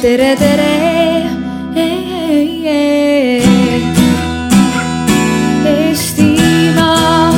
tere, 0.00 0.36
tere. 0.36 0.68
Eestimaa. 5.70 7.32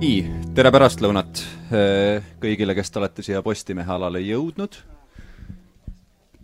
nii, 0.00 0.18
tere 0.54 0.70
pärastlõunat 0.74 1.40
eh, 1.70 2.26
kõigile, 2.42 2.74
kes 2.74 2.90
te 2.90 2.98
olete 2.98 3.22
siia 3.22 3.42
Postimehe 3.46 3.92
alale 3.92 4.24
jõudnud. 4.26 4.82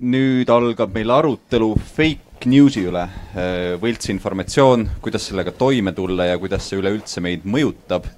Nüüd 0.02 0.50
algab 0.50 0.94
meil 0.94 1.10
arutelu 1.14 1.68
fake 1.94 2.50
news'i 2.50 2.82
üle, 2.90 3.04
võltsinformatsioon, 3.82 4.88
kuidas 5.02 5.28
sellega 5.30 5.52
toime 5.54 5.92
tulla 5.94 6.26
ja 6.26 6.38
kuidas 6.42 6.66
see 6.66 6.80
üleüldse 6.80 7.22
meid 7.22 7.46
mõjutab. 7.46 8.08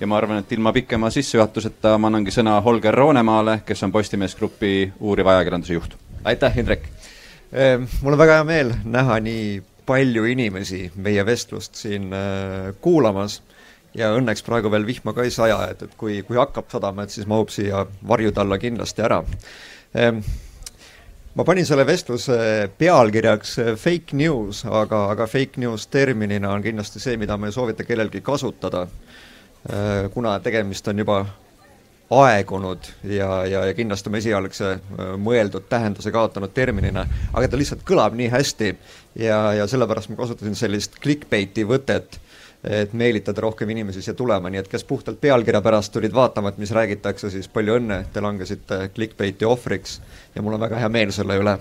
ja 0.00 0.06
ma 0.06 0.18
arvan, 0.18 0.42
et 0.42 0.52
ilma 0.52 0.72
pikema 0.76 1.08
sissejuhatuseta 1.10 1.96
ma 1.96 2.10
annangi 2.10 2.34
sõna 2.34 2.58
Holger 2.60 2.94
Roonemaale, 2.94 3.62
kes 3.64 3.82
on 3.82 3.92
Postimees 3.92 4.36
Grupi 4.36 4.92
uuriva 5.00 5.36
ajakirjanduse 5.36 5.72
juht. 5.72 5.96
aitäh, 6.24 6.58
Indrek! 6.58 6.84
Mul 8.02 8.12
on 8.12 8.18
väga 8.18 8.40
hea 8.40 8.44
meel 8.44 8.74
näha 8.84 9.20
nii 9.24 9.62
palju 9.86 10.24
inimesi 10.28 10.90
meie 10.96 11.22
vestlust 11.26 11.78
siin 11.78 12.10
äh, 12.12 12.74
kuulamas 12.82 13.40
ja 13.96 14.10
õnneks 14.16 14.42
praegu 14.44 14.70
veel 14.72 14.84
vihma 14.86 15.14
ka 15.16 15.24
ei 15.24 15.32
saja, 15.32 15.60
et, 15.70 15.86
et 15.86 15.94
kui, 15.96 16.20
kui 16.26 16.36
hakkab 16.36 16.68
sadama, 16.72 17.06
et 17.06 17.14
siis 17.14 17.28
mahub 17.30 17.52
siia 17.54 17.86
varjude 18.08 18.42
alla 18.42 18.58
kindlasti 18.60 19.04
ära. 19.06 19.22
Ma 21.36 21.44
panin 21.44 21.66
selle 21.68 21.84
vestluse 21.84 22.36
pealkirjaks 22.80 23.58
äh, 23.60 23.74
fake 23.76 24.16
news, 24.16 24.62
aga, 24.64 25.02
aga 25.12 25.26
fake 25.28 25.60
news 25.60 25.84
terminina 25.92 26.48
on 26.54 26.62
kindlasti 26.64 27.02
see, 27.02 27.18
mida 27.20 27.36
ma 27.36 27.50
ei 27.50 27.52
soovita 27.52 27.84
kellelgi 27.84 28.22
kasutada, 28.24 28.86
äh, 29.68 30.06
kuna 30.14 30.38
tegemist 30.40 30.88
on 30.88 31.04
juba 31.04 31.18
aegunud 32.16 32.88
ja, 33.04 33.28
ja, 33.44 33.66
ja 33.68 33.74
kindlasti 33.76 34.08
oma 34.08 34.22
esialgse 34.22 34.70
äh, 34.78 35.12
mõeldud 35.20 35.68
tähenduse 35.68 36.14
kaotanud 36.14 36.56
terminina, 36.56 37.04
aga 37.34 37.50
ta 37.52 37.60
lihtsalt 37.60 37.84
kõlab 37.84 38.16
nii 38.16 38.32
hästi 38.32 38.72
ja, 39.20 39.40
ja 39.60 39.68
sellepärast 39.68 40.14
ma 40.14 40.22
kasutasin 40.22 40.56
sellist 40.56 40.96
clickbait'i 41.04 41.68
võtet, 41.68 42.16
et 42.64 42.92
meelitada 42.96 43.44
rohkem 43.44 43.70
inimesi 43.70 44.02
siia 44.02 44.14
tulema, 44.16 44.50
nii 44.50 44.62
et 44.64 44.70
kes 44.72 44.84
puhtalt 44.84 45.20
pealkirja 45.20 45.60
pärast 45.62 45.92
tulid 45.94 46.14
vaatama, 46.14 46.50
et 46.50 46.58
mis 46.58 46.72
räägitakse, 46.74 47.30
siis 47.30 47.48
palju 47.52 47.76
õnne, 47.80 48.02
te 48.12 48.22
langesite 48.24 48.80
clickbait'i 48.94 49.46
ohvriks 49.46 50.00
ja 50.34 50.42
mul 50.42 50.56
on 50.56 50.64
väga 50.66 50.80
hea 50.82 50.90
meel 50.92 51.14
selle 51.14 51.38
üle. 51.42 51.56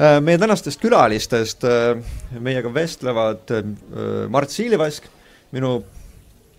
Äh, 0.00 0.18
meie 0.24 0.40
tänastest 0.40 0.80
külalistest 0.82 1.64
äh, 1.68 1.94
meiega 2.38 2.74
vestlevad 2.74 3.54
Mart 4.32 4.50
Siilivask, 4.50 5.06
minu 5.52 5.80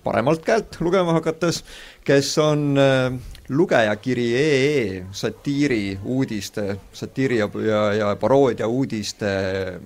paremalt 0.03 0.45
käelt 0.45 0.79
lugema 0.81 1.13
hakates, 1.17 1.61
kes 2.05 2.33
on 2.41 2.71
äh, 2.79 3.13
lugejakiri.ee 3.49 5.05
satiiri 5.11 5.99
uudiste, 6.03 6.77
satiiri 6.93 7.37
ja, 7.37 7.49
ja, 7.67 7.93
ja 7.93 8.15
paroodia 8.15 8.67
uudiste 8.67 9.27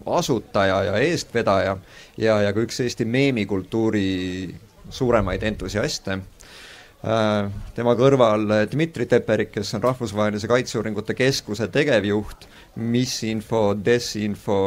asutaja 0.05 0.83
ja 0.83 0.97
eestvedaja 0.97 1.77
ja, 2.17 2.41
ja 2.41 2.53
ka 2.53 2.61
üks 2.61 2.79
Eesti 2.83 3.05
meemikultuuri 3.05 4.55
suuremaid 4.89 5.43
entusiaste 5.43 6.17
äh,. 6.17 7.51
tema 7.75 7.95
kõrval 7.97 8.45
Dmitri 8.71 9.05
Teperik, 9.05 9.51
kes 9.55 9.73
on 9.77 9.83
Rahvusvahelise 9.83 10.47
Kaitseuuringute 10.47 11.13
Keskuse 11.13 11.67
tegevjuht, 11.67 12.47
misinfo, 12.75 13.71
desinfo 13.85 14.59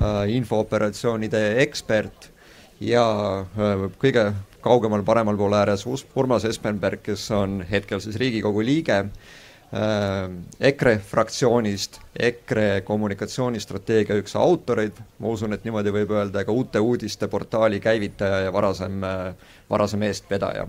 äh,, 0.00 0.24
infooperatsioonide 0.34 1.60
ekspert 1.62 2.30
ja 2.80 3.06
äh, 3.44 3.86
kõige 4.00 4.32
kaugemal 4.66 5.04
paremal 5.06 5.38
pool 5.38 5.54
ääres 5.56 5.86
Urmas 5.86 6.44
Espenberg, 6.44 7.04
kes 7.06 7.30
on 7.30 7.60
hetkel 7.70 8.02
siis 8.02 8.18
Riigikogu 8.20 8.64
liige 8.66 8.98
äh, 8.98 9.26
EKRE 10.60 10.98
fraktsioonist, 10.98 12.00
EKRE 12.14 12.82
kommunikatsioonistrateegia 12.86 14.18
üks 14.20 14.36
autoreid, 14.38 14.98
ma 15.18 15.32
usun, 15.34 15.56
et 15.56 15.64
niimoodi 15.66 15.90
võib 15.94 16.12
öelda, 16.14 16.44
ka 16.46 16.54
Uute 16.54 16.80
Uudiste 16.80 17.26
portaali 17.28 17.80
käivitaja 17.82 18.44
ja 18.46 18.52
varasem, 18.52 19.00
varasem 19.70 20.02
eestvedaja. 20.06 20.66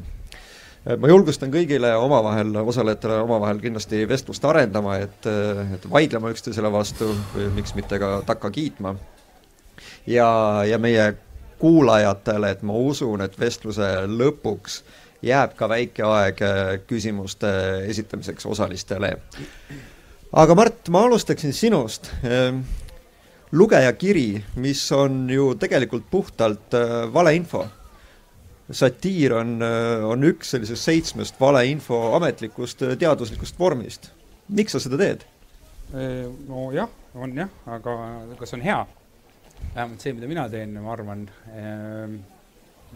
ma 0.97 1.07
julgustan 1.07 1.51
kõigile 1.53 1.94
omavahel, 1.95 2.55
osalejatele 2.57 3.21
omavahel 3.21 3.61
kindlasti 3.61 4.07
vestlust 4.09 4.45
arendama, 4.45 4.97
et, 4.97 5.29
et 5.75 5.89
vaidlema 5.91 6.33
üksteisele 6.33 6.71
vastu 6.71 7.13
või 7.35 7.51
miks 7.59 7.75
mitte 7.75 8.00
ka 8.00 8.21
takka 8.25 8.51
kiitma. 8.51 8.95
ja, 10.07 10.63
ja 10.66 10.77
meie 10.77 11.13
kuulajatele, 11.59 12.51
et 12.51 12.63
ma 12.66 12.73
usun, 12.73 13.22
et 13.25 13.40
vestluse 13.40 13.90
lõpuks 14.07 14.81
jääb 15.25 15.56
ka 15.57 15.69
väike 15.69 16.06
aeg 16.06 16.41
äh, 16.45 16.73
küsimuste 16.88 17.50
esitamiseks 17.90 18.45
osalistele. 18.45 19.16
aga 20.34 20.56
Mart, 20.56 20.90
ma 20.90 21.06
alustaksin 21.07 21.53
sinust. 21.53 22.12
Ähm, 22.25 22.62
lugejakiri, 23.51 24.44
mis 24.56 24.84
on 24.91 25.29
ju 25.29 25.56
tegelikult 25.56 26.09
puhtalt 26.12 26.73
äh, 26.73 27.13
valeinfo. 27.13 27.68
satiir 28.72 29.34
on, 29.34 29.62
äh, 29.63 30.06
on 30.06 30.24
üks 30.24 30.51
sellisest 30.51 30.84
seitsmest 30.84 31.39
valeinfo 31.39 32.16
ametlikust 32.16 32.84
teaduslikust 33.00 33.59
vormist. 33.59 34.12
miks 34.50 34.72
sa 34.72 34.79
seda 34.79 34.97
teed? 34.97 35.25
nojah, 36.47 36.89
on 37.16 37.31
jah, 37.38 37.50
aga 37.66 37.94
kas 38.39 38.53
on 38.53 38.62
hea? 38.62 38.85
Vähemalt 39.77 40.01
see, 40.01 40.15
mida 40.17 40.29
mina 40.29 40.47
teen, 40.49 40.73
ma 40.81 40.93
arvan, 40.95 41.23
ehm, 41.53 42.17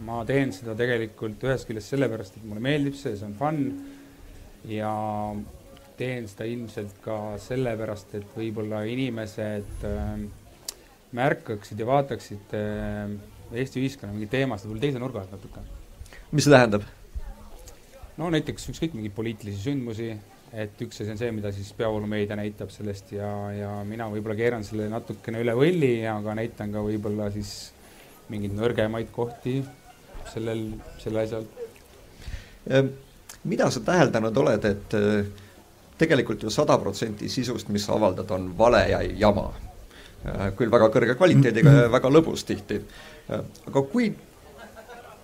ma 0.08 0.22
teen 0.26 0.54
seda 0.56 0.74
tegelikult 0.78 1.44
ühest 1.46 1.68
küljest 1.70 1.94
sellepärast, 1.94 2.40
et 2.40 2.48
mulle 2.48 2.64
meeldib 2.64 2.98
see, 2.98 3.14
see 3.20 3.28
on 3.28 3.36
fun 3.38 3.60
ja 4.70 4.94
teen 6.00 6.30
seda 6.32 6.48
ilmselt 6.50 6.98
ka 7.04 7.18
sellepärast, 7.44 8.16
et 8.18 8.38
võib-olla 8.38 8.82
inimesed 8.90 9.86
ehm, 9.90 10.26
märkaksid 11.18 11.84
ja 11.84 11.92
vaataksid 11.92 12.58
ehm, 12.58 13.20
Eesti 13.52 13.82
ühiskonna 13.82 14.14
mingeid 14.16 14.32
teemasid 14.32 14.70
võib-olla 14.70 14.86
teise 14.86 15.00
nurga 15.02 15.22
alt 15.26 15.34
natuke. 15.36 15.62
mis 16.32 16.46
see 16.48 16.54
tähendab? 16.56 16.86
no 18.18 18.30
näiteks 18.32 18.70
ükskõik 18.72 18.96
mingeid 18.96 19.14
poliitilisi 19.18 19.66
sündmusi 19.66 20.14
et 20.54 20.82
üks 20.84 21.00
asi 21.02 21.14
on 21.14 21.20
see, 21.20 21.32
mida 21.32 21.52
siis 21.56 21.72
peavoolumeedia 21.78 22.36
näitab 22.36 22.72
sellest 22.74 23.14
ja, 23.16 23.30
ja 23.56 23.70
mina 23.88 24.10
võib-olla 24.12 24.36
keeran 24.36 24.66
selle 24.68 24.90
natukene 24.92 25.44
üle 25.44 25.56
võlli, 25.56 25.94
aga 26.12 26.36
näitan 26.36 26.74
ka 26.74 26.84
võib-olla 26.84 27.30
siis 27.32 27.72
mingeid 28.32 28.56
nõrgemaid 28.58 29.12
kohti 29.16 29.62
sellel, 30.32 30.66
selle 31.02 31.24
asjal. 31.24 31.48
Ehm, 32.70 32.92
mida 33.52 33.70
sa 33.72 33.84
täheldanud 33.86 34.38
oled, 34.44 34.68
et 34.68 34.98
eh, 35.00 35.48
tegelikult 36.02 36.44
ju 36.44 36.52
sada 36.54 36.78
protsenti 36.82 37.30
sisust, 37.32 37.72
mis 37.74 37.88
avaldad, 37.90 38.30
on 38.36 38.52
vale 38.58 38.84
ja 38.92 39.02
jama. 39.24 39.48
Eh, 40.26 40.44
küll 40.58 40.74
väga 40.74 40.92
kõrge 40.94 41.16
kvaliteediga 41.20 41.78
ja 41.78 41.88
väga 41.94 42.12
lõbus 42.12 42.44
tihti. 42.48 42.82
Eh, 43.30 43.48
aga 43.72 43.86
kui, 43.94 44.12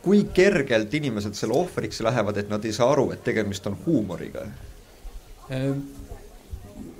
kui 0.07 0.23
kergelt 0.33 0.93
inimesed 0.93 1.35
selle 1.35 1.59
ohvriks 1.59 2.01
lähevad, 2.07 2.39
et 2.39 2.49
nad 2.49 2.65
ei 2.65 2.73
saa 2.75 2.89
aru, 2.95 3.11
et 3.11 3.23
tegemist 3.27 3.67
on 3.67 3.77
huumoriga? 3.85 4.47
Ehm, 5.49 5.79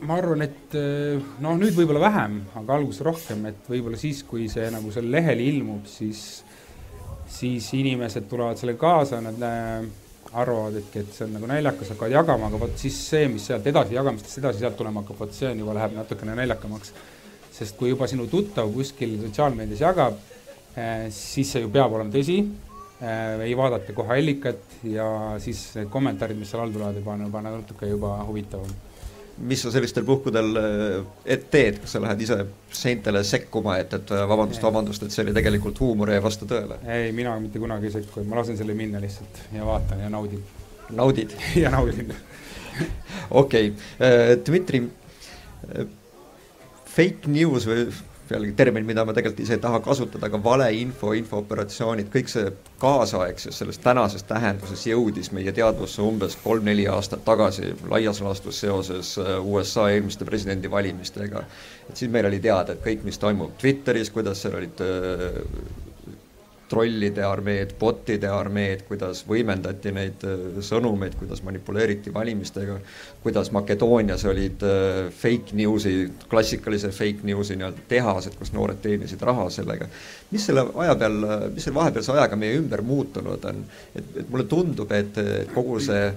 ma 0.08 0.16
arvan, 0.16 0.42
et 0.46 0.76
eh, 0.78 1.20
noh, 1.44 1.58
nüüd 1.60 1.76
võib-olla 1.76 2.06
vähem, 2.06 2.40
aga 2.62 2.78
alguses 2.78 3.04
rohkem, 3.04 3.44
et 3.50 3.68
võib-olla 3.68 4.00
siis, 4.00 4.22
kui 4.28 4.48
see 4.52 4.70
nagu 4.72 4.92
seal 4.94 5.10
lehel 5.12 5.42
ilmub, 5.44 5.88
siis, 5.92 6.22
siis 7.32 7.68
inimesed 7.76 8.30
tulevad 8.32 8.60
sellega 8.60 8.80
kaasa, 8.80 9.20
nad 9.26 9.44
äh, 9.44 9.88
arvavad, 10.32 10.78
et, 10.80 10.96
et 11.02 11.12
see 11.12 11.26
on 11.28 11.36
nagu 11.36 11.50
naljakas, 11.50 11.92
hakkavad 11.94 12.16
jagama, 12.16 12.48
aga 12.48 12.62
vot 12.62 12.80
siis 12.80 12.98
see, 13.10 13.28
mis 13.32 13.50
sealt 13.50 13.68
edasi 13.68 13.98
jagamistest 13.98 14.42
edasi 14.42 14.64
sealt 14.64 14.80
tulema 14.80 15.04
hakkab, 15.04 15.20
vot 15.26 15.36
see 15.36 15.52
on 15.52 15.64
juba 15.64 15.76
läheb 15.78 15.98
natukene 15.98 16.38
naljakamaks. 16.40 16.94
sest 17.58 17.74
kui 17.74 17.90
juba 17.90 18.06
sinu 18.06 18.28
tuttav 18.30 18.70
kuskil 18.70 19.16
sotsiaalmeedias 19.24 19.80
jagab 19.82 20.18
äh,, 20.78 21.08
siis 21.10 21.50
see 21.52 21.64
ju 21.64 21.72
peab 21.74 21.96
olema 21.98 22.14
tõsi 22.14 22.36
ei 23.44 23.54
vaadata 23.58 23.94
kohe 23.94 24.18
allikat 24.18 24.78
ja 24.90 25.06
siis 25.42 25.60
need 25.78 25.90
kommentaarid, 25.94 26.38
mis 26.40 26.50
seal 26.50 26.64
all 26.64 26.74
tulevad, 26.74 26.98
juba, 26.98 27.18
juba 27.22 27.42
natuke 27.46 27.90
juba 27.92 28.16
huvitavam. 28.26 28.72
mis 29.38 29.62
sa 29.62 29.72
sellistel 29.72 30.06
puhkudel 30.06 30.48
et 31.26 31.44
teed, 31.54 31.78
kas 31.84 31.94
sa 31.94 32.02
lähed 32.02 32.22
ise 32.26 32.40
seintele 32.74 33.22
sekkuma, 33.24 33.78
et, 33.78 33.94
et 33.94 34.14
vabandust, 34.30 34.64
vabandust, 34.66 35.04
et 35.06 35.14
see 35.14 35.22
oli 35.28 35.36
tegelikult 35.38 35.80
huumor 35.80 36.10
ja 36.10 36.18
ei 36.18 36.24
vasta 36.26 36.50
tõele? 36.50 36.80
ei, 36.90 37.12
mina 37.14 37.36
mitte 37.40 37.62
kunagi 37.62 37.92
ei 37.92 38.00
sekku, 38.00 38.26
ma 38.26 38.42
lasen 38.42 38.58
selle 38.58 38.74
minna 38.78 39.02
lihtsalt 39.04 39.44
ja 39.54 39.66
vaatan 39.68 40.02
ja 40.02 40.10
naudin. 40.10 40.42
naudid 40.90 41.38
ja 41.64 41.70
naudin 41.74 42.16
okei 43.44 43.72
okay., 43.74 44.42
Dmitri, 44.46 44.82
fake 46.98 47.30
news 47.30 47.70
või 47.70 47.86
jällegi 48.32 48.54
termin, 48.58 48.86
mida 48.86 49.06
ma 49.06 49.14
tegelikult 49.16 49.44
ise 49.44 49.56
ei 49.58 49.62
taha 49.64 49.80
kasutada, 49.86 50.28
aga 50.30 50.40
valeinfo, 50.44 51.14
infooperatsioonid, 51.18 52.10
kõik 52.14 52.32
see 52.32 52.52
kaasaegses, 52.82 53.58
selles 53.62 53.80
tänases 53.84 54.26
tähenduses 54.28 54.86
jõudis 54.90 55.32
meie 55.36 55.54
teadvusse 55.56 56.02
umbes 56.06 56.38
kolm-neli 56.44 56.88
aastat 56.92 57.26
tagasi 57.28 57.74
laias 57.90 58.22
laastus 58.22 58.62
seoses 58.66 59.16
äh, 59.22 59.34
USA 59.44 59.90
eelmiste 59.94 60.26
presidendivalimistega. 60.26 61.44
et 61.90 61.96
siis 61.96 62.12
meil 62.12 62.30
oli 62.30 62.40
teada, 62.44 62.74
et 62.74 62.84
kõik, 62.84 63.04
mis 63.08 63.20
toimub 63.22 63.58
Twitteris, 63.62 64.12
kuidas 64.14 64.42
seal 64.42 64.60
olid 64.62 64.86
äh, 64.86 65.87
trollide 66.68 67.24
armeed, 67.24 67.74
bot'ide 67.80 68.28
armeed, 68.32 68.84
kuidas 68.90 69.22
võimendati 69.28 69.94
neid 69.96 70.24
sõnumeid, 70.68 71.16
kuidas 71.20 71.42
manipuleeriti 71.48 72.12
valimistega, 72.14 72.76
kuidas 73.24 73.52
Makedoonias 73.56 74.26
olid 74.28 74.66
fake 75.16 75.56
news'i, 75.56 76.10
klassikalise 76.28 76.92
fake 76.96 77.24
news'i 77.28 77.56
nii-öelda 77.56 77.86
tehased, 77.88 78.36
kus 78.40 78.52
noored 78.56 78.82
teenisid 78.84 79.24
raha 79.24 79.48
sellega. 79.54 79.88
mis 80.32 80.46
selle 80.50 80.66
aja 80.84 80.96
peal, 81.00 81.22
mis 81.54 81.64
selle 81.64 81.80
vahepealse 81.80 82.12
ajaga 82.18 82.40
meie 82.40 82.58
ümber 82.60 82.84
muutunud 82.84 83.46
on? 83.48 83.64
et, 83.96 84.18
et 84.24 84.28
mulle 84.30 84.48
tundub, 84.52 84.92
et 84.92 85.22
kogu 85.54 85.80
see 85.84 86.12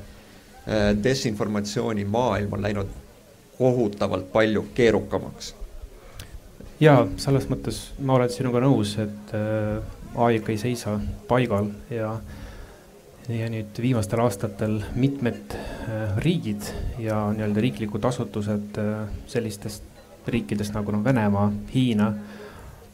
desinformatsiooni 1.02 2.05
maailm 2.05 2.52
on 2.52 2.62
läinud 2.62 2.99
kohutavalt 3.61 4.32
palju 4.32 4.67
keerukamaks. 4.75 5.55
jaa, 6.81 7.00
selles 7.20 7.44
mõttes 7.50 7.81
ma 8.00 8.14
olen 8.17 8.31
sinuga 8.32 8.62
nõus, 8.64 8.94
et 9.02 9.35
äh, 9.37 9.82
aeg 10.14 10.48
ei 10.50 10.58
seisa 10.58 10.98
paigal 11.28 11.70
ja 11.90 12.16
ja 13.30 13.46
nüüd 13.52 13.78
viimastel 13.78 14.24
aastatel 14.24 14.80
mitmed 14.98 15.54
äh, 15.54 16.16
riigid 16.24 16.66
ja 16.98 17.28
nii-öelda 17.30 17.62
riiklikud 17.62 18.04
asutused 18.08 18.80
äh, 18.80 19.04
sellistest 19.30 19.86
riikidest 20.30 20.74
nagu 20.74 20.92
noh, 20.92 21.04
Venemaa, 21.04 21.48
Hiina, 21.72 22.10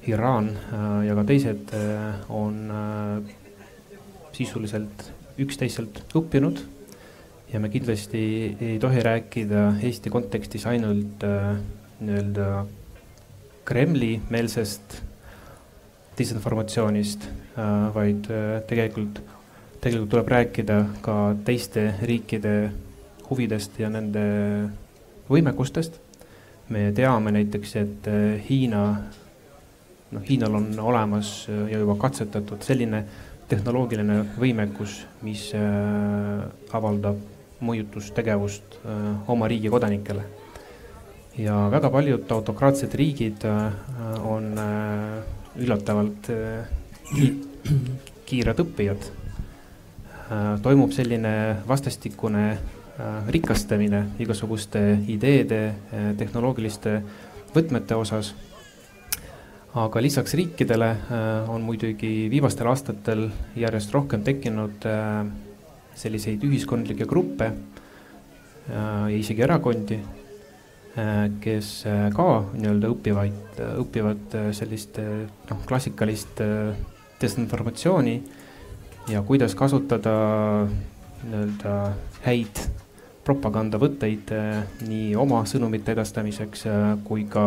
Iraan 0.07 0.53
ja 1.03 1.17
ka 1.19 1.25
teised 1.27 1.73
on 2.31 2.61
sisuliselt 4.37 5.09
üksteiselt 5.43 6.03
õppinud. 6.17 6.63
Ja 7.53 7.61
me 7.63 7.71
kindlasti 7.71 8.21
ei 8.61 8.79
tohi 8.83 9.03
rääkida 9.07 9.69
Eesti 9.87 10.11
kontekstis 10.11 10.67
ainult 10.67 11.23
äh, 11.25 11.55
nii-öelda 12.01 12.65
Kremli-meelsest 13.67 14.99
disinformatsioonist 16.19 17.29
äh,, 17.59 17.95
vaid 17.95 18.31
äh, 18.31 18.63
tegelikult, 18.69 19.21
tegelikult 19.81 20.11
tuleb 20.11 20.33
rääkida 20.33 20.79
ka 21.05 21.35
teiste 21.45 21.91
riikide 22.03 22.73
huvidest 23.29 23.79
ja 23.81 23.91
nende 23.93 24.25
võimekustest. 25.29 26.01
me 26.69 26.91
teame 26.93 27.31
näiteks, 27.31 27.77
et 27.77 28.09
äh, 28.09 28.41
Hiina, 28.49 28.83
noh, 30.11 30.23
Hiinal 30.29 30.55
on 30.55 30.73
olemas 30.81 31.47
ja 31.49 31.79
juba 31.79 31.95
katsetatud 32.01 32.63
selline 32.63 33.05
tehnoloogiline 33.47 34.25
võimekus, 34.41 35.05
mis 35.23 35.53
avaldab 36.75 37.21
mõjutustegevust 37.63 38.81
oma 39.31 39.47
riigi 39.47 39.71
kodanikele. 39.71 40.25
ja 41.39 41.69
väga 41.71 41.91
paljud 41.91 42.33
autokraatsed 42.33 42.95
riigid 42.99 43.47
on 44.25 44.59
üllatavalt 45.59 46.31
kiired 48.27 48.63
õppijad. 48.63 49.11
toimub 50.63 50.93
selline 50.93 51.63
vastastikune 51.69 52.59
rikastamine 53.29 54.03
igasuguste 54.19 54.83
ideede, 55.09 55.75
tehnoloogiliste 56.19 57.03
võtmete 57.55 57.95
osas 57.95 58.35
aga 59.77 60.01
lisaks 60.01 60.35
riikidele 60.35 60.91
on 61.53 61.63
muidugi 61.63 62.29
viimastel 62.33 62.71
aastatel 62.73 63.29
järjest 63.57 63.93
rohkem 63.93 64.25
tekkinud 64.25 64.87
selliseid 65.97 66.45
ühiskondlikke 66.45 67.07
gruppe 67.09 67.53
ja 68.69 69.15
isegi 69.15 69.45
erakondi, 69.47 69.99
äh, 70.01 70.16
kes 71.41 71.71
äh, 71.89 72.07
ka 72.17 72.29
nii-öelda 72.57 72.91
õpivaid, 72.95 73.61
õpivad 73.83 74.37
äh, 74.39 74.49
sellist 74.57 74.99
noh, 74.99 75.61
klassikalist 75.69 76.41
desinformatsiooni 77.21 78.17
ja 79.13 79.23
kuidas 79.27 79.55
kasutada 79.57 80.17
nii-öelda 81.27 81.77
häid 82.27 82.65
propagandavõtteid 83.27 84.31
nii 84.87 85.15
oma 85.19 85.41
sõnumite 85.51 85.97
edastamiseks 85.97 86.67
kui 87.07 87.25
ka, 87.31 87.47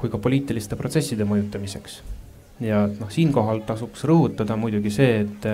kui 0.00 0.10
ka 0.10 0.18
poliitiliste 0.18 0.76
protsesside 0.76 1.26
mõjutamiseks. 1.28 2.00
ja 2.62 2.86
noh, 2.88 3.10
siinkohal 3.10 3.62
tasuks 3.66 4.02
rõhutada 4.08 4.56
muidugi 4.58 4.90
see, 4.90 5.20
et 5.22 5.46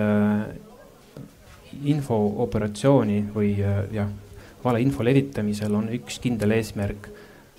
infooperatsiooni 1.85 3.23
või 3.35 3.53
äh, 3.63 3.83
jah, 3.93 4.09
valeinfo 4.65 5.05
levitamisel 5.07 5.75
on 5.75 5.89
üks 5.95 6.19
kindel 6.23 6.55
eesmärk, 6.57 7.09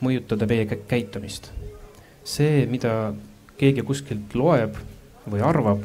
mõjutada 0.04 0.48
meie 0.48 0.66
käitumist. 0.68 1.51
see, 2.24 2.66
mida 2.69 3.13
keegi 3.57 3.81
kuskilt 3.81 4.36
loeb 4.36 4.75
või 5.30 5.42
arvab, 5.42 5.81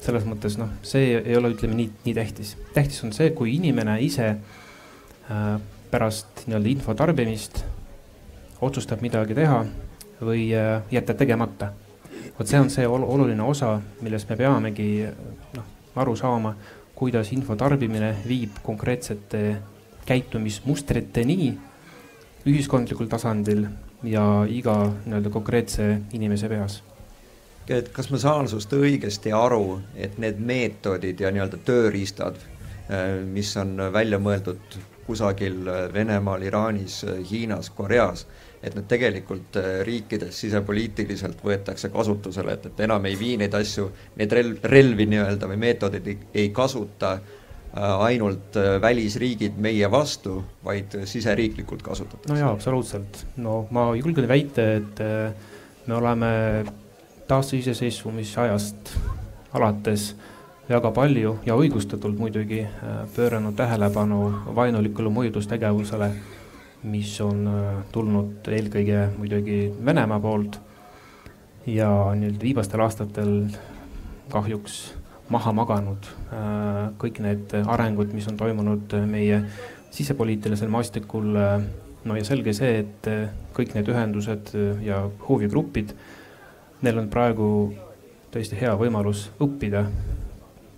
selles 0.00 0.24
mõttes 0.28 0.58
noh, 0.58 0.68
see 0.82 1.16
ei 1.18 1.36
ole, 1.36 1.52
ütleme 1.54 1.74
nii, 1.74 1.90
nii 2.04 2.14
tähtis. 2.14 2.56
tähtis 2.74 3.04
on 3.04 3.12
see, 3.12 3.30
kui 3.30 3.54
inimene 3.56 3.98
ise 4.02 4.28
äh, 4.30 5.60
pärast 5.90 6.46
nii-öelda 6.46 6.68
info 6.68 6.94
tarbimist 6.94 7.64
otsustab 8.60 9.00
midagi 9.02 9.34
teha 9.34 9.64
või 10.20 10.50
äh, 10.54 10.82
jätta 10.90 11.14
tegemata. 11.14 11.72
vot 12.38 12.46
see 12.48 12.60
on 12.60 12.70
see 12.70 12.86
oluline 12.86 13.42
osa, 13.42 13.80
millest 14.00 14.28
me 14.28 14.36
peamegi 14.36 14.90
noh, 15.56 15.64
aru 15.96 16.16
saama 16.16 16.54
kuidas 17.00 17.30
info 17.32 17.56
tarbimine 17.56 18.12
viib 18.28 18.58
konkreetsete 18.62 19.40
käitumismustriteni 20.06 21.58
ühiskondlikul 22.48 23.08
tasandil 23.10 23.66
ja 24.02 24.24
iga 24.48 24.76
nii-öelda 25.04 25.30
konkreetse 25.30 25.90
inimese 26.12 26.48
peas. 26.48 26.82
et 27.68 27.88
kas 27.94 28.10
ma 28.10 28.18
saan 28.18 28.48
sinust 28.48 28.72
õigesti 28.72 29.32
aru, 29.36 29.80
et 29.94 30.18
need 30.18 30.40
meetodid 30.42 31.20
ja 31.20 31.30
nii-öelda 31.30 31.60
tööriistad, 31.64 32.38
äh, 32.90 33.20
mis 33.24 33.56
on 33.56 33.76
välja 33.92 34.18
mõeldud 34.18 34.78
kusagil 35.06 35.66
Venemaal, 35.92 36.42
Iraanis, 36.42 37.04
Hiinas, 37.30 37.70
Koreas 37.70 38.26
et 38.62 38.74
need 38.76 38.86
tegelikult 38.90 39.56
äh, 39.56 39.80
riikides 39.86 40.40
sisepoliitiliselt 40.40 41.40
võetakse 41.44 41.88
kasutusele, 41.92 42.56
et, 42.56 42.66
et 42.66 42.80
enam 42.84 43.06
ei 43.08 43.16
vii 43.18 43.36
neid 43.40 43.54
asju, 43.56 43.88
neid 44.20 44.32
relv, 44.36 44.64
relvi 44.72 45.06
nii-öelda 45.08 45.48
või 45.48 45.60
meetodeid 45.64 46.10
ei, 46.12 46.18
ei 46.42 46.50
kasuta 46.56 47.12
äh, 47.16 47.38
ainult 47.74 48.56
äh, 48.58 48.80
välisriigid 48.82 49.58
meie 49.58 49.90
vastu, 49.90 50.40
vaid 50.64 50.96
siseriiklikult 51.04 51.82
kasutatakse. 51.86 52.32
no 52.32 52.38
jaa, 52.38 52.50
absoluutselt. 52.52 53.24
no 53.36 53.66
ma 53.70 53.90
julgen 53.96 54.28
väita, 54.28 54.66
et 54.80 55.04
me 55.86 55.94
oleme 55.94 56.32
taasiseseisvumise 57.30 58.40
ajast 58.40 58.90
alates 59.52 60.14
väga 60.68 60.90
palju 60.94 61.38
ja 61.46 61.54
õigustatult 61.58 62.18
muidugi 62.18 62.64
pööranud 63.14 63.56
tähelepanu 63.58 64.20
vaenulikule 64.54 65.10
mõjutustegevusele 65.10 66.10
mis 66.82 67.12
on 67.20 67.44
äh, 67.48 67.80
tulnud 67.92 68.48
eelkõige 68.48 69.08
muidugi 69.18 69.68
Venemaa 69.84 70.20
poolt 70.20 70.60
ja 71.68 71.90
nüüd 72.16 72.40
viimastel 72.40 72.80
aastatel 72.80 73.34
kahjuks 74.32 74.80
maha 75.30 75.52
maganud 75.56 76.08
äh, 76.34 76.88
kõik 77.00 77.20
need 77.24 77.54
arengud, 77.60 78.14
mis 78.16 78.28
on 78.30 78.38
toimunud 78.40 78.96
meie 79.10 79.44
sisepoliitilisel 79.94 80.70
maastikul. 80.72 81.36
Äh, 81.36 81.68
no 82.04 82.16
ja 82.16 82.24
selge 82.24 82.54
see, 82.56 82.80
et 82.80 83.06
kõik 83.52 83.74
need 83.76 83.90
ühendused 83.92 84.54
ja 84.80 85.02
huvigrupid, 85.26 85.92
neil 86.80 86.96
on 87.02 87.10
praegu 87.12 87.48
tõesti 88.32 88.56
hea 88.56 88.72
võimalus 88.78 89.26
õppida, 89.42 89.84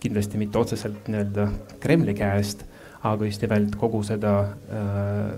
kindlasti 0.03 0.41
mitte 0.41 0.59
otseselt 0.59 1.07
nii-öelda 1.07 1.47
Kremli 1.81 2.15
käest, 2.19 2.65
aga 3.07 3.27
just 3.27 3.43
nimelt 3.43 3.77
kogu 3.79 4.03
seda 4.07 4.33
äh, 4.73 5.33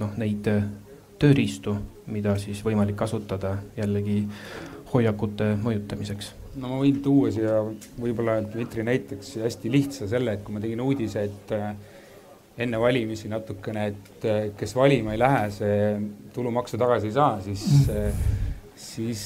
noh, 0.00 0.16
neid 0.20 0.48
äh, 0.50 0.64
tööriistu, 1.20 1.76
mida 2.12 2.36
siis 2.40 2.60
võimalik 2.64 2.96
kasutada 2.98 3.56
jällegi 3.76 4.22
hoiakute 4.94 5.54
mõjutamiseks? 5.62 6.32
no 6.60 6.70
ma 6.70 6.78
võin 6.82 7.00
tuua 7.02 7.32
siia 7.34 7.58
võib-olla 7.98 8.38
Dmitri 8.46 8.84
näiteks 8.86 9.34
hästi 9.42 9.72
lihtsa 9.72 10.08
selle, 10.10 10.36
et 10.36 10.44
kui 10.46 10.54
ma 10.54 10.62
tegin 10.62 10.82
uudise, 10.84 11.26
et 11.26 11.54
äh, 11.56 11.72
enne 12.64 12.78
valimisi 12.78 13.30
natukene, 13.32 13.88
et 13.90 14.26
äh, 14.30 14.40
kes 14.58 14.76
valima 14.78 15.14
ei 15.14 15.20
lähe, 15.20 15.48
see 15.54 15.76
tulumaksu 16.34 16.78
tagasi 16.80 17.10
ei 17.10 17.18
saa, 17.18 17.36
siis 17.44 17.66
mm., 17.88 18.40
siis 18.84 19.20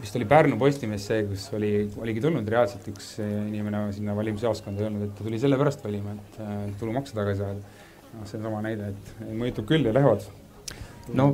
vist 0.00 0.16
oli 0.16 0.24
Pärnu 0.28 0.56
Postimees 0.60 1.04
see, 1.10 1.20
kus 1.28 1.42
oli, 1.56 1.72
oligi 2.00 2.22
tulnud 2.24 2.48
reaalselt 2.48 2.86
üks 2.90 3.10
inimene 3.20 3.82
sinna 3.94 4.14
valimisjaoskonda 4.16 4.86
öelnud, 4.86 5.04
et 5.04 5.12
ta 5.18 5.26
tuli 5.26 5.40
sellepärast 5.40 5.84
valima, 5.84 6.16
et 6.16 6.38
tulumaksu 6.80 7.16
tagasi 7.16 7.44
saada 7.44 7.84
noh, 8.14 8.26
see 8.26 8.38
on 8.38 8.48
sama 8.48 8.62
näide, 8.64 8.92
et 8.92 9.32
mõjutab 9.36 9.68
küll 9.68 9.88
ja 9.88 9.94
lähevad. 9.94 10.24
no 11.16 11.28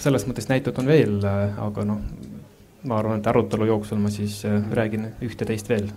selles 0.00 0.24
mõttes 0.28 0.48
näiteid 0.50 0.78
on 0.80 0.88
veel, 0.88 1.18
aga 1.24 1.84
noh, 1.88 2.00
ma 2.84 2.98
arvan, 3.00 3.20
et 3.20 3.26
arutelu 3.26 3.68
jooksul 3.68 4.00
ma 4.00 4.12
siis 4.12 4.40
äh, 4.48 4.62
räägin 4.72 5.10
ühte-teist 5.24 5.68
veel. 5.68 5.90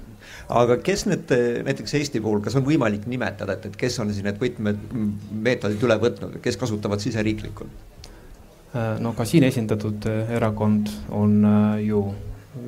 aga 0.49 0.77
kes 0.83 1.05
need, 1.07 1.31
näiteks 1.67 1.93
Eesti 1.99 2.21
puhul, 2.23 2.41
kas 2.43 2.57
on 2.59 2.67
võimalik 2.67 3.07
nimetada, 3.07 3.57
et, 3.57 3.69
et 3.71 3.79
kes 3.79 3.99
on 4.03 4.13
siin 4.13 4.27
need 4.27 4.41
võtmemeetodid 4.41 5.87
üle 5.87 5.99
võtnud, 6.01 6.37
kes 6.43 6.59
kasutavad 6.59 7.03
siseriiklikult? 7.03 8.03
Äh, 8.73 8.99
no 8.99 9.13
ka 9.17 9.25
siin 9.29 9.47
esindatud 9.47 10.05
äh, 10.09 10.35
erakond 10.37 10.91
on 11.11 11.41
ju 11.83 12.05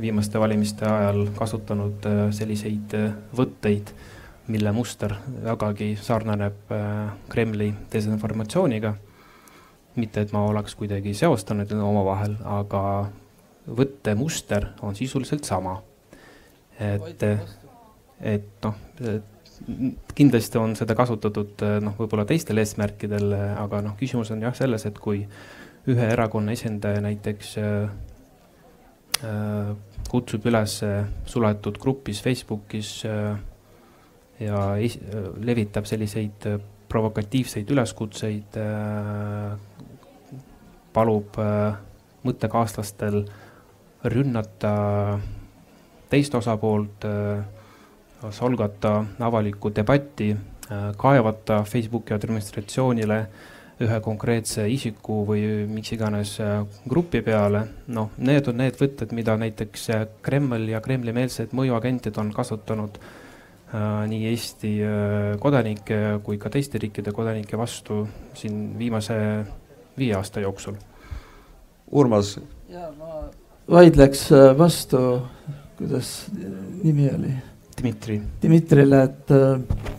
viimaste 0.02 0.40
valimiste 0.40 0.86
ajal 0.86 1.28
kasutanud 1.38 2.06
äh, 2.10 2.22
selliseid 2.34 2.94
äh, 2.98 3.12
võtteid, 3.38 3.92
mille 4.48 4.72
muster 4.72 5.16
vägagi 5.44 5.96
sarnaneb 5.98 6.70
Kremli 7.30 7.72
desinformatsiooniga. 7.94 8.94
mitte, 9.96 10.22
et 10.22 10.32
ma 10.36 10.42
oleks 10.46 10.76
kuidagi 10.76 11.14
seostanud 11.16 11.72
omavahel, 11.72 12.36
aga 12.44 12.82
võttemuster 13.68 14.72
on 14.86 14.96
sisuliselt 14.96 15.46
sama. 15.46 15.80
et, 16.80 17.24
et 18.20 18.66
noh, 18.66 18.76
kindlasti 20.16 20.60
on 20.60 20.76
seda 20.76 20.96
kasutatud 20.96 21.64
noh, 21.82 21.96
võib-olla 21.98 22.26
teistel 22.28 22.60
eesmärkidel, 22.62 23.32
aga 23.56 23.82
noh, 23.86 23.96
küsimus 24.00 24.32
on 24.36 24.44
jah 24.44 24.56
selles, 24.58 24.86
et 24.86 25.00
kui 25.00 25.24
ühe 25.90 26.08
erakonna 26.12 26.54
esindaja 26.56 27.02
näiteks 27.06 27.58
äh, 27.62 27.90
äh, 29.24 29.74
kutsub 30.10 30.46
üles 30.50 30.80
suletud 31.30 31.78
grupis 31.82 32.22
Facebookis 32.26 32.98
äh, 33.10 33.36
ja 34.42 34.64
es, 34.82 34.98
levitab 35.42 35.88
selliseid 35.88 36.48
provokatiivseid 36.92 37.70
üleskutseid, 37.74 38.58
palub 40.94 41.38
mõttekaaslastel 42.24 43.24
rünnata 44.12 44.74
teist 46.10 46.36
osapoolt, 46.38 47.06
solgata 48.32 48.92
avalikku 49.20 49.72
debatti, 49.76 50.30
kaevata 50.98 51.64
Facebooki 51.68 52.14
administratsioonile 52.14 53.18
äh, 53.20 53.28
ühe 53.84 53.98
konkreetse 54.04 54.66
isiku 54.72 55.24
või 55.28 55.44
miks 55.68 55.92
iganes 55.96 56.38
äh, 56.44 56.64
grupi 56.88 57.20
peale. 57.26 57.66
noh, 57.88 58.14
need 58.18 58.48
on 58.48 58.58
need 58.62 58.80
võtted, 58.80 59.12
mida 59.12 59.36
näiteks 59.40 59.90
äh, 59.92 60.06
Kreml 60.24 60.70
ja 60.72 60.80
Kremli-meelsed 60.84 61.52
mõjuagentid 61.56 62.16
on 62.22 62.32
kasutanud 62.36 63.00
äh, 63.02 64.06
nii 64.08 64.30
Eesti 64.32 64.74
äh, 64.80 65.36
kodanike 65.44 66.22
kui 66.24 66.40
ka 66.40 66.50
teiste 66.54 66.80
riikide 66.80 67.12
kodanike 67.12 67.60
vastu 67.60 68.06
siin 68.34 68.78
viimase 68.80 69.18
viie 69.98 70.16
aasta 70.16 70.44
jooksul. 70.44 70.80
Urmas. 71.92 72.38
ja 72.72 72.88
ma 72.96 73.28
vaidleks 73.72 74.32
äh, 74.32 74.52
vastu, 74.58 75.04
kuidas 75.78 76.28
nimi 76.84 77.10
oli? 77.12 77.36
Dmitri. 77.76 78.22
Dmitrile, 78.42 79.04
et 79.04 79.32
äh, 79.36 79.94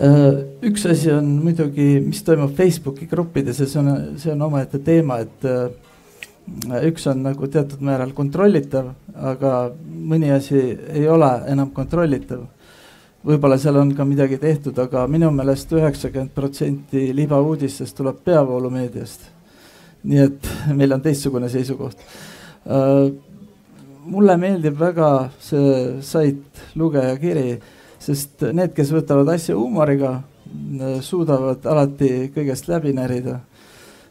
Äh, 0.00 0.38
üks 0.64 0.86
asi 0.88 1.10
on 1.12 1.26
muidugi, 1.44 1.98
mis 2.00 2.22
toimub 2.24 2.54
Facebooki 2.56 3.04
gruppides 3.10 3.58
ja 3.60 3.66
see 3.68 3.80
on, 3.82 3.90
see 4.16 4.32
on 4.32 4.44
omaette 4.46 4.78
teema, 4.80 5.18
et 5.20 5.44
äh, 5.44 6.86
üks 6.88 7.04
on 7.12 7.20
nagu 7.26 7.48
teatud 7.52 7.82
määral 7.84 8.14
kontrollitav, 8.16 8.88
aga 9.12 9.52
mõni 9.84 10.32
asi 10.32 10.62
ei 10.72 11.04
ole 11.12 11.28
enam 11.52 11.74
kontrollitav. 11.76 12.46
võib-olla 13.22 13.58
seal 13.60 13.76
on 13.76 13.92
ka 13.94 14.04
midagi 14.08 14.40
tehtud, 14.40 14.78
aga 14.80 15.04
minu 15.06 15.28
meelest 15.30 15.70
üheksakümmend 15.76 16.32
protsenti 16.34 17.10
libauudistest 17.14 17.96
tuleb 17.96 18.24
peavoolumeediast. 18.24 19.28
nii 20.02 20.24
et 20.24 20.48
meil 20.72 20.92
on 20.92 21.02
teistsugune 21.04 21.52
seisukoht. 21.52 22.00
Äh, 22.66 23.12
mulle 24.06 24.36
meeldib 24.36 24.78
väga 24.78 25.30
see 25.40 26.02
sait 26.02 26.66
Lugeja 26.74 27.16
kiri 27.18 27.60
sest 28.02 28.42
need, 28.54 28.74
kes 28.76 28.92
võtavad 28.94 29.30
asja 29.34 29.56
huumoriga, 29.58 30.16
suudavad 31.04 31.64
alati 31.70 32.28
kõigest 32.34 32.68
läbi 32.70 32.92
närida. 32.96 33.40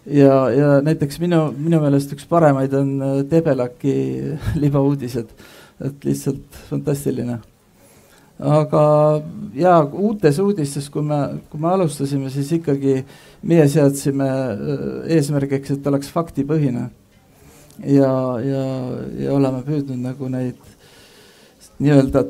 ja, 0.06 0.36
ja 0.50 0.70
näiteks 0.82 1.20
minu, 1.22 1.52
minu 1.58 1.82
meelest 1.84 2.14
üks 2.16 2.26
paremaid 2.30 2.74
on 2.74 2.94
Debelaki 3.30 3.96
libauudised, 4.64 5.34
et 5.82 6.06
lihtsalt 6.08 6.62
fantastiline. 6.70 7.40
aga 8.40 8.86
ja 9.54 9.76
uutes 9.84 10.40
uudistes, 10.40 10.90
kui 10.90 11.04
me, 11.06 11.20
kui 11.50 11.60
me 11.62 11.70
alustasime, 11.76 12.32
siis 12.34 12.52
ikkagi 12.58 13.04
meie 13.44 13.68
seadsime 13.70 14.30
äh, 14.30 14.88
eesmärgiks, 15.18 15.76
et 15.76 15.88
oleks 15.88 16.10
faktipõhine. 16.16 16.90
Ja, 17.80 18.14
ja, 18.44 18.66
ja 19.20 19.34
oleme 19.34 19.64
püüdnud 19.66 20.02
nagu 20.04 20.30
neid 20.32 20.60
nii-öelda 21.82 22.26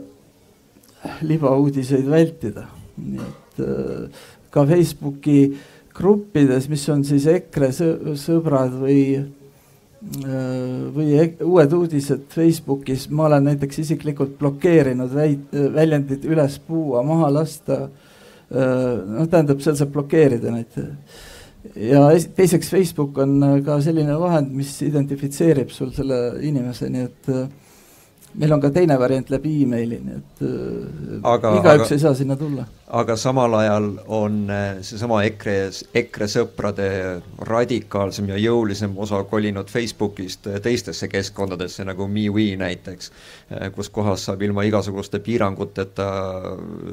libauudiseid 1.27 2.07
vältida. 2.09 2.67
nii 3.01 3.21
et 3.25 3.61
äh, 3.65 4.25
ka 4.51 4.65
Facebooki 4.67 5.53
gruppides, 5.95 6.67
mis 6.69 6.83
on 6.91 7.03
siis 7.07 7.25
EKRE 7.27 7.71
sõbrad 8.19 8.75
või 8.77 9.01
äh, 9.17 9.31
või 10.95 11.17
uued 11.45 11.73
uudised 11.77 12.27
Facebookis, 12.33 13.09
ma 13.09 13.27
olen 13.29 13.49
näiteks 13.51 13.81
isiklikult 13.85 14.37
blokeerinud 14.39 15.11
väit-, 15.15 15.57
väljendid 15.75 16.25
üles 16.29 16.59
puua, 16.67 17.03
maha 17.07 17.31
lasta. 17.39 17.83
Äh, 18.51 18.95
noh, 19.07 19.27
tähendab, 19.31 19.61
seal 19.63 19.77
saab 19.79 19.93
blokeerida 19.95 20.53
neid. 20.53 20.79
Ja 21.75 22.05
teiseks, 22.35 22.69
Facebook 22.69 23.17
on 23.17 23.39
ka 23.65 23.81
selline 23.81 24.19
vahend, 24.19 24.53
mis 24.55 24.77
identifitseerib 24.87 25.69
sul 25.73 25.91
selle 25.95 26.21
inimese, 26.41 26.89
nii 26.89 27.09
et 27.09 27.33
meil 28.33 28.53
on 28.53 28.61
ka 28.63 28.69
teine 28.73 28.95
variant 28.99 29.31
läbi 29.31 29.51
emaili, 29.65 29.97
nii 30.03 30.19
et 30.19 30.43
äh, 30.47 31.57
igaüks 31.59 31.91
ei 31.91 31.99
saa 31.99 32.13
sinna 32.15 32.37
tulla. 32.39 32.65
aga 33.01 33.15
samal 33.15 33.53
ajal 33.59 33.89
on 34.07 34.37
äh, 34.51 34.79
seesama 34.85 35.21
EKRE, 35.27 35.55
EKRE 36.01 36.27
sõprade 36.31 36.87
radikaalsem 37.47 38.29
ja 38.31 38.39
jõulisem 38.39 38.95
osa 38.99 39.23
kolinud 39.27 39.71
Facebookist 39.71 40.47
äh, 40.47 40.61
teistesse 40.63 41.07
keskkondadesse, 41.11 41.85
nagu 41.87 42.07
MeWe 42.07 42.55
näiteks, 42.59 43.11
kus 43.75 43.89
kohas 43.89 44.25
saab 44.27 44.41
ilma 44.47 44.63
igasuguste 44.67 45.19
piiranguteta 45.19 46.07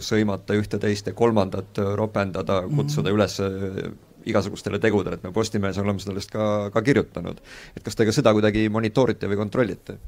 sõimata 0.02 0.58
ühte, 0.58 0.78
teist 0.82 1.06
ja 1.06 1.14
kolmandat, 1.14 1.78
ropendada, 1.98 2.62
kutsuda 2.66 3.10
mm 3.10 3.14
-hmm. 3.14 3.18
üles 3.18 3.98
igasugustele 4.28 4.80
tegudele, 4.82 5.18
et 5.18 5.26
me 5.26 5.32
Postimehes 5.34 5.78
oleme 5.82 6.02
sellest 6.02 6.32
ka, 6.32 6.68
ka 6.74 6.82
kirjutanud. 6.84 7.40
et 7.76 7.84
kas 7.84 7.96
te 7.96 8.06
ka 8.08 8.14
seda 8.14 8.32
kuidagi 8.36 8.68
monitoorite 8.72 9.30
või 9.30 9.40
kontrollite? 9.40 9.98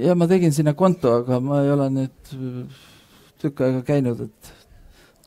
ja 0.00 0.16
ma 0.18 0.28
tegin 0.30 0.54
sinna 0.56 0.74
konto, 0.74 1.20
aga 1.22 1.40
ma 1.44 1.62
ei 1.64 1.72
ole 1.74 1.90
nüüd 1.98 2.34
tükk 3.40 3.64
aega 3.66 3.82
käinud, 3.86 4.26
et 4.28 4.52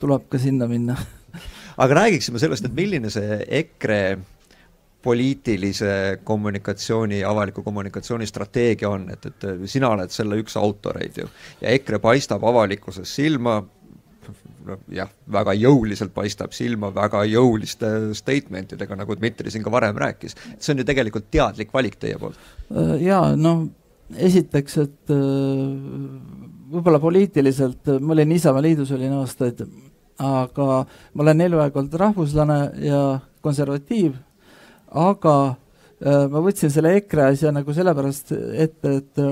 tuleb 0.01 0.27
ka 0.29 0.41
sinna 0.41 0.67
minna 0.69 0.97
aga 1.83 2.03
räägiksime 2.03 2.41
sellest, 2.41 2.65
et 2.65 2.77
milline 2.77 3.11
see 3.13 3.41
EKRE 3.63 4.03
poliitilise 5.03 6.19
kommunikatsiooni, 6.23 7.23
avaliku 7.27 7.63
kommunikatsiooni 7.63 8.27
strateegia 8.27 8.89
on, 8.89 9.09
et, 9.11 9.25
et 9.25 9.45
sina 9.67 9.89
oled 9.91 10.11
selle 10.15 10.37
üks 10.39 10.55
autoreid 10.59 11.17
ju. 11.19 11.27
ja 11.61 11.73
EKRE 11.75 11.99
paistab 12.03 12.45
avalikkuses 12.47 13.15
silma, 13.15 13.57
jah, 14.93 15.11
väga 15.31 15.53
jõuliselt 15.57 16.13
paistab 16.15 16.53
silma 16.55 16.89
väga 16.93 17.23
jõuliste 17.29 17.89
statement 18.17 18.75
idega, 18.75 18.97
nagu 18.99 19.15
Dmitri 19.17 19.51
siin 19.51 19.63
ka 19.65 19.71
varem 19.73 19.97
rääkis. 19.99 20.35
see 20.59 20.73
on 20.73 20.81
ju 20.81 20.87
tegelikult 20.87 21.29
teadlik 21.31 21.73
valik 21.73 21.97
teie 21.99 22.17
poolt. 22.19 22.39
Äh, 22.71 22.95
jaa, 23.03 23.35
noh, 23.35 23.65
esiteks, 24.15 24.77
et 24.83 25.13
äh, 25.13 25.17
võib-olla 26.73 26.99
poliitiliselt, 27.03 27.95
ma 27.99 28.15
olin 28.15 28.35
Isamaa 28.37 28.63
Liidus, 28.65 28.93
olin 28.95 29.17
aastaid, 29.19 29.65
aga 30.19 30.69
ma 31.13 31.25
olen 31.25 31.47
eluaeg 31.47 31.75
olnud 31.75 31.99
rahvuslane 31.99 32.59
ja 32.85 33.03
konservatiiv, 33.41 34.15
aga 34.89 35.37
äh, 35.49 36.25
ma 36.29 36.43
võtsin 36.45 36.73
selle 36.73 36.95
EKRE 36.99 37.31
asja 37.33 37.53
nagu 37.55 37.75
sellepärast 37.75 38.35
ette, 38.37 38.97
et, 38.99 39.23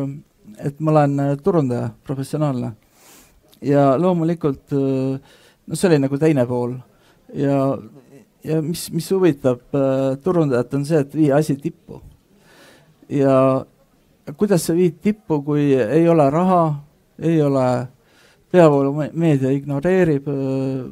et 0.60 0.80
ma 0.80 0.96
olen 0.98 1.20
turundaja, 1.44 1.92
professionaalne 2.04 2.76
ja 3.62 3.92
loomulikult 3.98 4.72
noh, 4.74 5.76
see 5.76 5.90
oli 5.90 6.00
nagu 6.02 6.18
teine 6.18 6.46
pool 6.50 6.80
ja, 7.34 7.78
ja 8.44 8.62
mis, 8.62 8.92
mis 8.92 9.10
huvitab 9.12 9.76
äh, 9.76 10.18
turundajat, 10.24 10.74
on 10.74 10.86
see, 10.86 11.00
et 11.00 11.16
viia 11.16 11.38
asi 11.38 11.56
tippu. 11.56 12.02
ja 13.10 13.66
kuidas 14.38 14.66
sa 14.66 14.76
viid 14.76 15.02
tippu, 15.04 15.42
kui 15.44 15.74
ei 15.76 16.08
ole 16.10 16.30
raha, 16.30 16.64
ei 17.20 17.42
ole, 17.42 17.66
peavoolumeedia 18.52 19.52
ignoreerib 19.56 20.28
äh, 20.28 20.86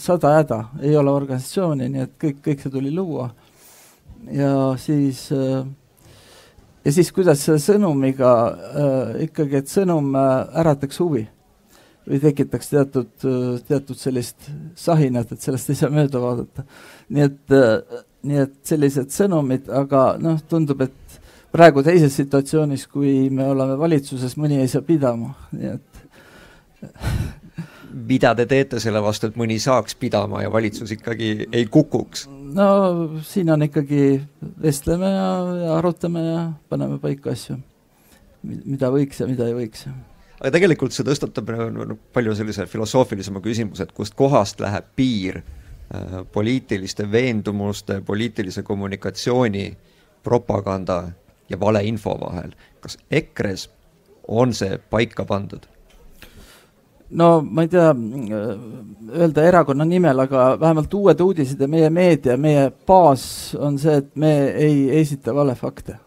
sada 0.00 0.34
häda, 0.38 0.60
ei 0.82 0.96
ole 0.96 1.12
organisatsiooni, 1.12 1.88
nii 1.92 2.04
et 2.06 2.18
kõik, 2.20 2.42
kõik 2.44 2.64
see 2.64 2.72
tuli 2.72 2.92
luua. 2.94 3.30
ja 4.32 4.74
siis 4.80 5.28
äh, 5.32 5.66
ja 6.84 6.92
siis, 6.92 7.12
kuidas 7.12 7.44
selle 7.44 7.60
sõnumiga 7.60 8.34
äh, 8.48 9.22
ikkagi, 9.28 9.60
et 9.60 9.68
sõnum 9.72 10.14
äh, 10.16 10.60
ärataks 10.60 11.00
huvi 11.00 11.26
või 12.08 12.20
tekitaks 12.20 12.70
teatud, 12.72 13.12
teatud 13.68 13.98
sellist 13.98 14.48
sahinat, 14.78 15.32
et 15.32 15.44
sellest 15.44 15.70
ei 15.72 15.78
saa 15.78 15.92
mööda 15.92 16.20
vaadata. 16.20 16.66
nii 17.14 17.24
et, 17.24 17.54
nii 18.28 18.42
et 18.44 18.58
sellised 18.66 19.12
sõnumid, 19.14 19.70
aga 19.72 20.06
noh, 20.20 20.40
tundub, 20.48 20.84
et 20.84 21.18
praegu 21.54 21.84
teises 21.86 22.16
situatsioonis, 22.20 22.86
kui 22.92 23.30
me 23.30 23.48
oleme 23.52 23.78
valitsuses, 23.80 24.36
mõni 24.40 24.60
ei 24.60 24.70
saa 24.70 24.84
pidama, 24.84 25.34
nii 25.54 25.72
et 25.72 26.04
mida 28.12 28.34
te 28.36 28.46
teete 28.50 28.80
selle 28.82 29.00
vastu, 29.02 29.30
et 29.30 29.38
mõni 29.40 29.60
saaks 29.62 29.96
pidama 29.96 30.42
ja 30.44 30.52
valitsus 30.52 30.96
ikkagi 30.98 31.48
ei 31.52 31.68
kukuks? 31.70 32.28
no 32.54 33.20
siin 33.26 33.48
on 33.50 33.64
ikkagi, 33.66 34.18
vestleme 34.62 35.08
ja, 35.10 35.30
ja 35.64 35.78
arutame 35.78 36.26
ja 36.26 36.42
paneme 36.68 37.00
paika 37.02 37.32
asju 37.32 37.56
mida 38.44 38.90
võiks 38.92 39.20
ja 39.20 39.28
mida 39.28 39.48
ei 39.48 39.56
võiks. 39.56 39.86
Aga 40.40 40.50
tegelikult 40.56 40.94
see 40.94 41.06
tõstatab 41.06 41.50
nagu 41.74 41.98
palju 42.12 42.34
sellise 42.34 42.66
filosoofilisema 42.70 43.42
küsimuse, 43.44 43.86
et 43.86 43.92
kust 43.92 44.16
kohast 44.18 44.60
läheb 44.60 44.88
piir 44.96 45.40
äh, 45.40 46.22
poliitiliste 46.32 47.10
veendumuste, 47.10 48.00
poliitilise 48.06 48.62
kommunikatsiooni, 48.62 49.68
propaganda 50.24 51.02
ja 51.48 51.60
valeinfo 51.60 52.18
vahel. 52.20 52.52
kas 52.80 52.98
EKRE-s 53.10 53.70
on 54.28 54.52
see 54.54 54.78
paika 54.90 55.24
pandud? 55.24 55.66
no 57.10 57.40
ma 57.50 57.62
ei 57.62 57.68
tea, 57.68 57.94
öelda 59.14 59.44
erakonna 59.48 59.84
nimel, 59.84 60.18
aga 60.24 60.54
vähemalt 60.60 60.94
Uued 60.94 61.20
Uudised 61.20 61.60
ja 61.60 61.68
meie 61.68 61.90
meedia, 61.90 62.36
meie 62.36 62.70
baas 62.86 63.54
on 63.58 63.78
see, 63.78 63.98
et 64.00 64.10
me 64.16 64.32
ei 64.50 65.00
esita 65.00 65.34
valefakte. 65.34 65.98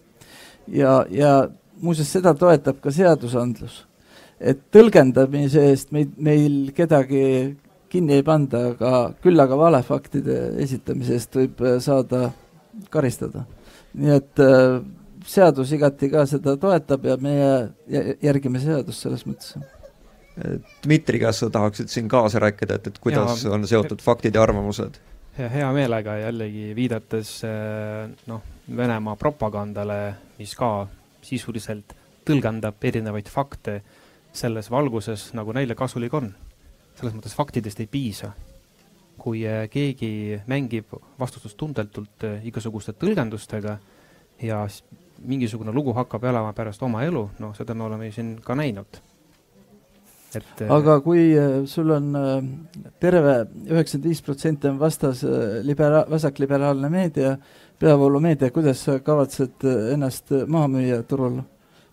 ja, 0.68 1.06
ja 1.10 1.50
muuseas, 1.82 2.12
seda 2.12 2.34
toetab 2.34 2.82
ka 2.82 2.92
seadusandlus. 2.92 3.87
Et 4.40 4.60
tõlgendamise 4.74 5.64
eest 5.72 5.94
meid, 5.96 6.14
meil 6.18 6.74
kedagi 6.78 7.24
kinni 7.90 8.18
ei 8.20 8.26
panda, 8.28 8.74
aga 8.74 8.92
küll 9.24 9.40
aga 9.40 9.58
valefaktide 9.58 10.38
esitamise 10.64 11.18
eest 11.18 11.40
võib 11.40 11.64
äh, 11.64 11.78
saada 11.84 12.32
karistada. 12.94 13.46
nii 13.98 14.14
et 14.18 14.44
äh, 14.44 14.78
seadus 15.28 15.72
igati 15.74 16.12
ka 16.12 16.26
seda 16.30 16.58
toetab 16.62 17.06
ja 17.06 17.18
meie 17.22 18.14
järgime 18.24 18.62
seadust 18.64 19.04
selles 19.04 19.26
mõttes 19.28 19.58
Dmitri, 20.84 21.20
kas 21.20 21.42
sa 21.42 21.50
tahaksid 21.50 21.90
siin 21.90 22.10
kaasa 22.12 22.40
rääkida, 22.40 22.78
et, 22.78 22.88
et 22.92 22.98
kuidas 23.02 23.44
ja, 23.44 23.52
on 23.56 23.66
seotud 23.68 24.04
faktid 24.06 24.36
ja 24.38 24.44
arvamused? 24.46 25.00
hea 25.38 25.68
meelega 25.74 26.16
jällegi 26.18 26.72
viidates 26.78 27.32
eh, 27.46 28.08
noh, 28.30 28.42
Venemaa 28.78 29.16
propagandale, 29.16 29.98
mis 30.40 30.54
ka 30.58 30.88
sisuliselt 31.24 31.94
tõlgendab 32.28 32.82
erinevaid 32.90 33.30
fakte 33.32 33.78
selles 34.38 34.70
valguses, 34.72 35.32
nagu 35.38 35.54
neile 35.56 35.76
kasulik 35.76 36.14
on. 36.14 36.34
selles 36.98 37.14
mõttes 37.14 37.36
faktidest 37.38 37.80
ei 37.80 37.88
piisa. 37.88 38.32
kui 39.18 39.44
eh, 39.46 39.66
keegi 39.70 40.40
mängib 40.48 40.94
vastutustundetult 41.20 42.24
eh, 42.24 42.46
igasuguste 42.46 42.94
tõlgendustega 42.94 43.78
ja 44.42 44.68
mingisugune 45.20 45.74
lugu 45.74 45.94
hakkab 45.94 46.24
elama 46.24 46.54
pärast 46.54 46.84
oma 46.84 47.04
elu, 47.04 47.30
noh, 47.40 47.56
seda 47.58 47.74
me 47.74 47.84
oleme 47.84 48.12
siin 48.12 48.36
ka 48.42 48.56
näinud 48.56 49.02
et 50.36 50.62
äh, 50.62 50.72
aga 50.72 51.00
kui 51.04 51.32
äh, 51.38 51.66
sul 51.70 51.92
on 51.96 52.16
äh, 52.16 52.42
terve 53.00 53.36
üheksakümmend 53.68 54.08
viis 54.10 54.22
protsenti 54.26 54.70
on 54.70 54.80
vastas 54.80 55.24
libera-, 55.66 56.06
vasakliberaalne 56.10 56.90
meedia, 56.92 57.36
peavoolumeedia, 57.80 58.52
kuidas 58.52 58.84
sa 58.88 59.00
kavatsed 59.04 59.64
ennast 59.94 60.34
maha 60.48 60.72
müüa 60.74 61.02
turul, 61.08 61.40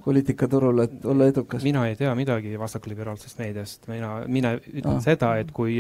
poliitikaturul, 0.04 0.84
et 0.84 1.04
olla 1.08 1.28
edukas? 1.30 1.64
mina 1.64 1.86
ei 1.88 1.96
tea 1.96 2.14
midagi 2.14 2.58
vasakliberaalsest 2.60 3.40
meediast, 3.40 3.88
mina, 3.88 4.16
mina 4.28 4.54
ütlen 4.60 4.98
ah. 4.98 5.04
seda, 5.04 5.34
et 5.40 5.52
kui 5.54 5.78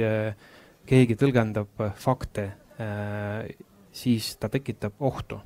keegi 0.88 1.16
tõlgendab 1.20 1.84
fakte, 2.00 2.48
siis 3.94 4.34
ta 4.40 4.50
tekitab 4.52 5.00
ohtu 5.04 5.38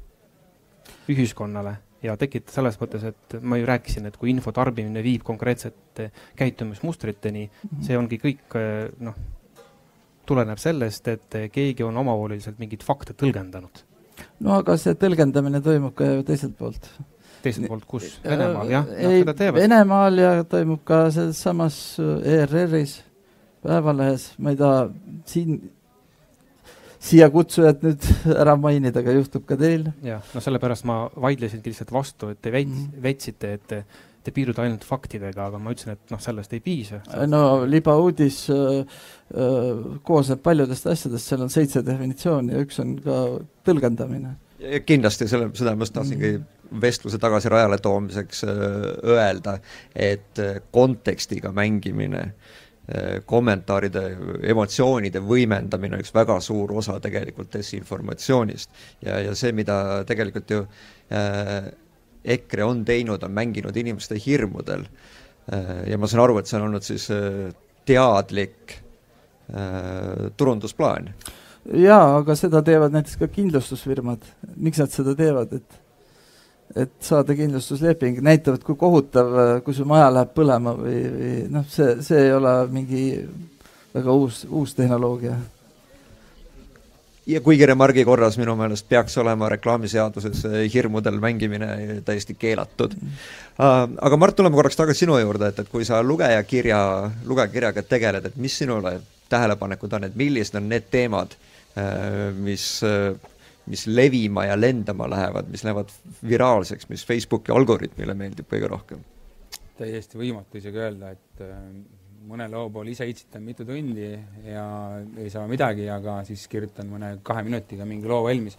ühiskonnale 1.12 1.76
ja 2.02 2.14
tekitada 2.18 2.54
selles 2.54 2.78
mõttes, 2.80 3.04
et 3.10 3.38
ma 3.42 3.58
ju 3.58 3.66
rääkisin, 3.68 4.06
et 4.08 4.16
kui 4.16 4.30
info 4.30 4.52
tarbimine 4.54 5.02
viib 5.02 5.24
konkreetsete 5.26 6.10
käitumismustriteni 6.38 7.48
-hmm. 7.50 7.82
see 7.82 7.98
ongi 7.98 8.20
kõik 8.22 8.56
noh, 9.02 9.18
tuleneb 10.28 10.60
sellest, 10.60 11.08
et 11.08 11.38
keegi 11.52 11.84
on 11.86 11.96
omavoliliselt 11.96 12.58
mingeid 12.58 12.84
fakte 12.84 13.16
tõlgendanud. 13.16 13.84
no 14.40 14.58
aga 14.58 14.76
see 14.76 14.94
tõlgendamine 14.94 15.62
toimub 15.64 15.94
ka 15.94 16.04
ju 16.04 16.22
teiselt 16.22 16.56
poolt. 16.58 16.90
Teiselt 17.42 17.68
poolt, 17.70 17.86
kus? 17.88 18.12
Venemaal, 18.24 18.70
jah. 18.72 18.86
Venemaal 19.56 20.22
ja 20.22 20.32
toimub 20.48 20.84
ka 20.88 21.06
selles 21.14 21.42
samas 21.42 21.80
ERR-is, 21.98 23.02
Päevalehes, 23.58 24.30
ma 24.38 24.52
ei 24.54 24.56
taha 24.60 24.84
siin 25.26 25.56
siia 27.02 27.28
kutsujat 27.32 27.84
nüüd 27.86 28.04
ära 28.42 28.56
mainida, 28.60 29.02
aga 29.02 29.14
juhtub 29.16 29.46
ka 29.48 29.58
teil. 29.60 29.88
jah, 30.04 30.22
no 30.34 30.42
sellepärast 30.42 30.86
ma 30.88 31.00
vaidlesingi 31.14 31.72
lihtsalt 31.72 31.94
vastu, 31.94 32.32
et 32.34 32.42
te 32.42 32.52
veits- 32.54 32.74
mm., 32.74 33.02
väitsite, 33.04 33.52
et 33.58 33.66
te, 33.70 33.80
te 34.26 34.34
piirdude 34.34 34.64
ainult 34.64 34.84
faktidega, 34.86 35.48
aga 35.48 35.60
ma 35.62 35.72
ütlesin, 35.74 35.94
et 35.94 36.12
noh, 36.14 36.20
sellest 36.22 36.52
ei 36.56 36.62
piisa. 36.64 37.00
no 37.30 37.42
libauudis 37.70 38.44
äh, 38.54 38.82
äh, 38.82 39.86
koosneb 40.06 40.42
paljudest 40.44 40.90
asjadest, 40.90 41.30
seal 41.30 41.46
on 41.46 41.54
seitse 41.54 41.84
definitsiooni 41.86 42.56
ja 42.56 42.66
üks 42.66 42.82
on 42.82 42.98
ka 43.04 43.22
tõlgendamine. 43.68 44.34
kindlasti, 44.86 45.30
selle, 45.30 45.52
seda 45.54 45.76
ma 45.78 45.86
just 45.86 45.98
tahtsingi 45.98 46.36
mm 46.36 46.54
vestluse 46.80 47.18
tagasi 47.18 47.48
rajale 47.52 47.78
toomiseks 47.82 48.44
äh, 48.44 48.54
öelda, 49.16 49.58
et 49.94 50.38
äh, 50.38 50.60
kontekstiga 50.70 51.52
mängimine 51.52 52.22
äh, 52.22 53.18
kommentaaride, 53.26 54.04
emotsioonide 54.48 55.20
võimendamine 55.24 55.98
on 55.98 56.04
üks 56.04 56.14
väga 56.14 56.38
suur 56.44 56.72
osa 56.80 56.98
tegelikult 57.04 57.52
desinformatsioonist. 57.52 58.70
ja, 59.04 59.20
ja 59.20 59.34
see, 59.36 59.52
mida 59.52 60.04
tegelikult 60.08 60.50
ju 60.50 60.64
äh, 61.12 61.70
EKRE 62.24 62.64
on 62.64 62.84
teinud, 62.84 63.22
on 63.22 63.32
mänginud 63.32 63.76
inimeste 63.76 64.18
hirmudel 64.26 64.86
äh,. 65.52 65.88
ja 65.90 65.98
ma 65.98 66.08
saan 66.08 66.24
aru, 66.24 66.38
et 66.38 66.50
see 66.50 66.58
on 66.60 66.68
olnud 66.68 66.86
siis 66.86 67.08
äh, 67.14 67.48
teadlik 67.88 68.78
äh, 69.52 70.30
turundusplaan. 70.36 71.12
jaa, 71.72 72.16
aga 72.18 72.36
seda 72.38 72.62
teevad 72.64 72.96
näiteks 72.96 73.18
ka 73.20 73.28
kindlustusfirmad. 73.32 74.24
miks 74.56 74.80
nad 74.80 74.92
seda 74.92 75.16
teevad, 75.18 75.52
et 75.60 75.80
et 76.76 76.90
saada 77.00 77.34
kindlustusleping, 77.36 78.20
näitavad, 78.24 78.62
kui 78.64 78.76
kohutav, 78.76 79.36
kui 79.64 79.76
su 79.76 79.86
maja 79.88 80.10
läheb 80.12 80.34
põlema 80.36 80.74
või, 80.76 80.98
või 81.14 81.36
noh, 81.52 81.64
see, 81.70 81.96
see 82.04 82.26
ei 82.26 82.34
ole 82.36 82.54
mingi 82.72 83.04
väga 83.94 84.12
uus, 84.12 84.44
uus 84.50 84.74
tehnoloogia. 84.76 85.36
ja 87.28 87.40
kuigi 87.44 87.66
remargi 87.66 88.04
korras 88.04 88.38
minu 88.40 88.54
meelest 88.56 88.88
peaks 88.88 89.18
olema 89.20 89.48
reklaamiseaduses 89.52 90.44
hirmudel 90.74 91.18
mängimine 91.20 92.00
täiesti 92.04 92.34
keelatud 92.34 92.94
mm.. 93.00 93.20
Uh, 93.58 93.96
aga 94.06 94.16
Mart, 94.16 94.36
tuleme 94.36 94.54
korraks 94.54 94.76
tagasi 94.76 95.02
sinu 95.02 95.16
juurde, 95.18 95.48
et, 95.50 95.58
et 95.58 95.68
kui 95.68 95.84
sa 95.84 96.02
lugejakirja, 96.02 96.78
lugejakirjaga 97.26 97.82
tegeled, 97.82 98.28
et 98.28 98.36
mis 98.36 98.54
sinule 98.54 99.00
tähelepanekud 99.28 99.96
on, 99.98 100.04
et 100.06 100.14
millised 100.16 100.54
on 100.60 100.68
need 100.70 100.86
teemad, 100.92 101.34
uh, 101.34 102.28
mis 102.38 102.68
uh, 102.86 103.16
mis 103.68 103.86
levima 103.86 104.46
ja 104.48 104.56
lendama 104.58 105.08
lähevad, 105.10 105.48
mis 105.52 105.64
lähevad 105.66 105.92
viraalseks, 106.28 106.88
mis 106.88 107.04
Facebooki 107.06 107.52
algoritmile 107.54 108.16
meeldib 108.18 108.48
kõige 108.50 108.70
rohkem? 108.70 109.04
täiesti 109.78 110.18
võimatu 110.18 110.58
isegi 110.58 110.80
öelda, 110.82 111.12
et 111.14 111.42
äh, 111.44 111.58
mõne 112.28 112.48
loo 112.50 112.66
pool 112.72 112.90
ise 112.90 113.06
itsitan 113.08 113.44
mitu 113.46 113.64
tundi 113.68 114.10
ja 114.48 114.64
ei 115.20 115.30
saa 115.30 115.46
midagi, 115.50 115.86
aga 115.92 116.20
siis 116.26 116.46
kirjutan 116.50 116.88
mõne 116.90 117.12
kahe 117.24 117.44
minutiga 117.46 117.86
mingi 117.88 118.10
loo 118.10 118.24
valmis, 118.26 118.58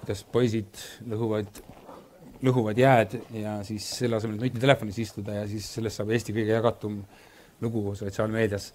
kuidas 0.00 0.24
poisid 0.32 0.82
lõhuvad, 1.08 1.62
lõhuvad 2.44 2.80
jääd 2.82 3.16
ja 3.38 3.58
siis 3.66 3.86
selle 4.00 4.18
asemel, 4.18 4.38
et 4.38 4.48
nutitelefonis 4.48 4.98
istuda 5.04 5.40
ja 5.40 5.46
siis 5.50 5.68
sellest 5.78 6.00
saab 6.00 6.10
Eesti 6.14 6.34
kõige 6.36 6.56
jagatum 6.56 6.98
lugu 7.62 7.94
sotsiaalmeedias 7.98 8.72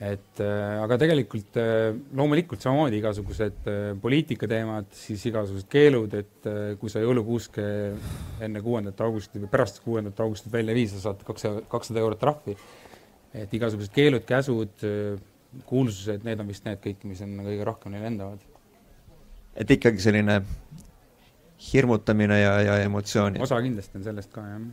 et 0.00 0.40
äh, 0.40 0.78
aga 0.80 0.96
tegelikult 1.02 1.58
äh, 1.60 1.90
loomulikult 2.16 2.62
samamoodi 2.64 2.96
igasugused 3.02 3.66
äh, 3.68 3.80
poliitikateemad, 4.00 4.88
siis 4.96 5.26
igasugused 5.28 5.68
keelud, 5.70 6.14
et 6.16 6.48
kui 6.80 6.92
sa 6.92 7.02
jõulukuuske 7.04 7.64
enne 8.46 8.62
kuuendat 8.64 9.02
augustit 9.04 9.42
või 9.42 9.50
pärast 9.52 9.82
kuuendat 9.84 10.22
augustit 10.24 10.52
välja 10.54 10.72
ei 10.72 10.80
vii, 10.80 10.92
sa 10.94 11.02
saad 11.02 11.20
kaks, 11.26 11.44
kakssada 11.68 12.00
eurot 12.00 12.20
trahvi. 12.22 12.56
et 13.36 13.52
igasugused 13.54 13.92
keelud, 13.94 14.24
käsud, 14.26 14.86
kuulsused, 15.68 16.24
need 16.24 16.40
on 16.40 16.48
vist 16.48 16.64
need 16.64 16.80
kõik, 16.80 17.04
mis 17.10 17.20
on 17.26 17.36
kõige 17.44 17.66
rohkem 17.68 17.92
neil 17.92 18.06
lendavad. 18.08 18.40
et 19.54 19.74
ikkagi 19.76 20.00
selline 20.00 20.38
hirmutamine 21.60 22.40
ja, 22.40 22.54
ja 22.64 22.78
emotsioonid? 22.86 23.42
osa 23.44 23.60
kindlasti 23.60 24.00
on 24.00 24.08
sellest 24.08 24.32
ka, 24.32 24.46
jah. 24.48 24.64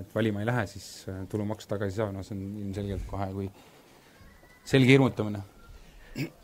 et 0.00 0.16
valima 0.16 0.40
ei 0.40 0.48
lähe, 0.48 0.64
siis 0.72 1.04
tulumaksu 1.28 1.68
tagasi 1.68 1.98
ei 1.98 2.00
saa, 2.00 2.16
no 2.16 2.24
see 2.24 2.38
on 2.38 2.48
ilmselgelt 2.64 3.04
kohe, 3.12 3.28
kui 3.36 3.52
selge 4.64 4.94
hirmutamine. 4.94 5.42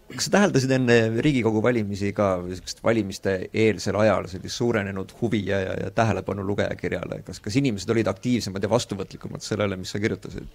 kas 0.09 0.25
sa 0.25 0.33
täheldasid 0.39 0.71
enne 0.73 0.95
Riigikogu 1.21 1.61
valimisi 1.63 2.15
ka 2.17 2.39
niisugust 2.41 2.79
valimiste 2.85 3.33
eelsel 3.53 3.99
ajal 4.01 4.25
sellist 4.33 4.57
suurenenud 4.57 5.11
huvi 5.21 5.43
ja, 5.51 5.59
ja, 5.61 5.75
ja 5.83 5.91
tähelepanu 5.93 6.47
lugejakirjale, 6.49 7.21
kas, 7.27 7.43
kas 7.45 7.59
inimesed 7.61 7.93
olid 7.93 8.09
aktiivsemad 8.09 8.65
ja 8.65 8.71
vastuvõtlikumad 8.73 9.45
sellele, 9.45 9.77
mis 9.77 9.93
sa 9.93 10.01
kirjutasid 10.01 10.49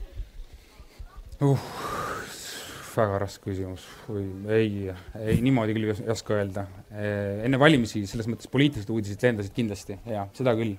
uh,? 1.46 1.68
väga 2.94 3.20
raske 3.24 3.50
küsimus 3.50 3.86
või 4.06 4.26
ei, 4.54 4.74
ei 5.18 5.40
niimoodi 5.42 5.74
küll 5.74 5.90
ei 5.90 6.10
oska 6.14 6.36
öelda. 6.38 6.66
enne 6.94 7.60
valimisi 7.62 8.04
selles 8.10 8.30
mõttes 8.30 8.50
poliitilised 8.54 8.90
uudised 8.94 9.26
lendasid 9.26 9.54
kindlasti, 9.56 9.98
jaa, 10.10 10.28
seda 10.38 10.54
küll. 10.58 10.76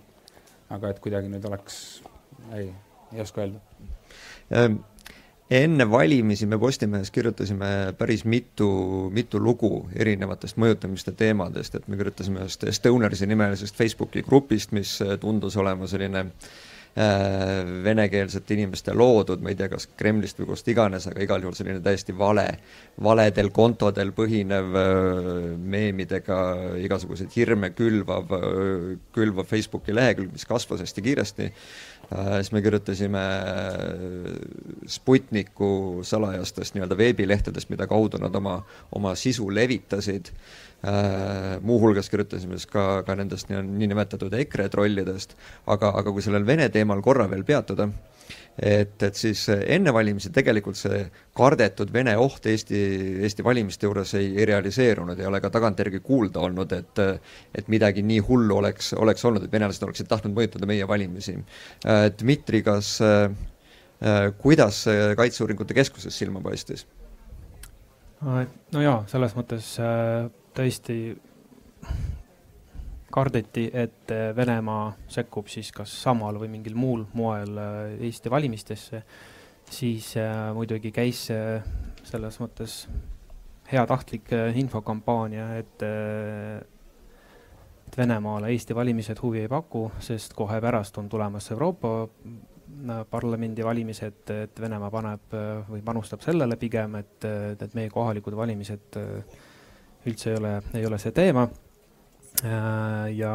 aga 0.75 0.91
et 0.95 1.01
kuidagi 1.03 1.31
nüüd 1.31 1.47
oleks, 1.47 1.79
ei, 2.55 2.73
ei 3.15 3.23
oska 3.23 3.43
öelda 3.47 3.63
ähm 4.55 4.83
enne 5.51 5.91
valimisi 5.91 6.47
me 6.47 6.59
Postimehes 6.59 7.11
kirjutasime 7.11 7.95
päris 7.99 8.25
mitu, 8.25 8.69
mitu 9.13 9.41
lugu 9.41 9.87
erinevatest 9.97 10.57
mõjutamiste 10.57 11.13
teemadest, 11.17 11.75
et 11.75 11.89
me 11.89 11.99
kirjutasime 12.01 12.45
ühest 12.45 12.65
Stonersi 12.73 13.29
nimelisest 13.29 13.77
Facebooki 13.77 14.25
grupist, 14.25 14.73
mis 14.73 14.99
tundus 15.21 15.57
olema 15.61 15.89
selline 15.91 16.31
venekeelsete 17.85 18.55
inimeste 18.55 18.93
loodud, 18.95 19.41
ma 19.43 19.51
ei 19.51 19.57
tea, 19.59 19.67
kas 19.73 19.89
Kremlist 19.99 20.39
või 20.39 20.53
kust 20.53 20.69
iganes, 20.71 21.09
aga 21.11 21.25
igal 21.25 21.43
juhul 21.43 21.57
selline 21.59 21.81
täiesti 21.83 22.15
vale, 22.15 22.47
valedel 23.03 23.51
kontodel 23.51 24.13
põhinev 24.15 24.79
meemidega 25.59 26.39
igasuguseid 26.85 27.35
hirme 27.35 27.73
külvav, 27.75 28.31
külvav 29.17 29.51
Facebooki 29.51 29.97
lehekülg, 29.97 30.31
mis 30.37 30.47
kasvas 30.47 30.87
hästi 30.87 31.05
kiiresti. 31.09 31.51
Äh, 31.51 31.94
siis 32.11 32.53
me 32.53 32.63
kirjutasime 32.63 33.19
äh, 33.19 34.29
Sputniku 34.87 36.01
salajastest 36.05 36.77
nii-öelda 36.77 36.99
veebilehtedest, 36.99 37.71
mida 37.73 37.87
kaudu 37.91 38.21
nad 38.23 38.35
oma, 38.37 38.59
oma 38.93 39.15
sisu 39.19 39.49
levitasid. 39.55 40.33
Äh, 40.85 41.61
muuhulgas 41.65 42.11
kirjutasime 42.13 42.59
siis 42.59 42.69
ka, 42.71 43.03
ka 43.07 43.17
nendest 43.17 43.49
niinimetatud 43.49 44.35
EKRE 44.45 44.69
trollidest, 44.73 45.37
aga, 45.67 45.95
aga 45.97 46.13
kui 46.13 46.25
sellel 46.25 46.47
Vene 46.47 46.69
teemal 46.69 47.01
korra 47.03 47.29
veel 47.31 47.45
peatuda, 47.49 47.89
et, 48.59 49.03
et 49.03 49.19
siis 49.19 49.47
enne 49.51 49.93
valimisi 49.95 50.31
tegelikult 50.35 50.79
see 50.79 51.01
kardetud 51.37 51.93
Vene 51.93 52.15
oht 52.21 52.47
Eesti, 52.47 52.81
Eesti 53.27 53.45
valimiste 53.47 53.89
juures 53.89 54.15
ei, 54.19 54.31
ei 54.39 54.47
realiseerunud, 54.51 55.19
ei 55.19 55.27
ole 55.31 55.41
ka 55.43 55.51
tagantjärgi 55.55 56.01
kuulda 56.05 56.45
olnud, 56.47 56.73
et 56.73 57.03
et 57.55 57.69
midagi 57.71 58.03
nii 58.07 58.21
hullu 58.29 58.59
oleks, 58.61 58.93
oleks 58.99 59.25
olnud, 59.25 59.45
et 59.45 59.53
venelased 59.53 59.83
oleksid 59.87 60.11
tahtnud 60.11 60.35
mõjutada 60.37 60.67
meie 60.71 60.87
valimisi. 60.89 61.37
Dmitri, 62.21 62.63
kas 62.67 62.97
äh,, 63.03 63.31
kuidas 64.39 64.85
Kaitseuuringute 65.17 65.75
Keskuses 65.75 66.19
silma 66.19 66.43
paistis? 66.45 66.87
no 68.25 68.83
jaa, 68.83 69.03
selles 69.11 69.35
mõttes 69.37 69.75
äh, 69.83 70.31
tõesti 70.57 70.99
kardeti, 73.15 73.69
et 73.73 74.11
äh, 74.11 74.37
Venemaa 74.37 74.93
sekkub 75.11 75.49
siis 75.53 75.71
kas 75.75 75.93
samal 76.03 76.39
või 76.41 76.51
mingil 76.57 76.75
muul 76.79 77.05
moel 77.15 77.59
äh, 77.61 77.97
Eesti 78.09 78.33
valimistesse, 78.33 79.03
siis 79.71 80.15
äh, 80.21 80.51
muidugi 80.57 80.91
käis 80.95 81.27
selles 82.05 82.39
mõttes 82.43 82.85
heatahtlik 83.71 84.29
infokampaania, 84.61 85.47
et 85.57 85.83
et 87.85 87.97
Venemaale 87.97 88.51
Eesti 88.53 88.75
valimised 88.77 89.21
huvi 89.23 89.45
ei 89.45 89.49
paku, 89.49 89.87
sest 90.03 90.35
kohe 90.37 90.61
pärast 90.61 90.99
on 91.01 91.09
tulemas 91.09 91.51
Euroopa 91.55 92.09
Parlamendi 93.11 93.65
valimised, 93.65 94.31
et 94.35 94.61
Venemaa 94.61 94.91
paneb 94.93 95.35
või 95.71 95.81
panustab 95.87 96.25
sellele 96.25 96.59
pigem, 96.61 96.99
et, 97.01 97.25
et 97.25 97.77
meie 97.79 97.93
kohalikud 97.93 98.37
valimised 98.37 98.99
üldse 100.05 100.33
ei 100.33 100.41
ole, 100.41 100.55
ei 100.75 100.87
ole 100.87 100.99
see 101.01 101.15
teema. 101.17 101.47
Äh, 101.49 101.64
ja 102.43 103.35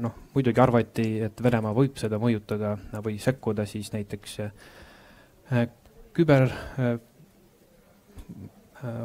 noh, 0.00 0.14
muidugi 0.34 0.60
arvati, 0.62 1.06
et 1.26 1.42
Venemaa 1.42 1.74
võib 1.76 1.98
seda 2.00 2.18
mõjutada 2.20 2.76
või 3.04 3.18
sekkuda 3.20 3.66
siis 3.68 3.92
näiteks 3.92 4.38
äh, 4.40 5.66
küber 6.16 6.48
äh, 6.48 6.96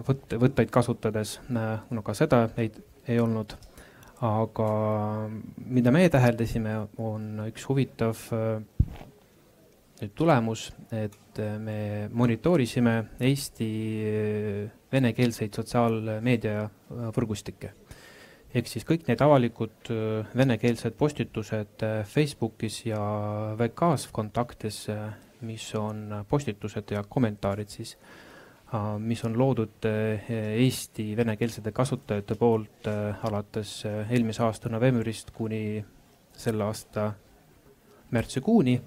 võtte, 0.08 0.39
võtteid 0.39 0.71
kasutades, 0.71 1.39
no 1.49 2.03
ka 2.06 2.15
seda 2.17 2.45
ei, 2.58 2.71
ei 3.08 3.19
olnud. 3.19 3.58
aga 4.23 4.67
mida 5.58 5.91
meie 5.91 6.10
täheldasime, 6.10 6.77
on 6.97 7.41
üks 7.49 7.65
huvitav 7.67 8.21
tulemus, 10.15 10.69
et 10.91 11.41
me 11.60 12.08
monitoorisime 12.12 12.93
Eesti 13.19 13.67
venekeelseid 14.93 15.60
sotsiaalmeedia 15.60 16.69
võrgustikke 17.17 17.73
ehk 18.53 18.69
siis 18.69 18.85
kõik 18.85 19.07
need 19.09 19.21
avalikud 19.25 19.89
venekeelsed 20.37 20.93
postitused 20.97 21.85
Facebookis 22.09 22.83
ja 22.85 23.01
VK-s 23.57 24.11
kontaktis, 24.13 24.85
mis 25.43 25.65
on 25.75 26.21
postitused 26.29 26.93
ja 26.93 27.01
kommentaarid 27.03 27.73
siis, 27.73 27.95
mis 28.99 29.21
on 29.25 29.35
loodud 29.37 29.85
Eesti 29.85 31.11
venekeelsete 31.17 31.73
kasutajate 31.75 32.37
poolt 32.37 32.89
alates 33.29 33.83
eelmise 33.85 34.45
aasta 34.45 34.71
novembrist 34.73 35.33
kuni 35.33 35.83
selle 36.37 36.65
aasta 36.65 37.11
märtsikuuni. 38.13 38.79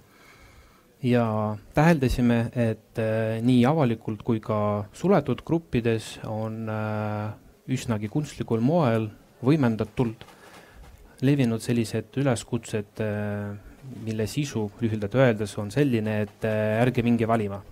Ja 1.07 1.27
täheldasime, 1.75 2.39
et 2.57 2.99
nii 3.45 3.61
avalikult 3.69 4.23
kui 4.27 4.41
ka 4.41 4.87
suletud 4.97 5.43
gruppides 5.47 6.17
on 6.27 6.65
üsnagi 7.69 8.09
kunstlikul 8.11 8.63
moel 8.65 9.11
võimendatult 9.45 10.25
levinud 11.25 11.63
sellised 11.63 12.17
üleskutsed, 12.21 13.01
äh, 13.01 13.57
mille 14.05 14.27
sisu 14.27 14.67
lühidalt 14.81 15.15
öeldes 15.17 15.57
on 15.59 15.71
selline, 15.71 16.21
et 16.27 16.45
äh, 16.45 16.83
ärge 16.83 17.03
minge 17.03 17.29
valima. 17.29 17.63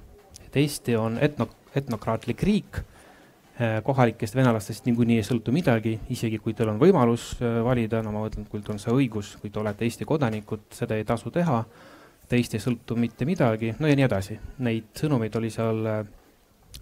et 0.47 0.57
Eesti 0.57 0.97
on 0.97 1.19
etno, 1.19 1.49
etnokraatlik 1.75 2.43
riik, 2.43 2.79
äh, 3.61 3.83
kohalikest 3.85 4.35
venelastest 4.35 4.87
niikuinii 4.87 5.19
ei 5.19 5.27
sõltu 5.27 5.53
midagi, 5.53 5.99
isegi 6.11 6.39
kui 6.39 6.55
teil 6.55 6.71
on 6.71 6.79
võimalus 6.79 7.35
valida, 7.41 8.03
no 8.03 8.13
ma 8.13 8.25
mõtlen, 8.25 8.47
kui 8.49 8.61
teil 8.61 8.77
on 8.77 8.79
see 8.79 8.95
õigus, 8.95 9.35
kui 9.41 9.51
te 9.51 9.61
olete 9.61 9.85
Eesti 9.85 10.05
kodanikud, 10.05 10.71
seda 10.73 10.97
ei 10.97 11.05
tasu 11.05 11.31
teha, 11.35 11.65
teist 12.29 12.55
ei 12.55 12.63
sõltu 12.63 12.97
mitte 12.97 13.27
midagi, 13.29 13.75
no 13.79 13.91
ja 13.91 13.97
nii 13.97 14.07
edasi. 14.07 14.39
Neid 14.65 14.95
sõnumeid 14.97 15.37
oli 15.37 15.51
seal 15.51 15.85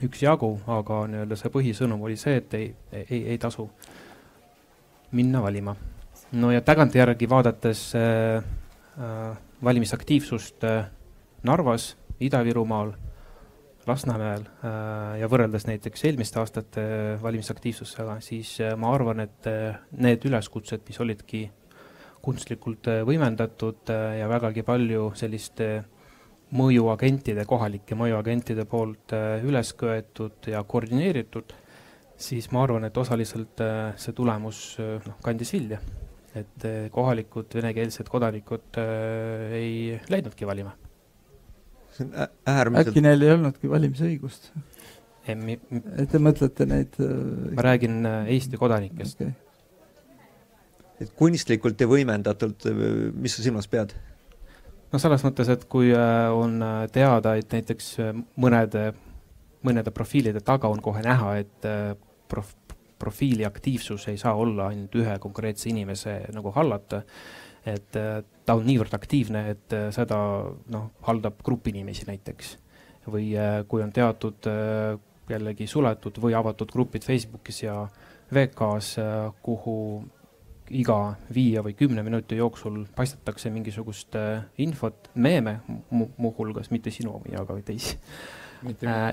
üksjagu, 0.03 0.53
aga 0.71 1.03
nii-öelda 1.11 1.37
see 1.37 1.51
põhisõnum 1.53 2.05
oli 2.07 2.16
see, 2.16 2.37
et 2.38 2.55
ei, 2.55 2.71
ei, 3.09 3.25
ei 3.35 3.38
tasu 3.38 3.66
minna 5.12 5.42
valima. 5.42 5.77
no 6.33 6.51
ja 6.53 6.61
tagantjärgi 6.61 7.29
vaadates 7.29 7.94
äh, 7.94 8.42
äh, 8.98 9.37
valimisaktiivsust 9.64 10.64
äh, 10.64 10.85
Narvas, 11.42 11.96
Ida-Virumaal, 12.20 12.92
Lasnamäel 13.87 14.44
äh, 14.62 15.18
ja 15.20 15.29
võrreldes 15.29 15.66
näiteks 15.66 16.05
eelmiste 16.07 16.38
aastate 16.40 16.85
valimisaktiivsusega, 17.22 18.20
siis 18.22 18.55
äh, 18.61 18.77
ma 18.79 18.92
arvan, 18.94 19.25
et 19.27 19.48
äh, 19.51 19.81
need 19.98 20.25
üleskutsed, 20.29 20.87
mis 20.88 21.01
olidki 21.03 21.48
kunstlikult 22.22 22.87
äh, 22.88 23.03
võimendatud 23.07 23.90
äh, 23.90 24.20
ja 24.20 24.29
vägagi 24.31 24.62
palju 24.66 25.11
selliste 25.18 25.72
mõjuagentide, 26.55 27.44
kohalike 27.48 27.96
mõjuagentide 27.98 28.64
poolt 28.70 29.14
äh, 29.16 29.42
üles 29.44 29.72
köetud 29.75 30.48
ja 30.53 30.62
koordineeritud 30.62 31.57
siis 32.23 32.49
ma 32.55 32.63
arvan, 32.67 32.87
et 32.87 32.99
osaliselt 32.99 33.61
äh, 33.65 33.93
see 34.01 34.15
tulemus 34.17 34.63
äh, 34.81 34.97
noh, 35.07 35.19
kandis 35.25 35.53
vilja. 35.55 35.81
et 36.33 36.65
äh, 36.65 36.87
kohalikud 36.93 37.53
venekeelsed 37.59 38.09
kodanikud 38.09 38.79
ei 39.53 39.99
läinudki 40.11 40.47
valima. 40.49 40.73
see 41.93 42.07
on 42.07 42.15
äärmiselt 42.49 42.93
äkki 42.93 43.05
neil 43.05 43.27
ei 43.27 43.35
olnudki 43.35 43.71
valimisõigust? 43.71 44.53
et 45.27 46.11
te 46.11 46.19
mõtlete 46.19 46.67
neid 46.67 46.97
ma 47.57 47.67
räägin 47.69 48.01
Eesti 48.07 48.59
kodanikest 48.59 49.21
okay.. 49.21 49.35
et 51.05 51.13
kunstlikult 51.19 51.79
ja 51.79 51.87
võimendatult, 51.91 52.67
mis 53.13 53.37
sa 53.37 53.45
silmas 53.45 53.69
pead? 53.71 53.93
no 54.93 55.03
selles 55.03 55.23
mõttes, 55.27 55.53
et 55.53 55.69
kui 55.71 55.93
on 55.93 56.57
teada, 56.95 57.37
et 57.37 57.55
näiteks 57.55 57.93
mõnede, 58.41 58.89
mõnede 59.63 59.95
profiilide 59.95 60.41
taga 60.41 60.73
on 60.73 60.81
kohe 60.83 61.05
näha, 61.05 61.37
et 61.45 61.71
prof-, 62.33 62.57
profiili 63.03 63.45
aktiivsus 63.45 64.09
ei 64.09 64.18
saa 64.18 64.35
olla 64.38 64.71
ainult 64.71 64.95
ühe 64.95 65.18
konkreetse 65.18 65.71
inimese 65.73 66.21
nagu 66.35 66.53
hallata, 66.55 67.03
et 67.66 67.99
äh, 67.99 68.21
ta 68.47 68.57
on 68.59 68.66
niivõrd 68.66 68.95
aktiivne, 68.95 69.45
et 69.55 69.75
äh, 69.77 69.88
seda 69.95 70.18
noh, 70.75 70.90
haldab 71.07 71.42
grupp 71.45 71.71
inimesi 71.73 72.07
näiteks. 72.11 72.59
või 73.11 73.33
äh, 73.35 73.64
kui 73.66 73.83
on 73.83 73.90
teatud 73.92 74.47
jällegi 75.31 75.66
suletud 75.66 76.18
või 76.23 76.35
avatud 76.38 76.71
grupid 76.71 77.03
Facebookis 77.03 77.62
ja 77.64 77.75
VK-s, 78.33 79.01
kuhu 79.42 79.75
iga 80.71 80.99
viie 81.35 81.62
või 81.64 81.75
kümne 81.75 82.03
minuti 82.03 82.37
jooksul 82.37 82.85
paistatakse 82.97 83.51
mingisugust 83.51 84.14
infot, 84.59 85.11
meeme 85.14 85.61
muuhulgas, 85.90 86.71
mitte 86.71 86.90
sinu 86.90 87.16
omi, 87.16 87.35
aga 87.38 87.59
teisi, 87.66 87.99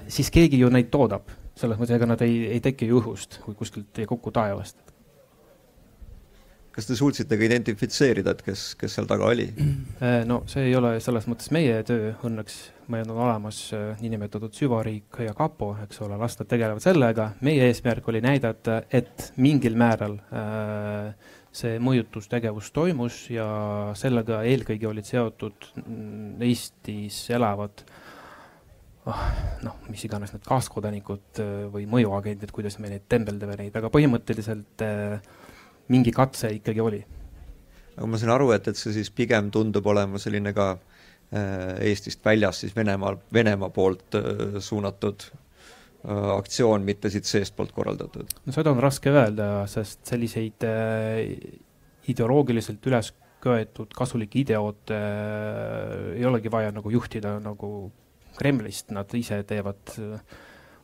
siis 0.08 0.32
keegi 0.32 0.62
ju 0.62 0.69
neid 0.69 0.91
toodab 0.93 1.34
selles 1.60 1.80
mõttes, 1.80 1.98
ega 1.98 2.08
nad 2.10 2.22
ei, 2.26 2.45
ei 2.56 2.62
teki 2.63 2.89
juhust, 2.89 3.41
kui 3.43 3.58
kuskilt 3.58 4.00
ei 4.00 4.08
kuku 4.10 4.32
taevast. 4.36 4.78
kas 6.80 6.86
te 6.88 6.95
suutsite 6.95 7.36
ka 7.36 7.43
identifitseerida, 7.43 8.32
et 8.32 8.41
kes, 8.45 8.62
kes 8.80 8.93
seal 8.95 9.08
taga 9.10 9.28
oli? 9.28 9.50
Äh, 10.00 10.22
no 10.24 10.43
see 10.48 10.69
ei 10.69 10.76
ole 10.80 10.93
selles 11.04 11.26
mõttes 11.28 11.50
meie 11.52 11.82
töö, 11.84 12.13
õnneks 12.24 12.60
meil 12.93 13.10
on 13.12 13.19
olemas 13.26 13.58
äh, 13.76 14.00
niinimetatud 14.00 14.56
süvariik 14.56 15.19
ja 15.26 15.34
kapo, 15.36 15.74
eks 15.84 16.00
ole, 16.06 16.15
las 16.22 16.39
nad 16.39 16.48
tegelevad 16.48 16.84
sellega, 16.84 17.34
meie 17.43 17.67
eesmärk 17.67 18.08
oli 18.08 18.22
näidata, 18.24 18.84
et 18.95 19.34
mingil 19.43 19.76
määral 19.80 20.15
äh, 20.32 21.34
see 21.52 21.82
mõjutustegevus 21.84 22.72
toimus 22.72 23.26
ja 23.34 23.50
sellega 24.00 24.43
eelkõige 24.48 24.88
olid 24.88 25.08
seotud 25.10 25.72
mm, 25.82 26.38
Eestis 26.48 27.26
elavad 27.36 27.84
äh, 27.84 27.98
noh, 29.07 29.77
mis 29.89 30.03
iganes 30.05 30.33
need 30.35 30.45
kaaskodanikud 30.47 31.41
äh, 31.43 31.53
või 31.73 31.85
mõjuagendid, 31.89 32.51
kuidas 32.55 32.79
me 32.81 32.91
neid 32.91 33.07
tembeldame 33.12 33.57
neid, 33.59 33.75
aga 33.75 33.91
põhimõtteliselt 33.93 34.83
äh, 34.85 35.17
mingi 35.93 36.13
katse 36.15 36.51
ikkagi 36.57 36.83
oli. 36.83 37.01
aga 37.95 38.07
ma 38.07 38.19
saan 38.21 38.35
aru, 38.35 38.51
et, 38.55 38.67
et 38.71 38.79
see 38.79 38.95
siis 38.99 39.12
pigem 39.15 39.51
tundub 39.53 39.88
olema 39.88 40.21
selline 40.21 40.55
ka 40.55 40.75
Eestist 41.29 42.23
väljas 42.25 42.63
siis 42.63 42.71
Venemaal, 42.73 43.19
Venemaa 43.29 43.69
poolt 43.69 44.15
suunatud 44.65 45.27
aktsioon, 46.09 46.81
mitte 46.81 47.12
siit 47.13 47.29
seestpoolt 47.29 47.69
korraldatud? 47.75 48.31
no 48.47 48.55
seda 48.55 48.73
on 48.73 48.81
raske 48.81 49.13
öelda, 49.13 49.67
sest 49.69 50.09
selliseid 50.09 50.65
ideoloogiliselt 52.09 52.89
üles 52.89 53.12
köetud 53.43 53.93
kasulikke 53.95 54.41
ideood 54.41 54.91
äh, 54.93 56.17
ei 56.17 56.25
olegi 56.27 56.51
vaja 56.51 56.73
nagu 56.75 56.91
juhtida 56.91 57.38
nagu 57.43 57.91
Kremlist, 58.39 58.93
nad 58.95 59.12
ise 59.17 59.41
teevad 59.47 59.97
äh, 59.99 60.38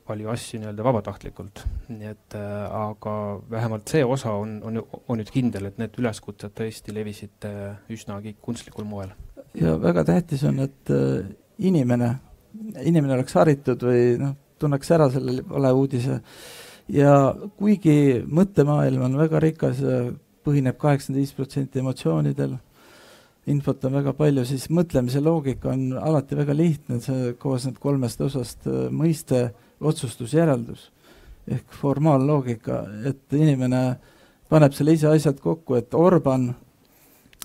palju 0.05 0.29
asju 0.29 0.59
nii-öelda 0.61 0.85
vabatahtlikult. 0.85 1.63
nii 1.89 2.09
et 2.11 2.35
äh, 2.37 2.65
aga 2.79 3.15
vähemalt 3.49 3.89
see 3.89 4.03
osa 4.05 4.35
on, 4.37 4.59
on, 4.63 4.81
on 5.07 5.19
nüüd 5.19 5.31
kindel, 5.33 5.69
et 5.69 5.79
need 5.81 5.97
üleskutsed 6.01 6.53
tõesti 6.57 6.93
levisid 6.93 7.47
äh, 7.49 7.79
üsnagi 7.93 8.35
kunstlikul 8.41 8.85
moel. 8.85 9.15
ja 9.57 9.75
väga 9.81 10.05
tähtis 10.05 10.43
on, 10.45 10.59
et 10.67 10.93
äh, 10.93 11.25
inimene, 11.57 12.11
inimene 12.83 13.17
oleks 13.17 13.37
haritud 13.39 13.87
või 13.87 14.03
noh, 14.21 14.35
tunneks 14.61 14.91
ära 14.95 15.09
selle 15.11 15.41
valeuudise 15.49 16.19
ja 16.93 17.15
kuigi 17.57 18.21
mõttemaailm 18.29 19.07
on 19.09 19.17
väga 19.19 19.41
rikas 19.41 19.81
ja 19.81 20.03
põhineb 20.45 20.77
kaheksakümmend 20.77 21.23
viis 21.23 21.33
protsenti 21.33 21.81
emotsioonidel, 21.81 22.59
infot 23.51 23.85
on 23.85 23.93
väga 23.99 24.13
palju, 24.17 24.45
siis 24.47 24.67
mõtlemise 24.73 25.21
loogika 25.23 25.71
on 25.73 25.93
alati 25.99 26.37
väga 26.37 26.55
lihtne, 26.57 26.99
see 27.03 27.33
koosneb 27.41 27.77
kolmest 27.81 28.21
osast, 28.25 28.65
mõiste, 28.91 29.47
otsustus, 29.79 30.33
järeldus. 30.33 30.91
ehk 31.45 31.75
formaalloogika, 31.77 32.79
et 33.05 33.33
inimene 33.37 33.99
paneb 34.49 34.73
selle 34.73 34.95
ise 34.97 35.05
asjad 35.11 35.37
kokku, 35.37 35.75
et 35.77 35.93
Orban, 35.93 36.47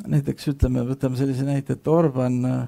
näiteks 0.08 0.48
ütleme, 0.54 0.86
võtame 0.88 1.20
sellise 1.20 1.44
näite, 1.44 1.76
et 1.76 1.88
Orban 1.88 2.44
äh,, 2.48 2.62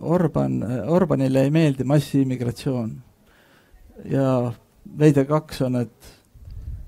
Orban, 0.00 0.60
Orbanile 0.86 1.42
ei 1.42 1.50
meeldi 1.50 1.84
massiimmigratsioon. 1.84 2.92
ja 4.10 4.52
väide 4.98 5.24
kaks 5.24 5.62
on, 5.62 5.76
et 5.80 6.14
Äh, 6.14 6.23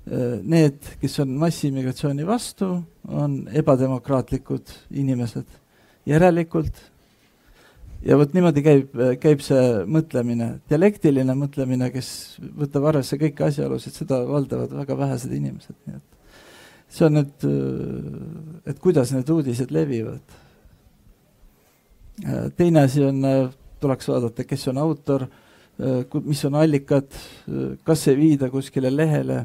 need, 0.07 0.85
kes 1.01 1.17
on 1.19 1.33
massiimmigratsiooni 1.41 2.25
vastu, 2.27 2.69
on 3.07 3.41
ebademokraatlikud 3.51 4.71
inimesed. 4.95 5.45
järelikult 6.07 6.77
ja 8.05 8.17
vot 8.17 8.33
niimoodi 8.35 8.63
käib, 8.63 8.93
käib 9.21 9.41
see 9.43 9.63
mõtlemine, 9.89 10.49
dialektiline 10.69 11.35
mõtlemine, 11.37 11.89
kes 11.91 12.09
võtab 12.59 12.87
arvesse 12.91 13.19
kõiki 13.19 13.47
asjaolusid, 13.47 13.95
seda 13.95 14.21
valdavad 14.27 14.75
väga 14.83 14.97
vähesed 14.97 15.33
inimesed, 15.35 15.75
nii 15.87 15.97
et 15.97 16.93
see 16.97 17.07
on 17.07 17.17
nüüd, 17.19 17.47
äh, 17.49 18.71
et 18.71 18.79
kuidas 18.79 19.11
need 19.11 19.29
uudised 19.33 19.73
levivad. 19.75 20.37
Äh, 22.23 22.47
teine 22.55 22.85
asi 22.87 23.03
on, 23.03 23.19
tuleks 23.81 24.07
vaadata, 24.09 24.47
kes 24.47 24.67
on 24.71 24.79
autor, 24.81 25.27
mis 26.25 26.39
on 26.47 26.55
allikad, 26.57 27.13
kas 27.85 28.07
ei 28.09 28.15
viida 28.17 28.47
kuskile 28.49 28.89
lehele 28.89 29.43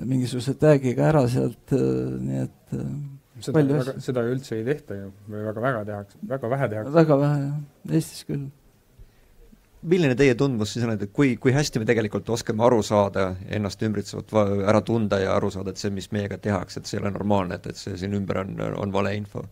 mingisuguse 0.00 0.54
tag'iga 0.60 1.10
ära 1.10 1.26
sealt, 1.30 1.74
äh, 1.76 2.16
nii 2.22 2.40
et 2.46 2.74
äh, 2.78 2.88
seda 3.42 3.58
palju 3.58 3.78
väga, 3.78 3.94
seda 4.04 4.24
ju 4.24 4.34
üldse 4.36 4.58
ei 4.58 4.66
tehta 4.66 4.98
ju, 4.98 5.12
või 5.28 5.44
väga 5.48 5.64
väga 5.66 5.84
tehakse, 5.90 6.18
väga 6.32 6.50
vähe 6.54 6.68
tehakse. 6.72 6.96
väga 6.96 7.20
vähe 7.22 7.38
jah, 7.44 7.62
Eestis 7.98 8.26
küll. 8.28 8.44
milline 9.94 10.16
teie 10.18 10.34
tundmus 10.38 10.74
siis 10.74 10.86
on, 10.86 10.94
et 10.94 11.12
kui, 11.12 11.34
kui 11.42 11.54
hästi 11.54 11.82
me 11.82 11.88
tegelikult 11.88 12.28
oskame 12.30 12.64
aru 12.66 12.82
saada, 12.86 13.32
ennast 13.50 13.82
ümbritsevat 13.82 14.36
ära 14.70 14.82
tunda 14.86 15.18
ja 15.22 15.34
aru 15.36 15.50
saada, 15.50 15.74
et 15.74 15.82
see, 15.82 15.90
mis 15.94 16.10
meiega 16.14 16.38
tehakse, 16.38 16.80
et 16.80 16.90
see 16.90 16.98
ei 16.98 17.02
ole 17.02 17.12
normaalne, 17.16 17.58
et, 17.58 17.66
et 17.72 17.80
see 17.80 17.98
siin 17.98 18.14
ümber 18.18 18.44
on, 18.44 18.54
on 18.78 18.94
valeinfo? 18.94 19.44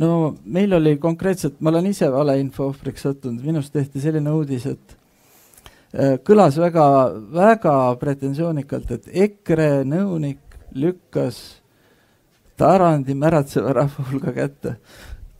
no 0.00 0.36
meil 0.44 0.72
oli 0.78 0.96
konkreetselt, 0.98 1.60
ma 1.60 1.70
olen 1.74 1.90
ise 1.90 2.08
valeinfo 2.12 2.70
ohvriks 2.70 3.04
sattunud, 3.06 3.44
minust 3.44 3.74
tehti 3.74 4.02
selline 4.02 4.32
uudis, 4.32 4.66
et 4.70 4.96
kõlas 6.26 6.54
väga, 6.60 6.84
väga 7.34 7.76
pretensioonikalt, 7.98 8.90
et 8.94 9.08
EKRE 9.26 9.70
nõunik 9.88 10.60
lükkas 10.74 11.60
Tarandi 12.60 13.14
märatseva 13.16 13.72
rahva 13.72 14.04
hulga 14.10 14.32
kätte. 14.36 14.76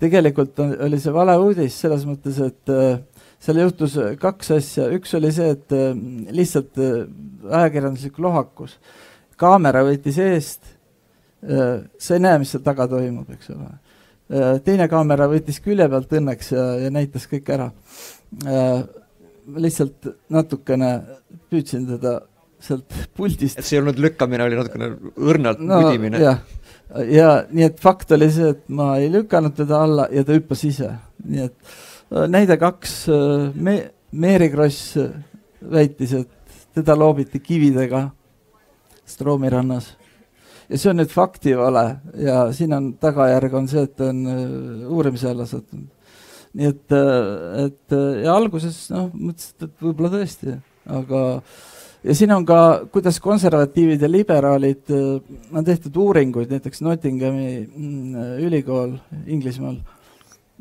tegelikult 0.01 0.59
on, 0.63 0.71
oli 0.87 0.97
see 0.97 1.13
vale 1.13 1.35
uudis 1.37 1.75
selles 1.83 2.07
mõttes, 2.09 2.39
et 2.41 2.73
äh, 2.73 3.03
seal 3.41 3.61
juhtus 3.61 3.99
kaks 4.21 4.55
asja, 4.57 4.87
üks 4.97 5.13
oli 5.19 5.33
see, 5.37 5.51
et 5.53 5.75
äh, 5.77 5.91
lihtsalt 6.33 6.81
äh, 6.81 7.03
ajakirjanduslik 7.51 8.17
lohakus, 8.25 8.79
kaamera 9.41 9.85
võttis 9.85 10.17
eest 10.25 10.65
äh,, 11.45 11.85
sa 12.01 12.17
ei 12.17 12.25
näe, 12.25 12.41
mis 12.41 12.55
seal 12.55 12.65
taga 12.65 12.89
toimub, 12.89 13.29
eks 13.37 13.53
ole 13.53 13.69
äh,. 13.69 14.57
teine 14.65 14.89
kaamera 14.89 15.29
võttis 15.29 15.61
külje 15.61 15.89
pealt 15.93 16.17
õnneks 16.17 16.53
ja, 16.57 16.67
ja 16.87 16.95
näitas 16.97 17.29
kõik 17.29 17.53
ära 17.53 17.69
äh, 18.49 18.81
lihtsalt 19.57 20.11
natukene 20.33 20.91
püüdsin 21.51 21.87
teda 21.89 22.21
sealt 22.61 22.97
puldist. 23.17 23.59
et 23.59 23.67
see 23.67 23.79
ei 23.79 23.83
olnud 23.83 24.01
lükkamine, 24.01 24.45
oli 24.45 24.59
natukene 24.59 24.91
õrnalt 25.17 25.63
no, 25.65 25.81
püdimine? 25.85 26.21
jah, 26.23 26.43
ja 27.09 27.31
nii 27.51 27.67
et 27.71 27.81
fakt 27.83 28.13
oli 28.17 28.31
see, 28.33 28.53
et 28.55 28.67
ma 28.69 28.93
ei 29.01 29.11
lükanud 29.13 29.57
teda 29.57 29.85
alla 29.87 30.09
ja 30.13 30.25
ta 30.27 30.37
hüppas 30.37 30.65
ise, 30.69 30.91
nii 31.25 31.47
et 31.49 31.57
äh, 31.57 32.27
näide 32.31 32.59
kaks, 32.61 32.97
äh, 33.13 33.49
me-, 33.55 33.91
Mary 34.13 34.51
Kross 34.53 34.99
väitis, 35.61 36.15
et 36.19 36.61
teda 36.77 36.97
loobiti 36.99 37.41
kividega 37.43 38.09
Stroomi 39.11 39.51
rannas. 39.51 39.95
ja 40.71 40.79
see 40.79 40.93
on 40.93 41.01
nüüd 41.01 41.11
faktivale 41.11 41.85
ja 42.23 42.45
siin 42.55 42.77
on 42.77 42.93
tagajärg 43.01 43.55
on 43.59 43.67
see, 43.71 43.89
et 43.89 43.97
ta 43.97 44.11
on 44.13 44.27
äh, 44.27 44.45
uurimise 44.91 45.33
alla 45.33 45.49
sattunud 45.49 45.89
nii 46.57 46.71
et, 46.71 46.87
äh, 46.93 47.67
et 47.67 47.95
äh, 47.95 48.23
ja 48.25 48.35
alguses 48.35 48.89
noh, 48.91 49.11
mõtlesin, 49.15 49.69
et 49.69 49.85
võib-olla 49.85 50.11
tõesti, 50.17 50.57
aga 50.91 51.21
ja 52.03 52.17
siin 52.17 52.35
on 52.35 52.47
ka, 52.49 52.61
kuidas 52.91 53.21
konservatiivid 53.23 54.03
ja 54.03 54.11
liberaalid, 54.11 54.83
äh, 54.91 55.37
on 55.55 55.67
tehtud 55.67 56.01
uuringuid, 56.03 56.51
näiteks 56.51 56.83
Nottinghami 56.87 57.53
mm, 57.69 58.27
ülikool 58.49 58.97
Inglismaal 59.31 59.79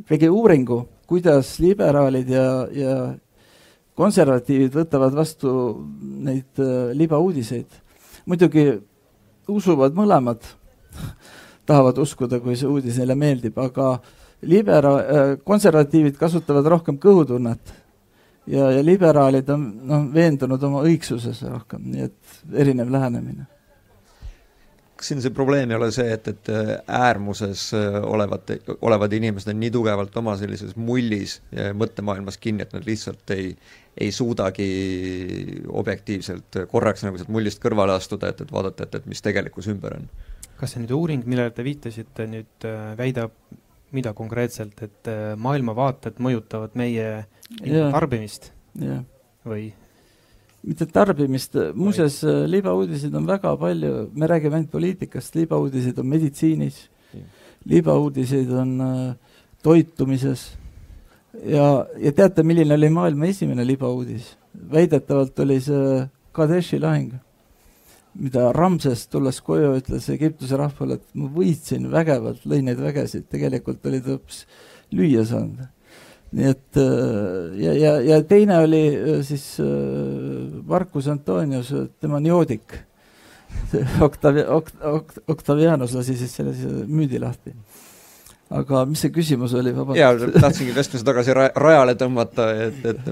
tegi 0.10 0.30
uuringu, 0.32 0.84
kuidas 1.10 1.56
liberaalid 1.60 2.30
ja, 2.32 2.46
ja 2.72 2.94
konservatiivid 4.00 4.78
võtavad 4.78 5.18
vastu 5.18 5.52
neid 6.00 6.62
libauudiseid. 6.96 7.68
muidugi 8.30 8.70
usuvad 9.50 9.98
mõlemad 9.98 10.46
tahavad 11.68 11.98
uskuda, 11.98 12.40
kui 12.40 12.56
see 12.56 12.70
uudis 12.70 13.02
neile 13.02 13.18
meeldib, 13.18 13.58
aga 13.60 13.92
äh, 13.98 14.16
libera-, 14.42 14.96
äh, 14.98 15.38
konservatiivid 15.44 16.18
kasutavad 16.20 16.68
rohkem 16.72 17.00
kõhutunnet 17.02 17.74
ja, 18.48 18.72
ja 18.72 18.84
liberaalid 18.86 19.50
on 19.54 19.70
noh, 19.90 20.10
veendunud 20.14 20.64
oma 20.70 20.84
õigsuses 20.88 21.42
rohkem, 21.48 21.88
nii 21.92 22.06
et 22.08 22.60
erinev 22.64 22.92
lähenemine. 22.94 23.48
kas 25.00 25.12
siin 25.12 25.22
see 25.24 25.32
probleem 25.32 25.72
ei 25.72 25.78
ole 25.78 25.92
see, 25.96 26.08
et, 26.16 26.28
et 26.28 26.50
äh, 26.54 26.72
äärmuses 26.88 27.70
äh, 27.76 28.00
olevad, 28.04 28.56
olevad 28.82 29.14
inimesed 29.20 29.52
on 29.54 29.60
nii 29.60 29.72
tugevalt 29.76 30.18
oma 30.22 30.38
sellises 30.40 30.76
mullis 30.76 31.40
ja 31.52 31.74
mõttemaailmas 31.76 32.40
kinni, 32.40 32.64
et 32.64 32.74
nad 32.76 32.88
lihtsalt 32.88 33.36
ei, 33.36 33.54
ei 34.00 34.12
suudagi 34.16 34.72
objektiivselt 35.68 36.64
korraks 36.72 37.04
nagu 37.08 37.20
sealt 37.20 37.32
mullist 37.32 37.64
kõrvale 37.64 37.96
astuda, 37.96 38.32
et, 38.32 38.44
et 38.44 38.52
vaadata, 38.52 38.88
et, 38.88 39.00
et 39.02 39.08
mis 39.08 39.24
tegelikkus 39.24 39.72
ümber 39.72 40.00
on? 40.00 40.12
kas 40.60 40.74
see 40.76 40.82
nüüd 40.84 40.92
uuring, 40.92 41.24
millele 41.24 41.54
te 41.56 41.64
viitasite, 41.64 42.26
nüüd 42.28 42.66
väidab 43.00 43.32
mida 43.96 44.14
konkreetselt, 44.18 44.78
et 44.86 45.10
äh, 45.10 45.34
maailmavaated 45.40 46.20
mõjutavad 46.22 46.76
meie 46.80 47.06
ja. 47.66 47.86
tarbimist 47.94 48.52
ja. 48.80 49.02
või? 49.48 49.70
mitte 50.66 50.86
tarbimist, 50.92 51.56
muuseas 51.78 52.20
äh, 52.28 52.44
libauudiseid 52.52 53.16
on 53.16 53.28
väga 53.30 53.56
palju, 53.60 54.10
me 54.14 54.30
räägime 54.30 54.60
ainult 54.60 54.72
poliitikast, 54.74 55.38
libauudiseid 55.40 56.00
on 56.02 56.10
meditsiinis, 56.12 56.82
libauudiseid 57.70 58.52
on 58.52 58.76
äh, 58.84 59.40
toitumises 59.64 60.50
ja, 61.46 61.86
ja 61.98 62.12
teate, 62.16 62.44
milline 62.44 62.76
oli 62.76 62.92
maailma 62.94 63.32
esimene 63.32 63.68
libauudis? 63.68 64.36
väidetavalt 64.72 65.40
oli 65.40 65.60
see 65.62 66.06
Kadeshi 66.36 66.80
lahing 66.82 67.14
mida 68.20 68.52
Ramses 68.56 69.06
tulles 69.12 69.40
koju 69.46 69.74
ütles 69.80 70.10
Egiptuse 70.14 70.58
rahvale, 70.60 71.00
et 71.00 71.18
ma 71.18 71.30
võitsin 71.34 71.88
vägevalt, 71.92 72.46
lõin 72.50 72.68
neid 72.70 72.82
vägesid, 72.82 73.28
tegelikult 73.32 73.86
oli 73.90 74.02
ta 74.04 74.16
hoopis 74.16 74.44
lüüa 74.96 75.26
saanud. 75.28 75.68
nii 76.30 76.46
et 76.46 76.78
äh, 76.78 77.56
ja, 77.58 77.74
ja, 77.74 77.94
ja 78.06 78.20
teine 78.30 78.60
oli 78.62 78.84
äh, 78.94 79.22
siis 79.26 79.56
äh, 79.64 79.66
Marcus 80.68 81.08
Antonius, 81.10 81.74
tema 82.00 82.20
on 82.20 82.28
joodik. 82.30 82.76
Octavi-, 84.08 84.46
Oct-, 84.46 84.78
Oct-, 84.86 85.24
Octavianus 85.28 85.96
lasi 85.98 86.18
siis 86.20 86.36
selle 86.38 86.54
müüdi 86.86 87.22
lahti. 87.22 87.56
Aga 88.50 88.82
mis 88.90 89.04
see 89.04 89.12
küsimus 89.14 89.54
oli, 89.58 89.72
jaa, 89.98 90.10
tahtsingi 90.34 90.74
vestluse 90.74 91.06
tagasi 91.06 91.36
ra-, 91.38 91.52
rajale 91.62 91.94
tõmmata, 92.00 92.48
et, 92.66 92.80
et 92.92 93.10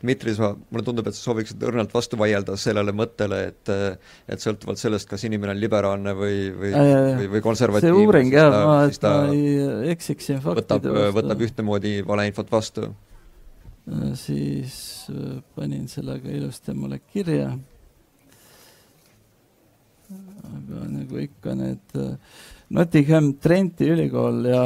Dmitri, 0.00 0.34
sa, 0.34 0.52
mulle 0.74 0.86
tundub, 0.86 1.06
et 1.06 1.16
sa 1.16 1.22
sooviksid 1.28 1.62
õrnalt 1.68 1.94
vastu 1.94 2.18
vaielda 2.18 2.56
sellele 2.58 2.94
mõttele, 2.96 3.40
et 3.52 3.72
et 3.72 4.42
sõltuvalt 4.42 4.80
sellest, 4.80 5.08
kas 5.10 5.22
inimene 5.28 5.54
on 5.54 5.62
liberaalne 5.62 6.16
või, 6.18 6.36
või 6.58 6.74
äh,, 6.74 6.92
või, 7.20 7.30
või 7.36 7.44
konservatiivne 7.44 7.94
see 7.94 8.06
uuring 8.06 8.34
jah, 8.34 8.58
ma, 8.58 8.76
et 8.90 9.06
ma 9.06 9.16
ei 9.30 9.92
eksiks 9.94 10.30
siin 10.30 10.42
faktide 10.42 10.80
võtab, 10.82 10.90
vastu. 10.90 11.16
võtab 11.20 11.46
ühtemoodi 11.48 11.96
valeinfot 12.06 12.50
vastu. 12.52 12.92
siis 14.18 14.74
panin 15.54 15.86
selle 15.90 16.18
ka 16.22 16.30
ilusti 16.30 16.74
mulle 16.74 17.00
kirja 17.02 17.52
aga 20.52 20.86
nagu 20.90 21.20
ikka 21.22 21.54
need 21.56 21.96
äh, 21.98 22.16
Nottingham 22.72 23.34
Trenti 23.42 23.88
ülikool 23.92 24.46
ja 24.48 24.62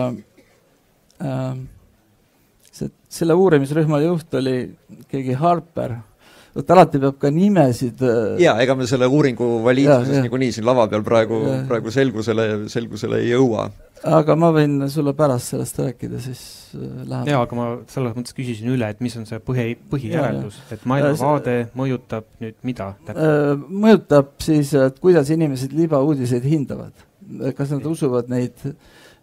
äh, 1.22 1.54
see, 2.70 2.90
selle 3.08 3.34
uurimisrühma 3.38 4.02
juht 4.04 4.36
oli 4.38 4.58
keegi 5.10 5.34
Harper, 5.40 5.96
vot 6.56 6.70
alati 6.76 7.00
peab 7.02 7.18
ka 7.22 7.32
nimesid 7.34 8.04
äh, 8.06 8.36
jaa, 8.44 8.58
ega 8.62 8.76
me 8.78 8.86
selle 8.90 9.08
uuringu 9.10 9.56
valiidsuses 9.64 10.26
niikuinii 10.26 10.54
siin 10.54 10.68
lava 10.68 10.86
peal 10.92 11.04
praegu, 11.06 11.42
praegu 11.70 11.94
selgusele, 11.94 12.46
selgusele 12.72 13.24
ei 13.24 13.34
jõua 13.34 13.66
aga 14.04 14.36
ma 14.38 14.50
võin 14.54 14.76
sulle 14.92 15.12
pärast 15.16 15.52
sellest 15.52 15.78
rääkida, 15.80 16.20
siis 16.22 16.42
äh, 16.76 17.02
läheb. 17.08 17.30
jaa, 17.32 17.42
aga 17.46 17.58
ma 17.58 17.66
selles 17.90 18.14
mõttes 18.16 18.36
küsisin 18.36 18.70
üle, 18.74 18.88
et 18.92 19.02
mis 19.04 19.16
on 19.18 19.26
see 19.28 19.40
põhi, 19.44 19.72
põhijäreldus, 19.90 20.60
et 20.74 20.84
maailmavaade 20.88 21.56
mõjutab 21.78 22.28
nüüd 22.42 22.58
mida 22.66 22.92
täpselt? 23.06 23.66
mõjutab 23.86 24.32
siis, 24.44 24.72
et 24.78 25.00
kuidas 25.02 25.30
inimesed 25.34 25.74
libauudiseid 25.76 26.46
hindavad. 26.46 27.06
Kas 27.56 27.72
nad 27.74 27.88
usuvad 27.88 28.30
neid 28.32 28.62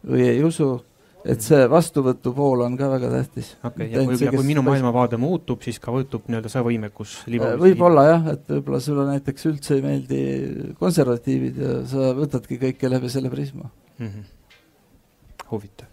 või 0.04 0.26
ei 0.28 0.44
usu, 0.44 0.76
et 1.24 1.40
see 1.44 1.64
vastuvõtu 1.72 2.34
pool 2.36 2.66
on 2.66 2.76
ka 2.80 2.90
väga 2.92 3.10
tähtis. 3.14 3.54
okei 3.64 3.88
okay,, 3.88 3.90
ja 3.94 4.06
kui, 4.06 4.20
ja 4.26 4.36
kui 4.36 4.48
minu 4.48 4.66
maailmavaade 4.66 5.20
muutub, 5.22 5.64
siis 5.64 5.80
ka 5.80 5.94
muutub 5.96 6.28
nii-öelda 6.28 6.52
see 6.52 6.66
võimekus 6.68 7.18
võib-olla 7.62 8.06
jah, 8.10 8.30
et 8.36 8.54
võib-olla 8.58 8.84
sulle 8.84 9.08
näiteks 9.14 9.50
üldse 9.52 9.80
ei 9.80 9.86
meeldi 9.86 10.22
konservatiivid 10.82 11.60
ja 11.64 11.82
sa 11.90 12.14
võtadki 12.18 12.60
kõike 12.68 12.92
läbi 12.92 13.12
selle 13.14 13.32
prisma 13.34 13.70
mm. 13.70 14.08
-hmm 14.08 14.32
huvitav. 15.54 15.90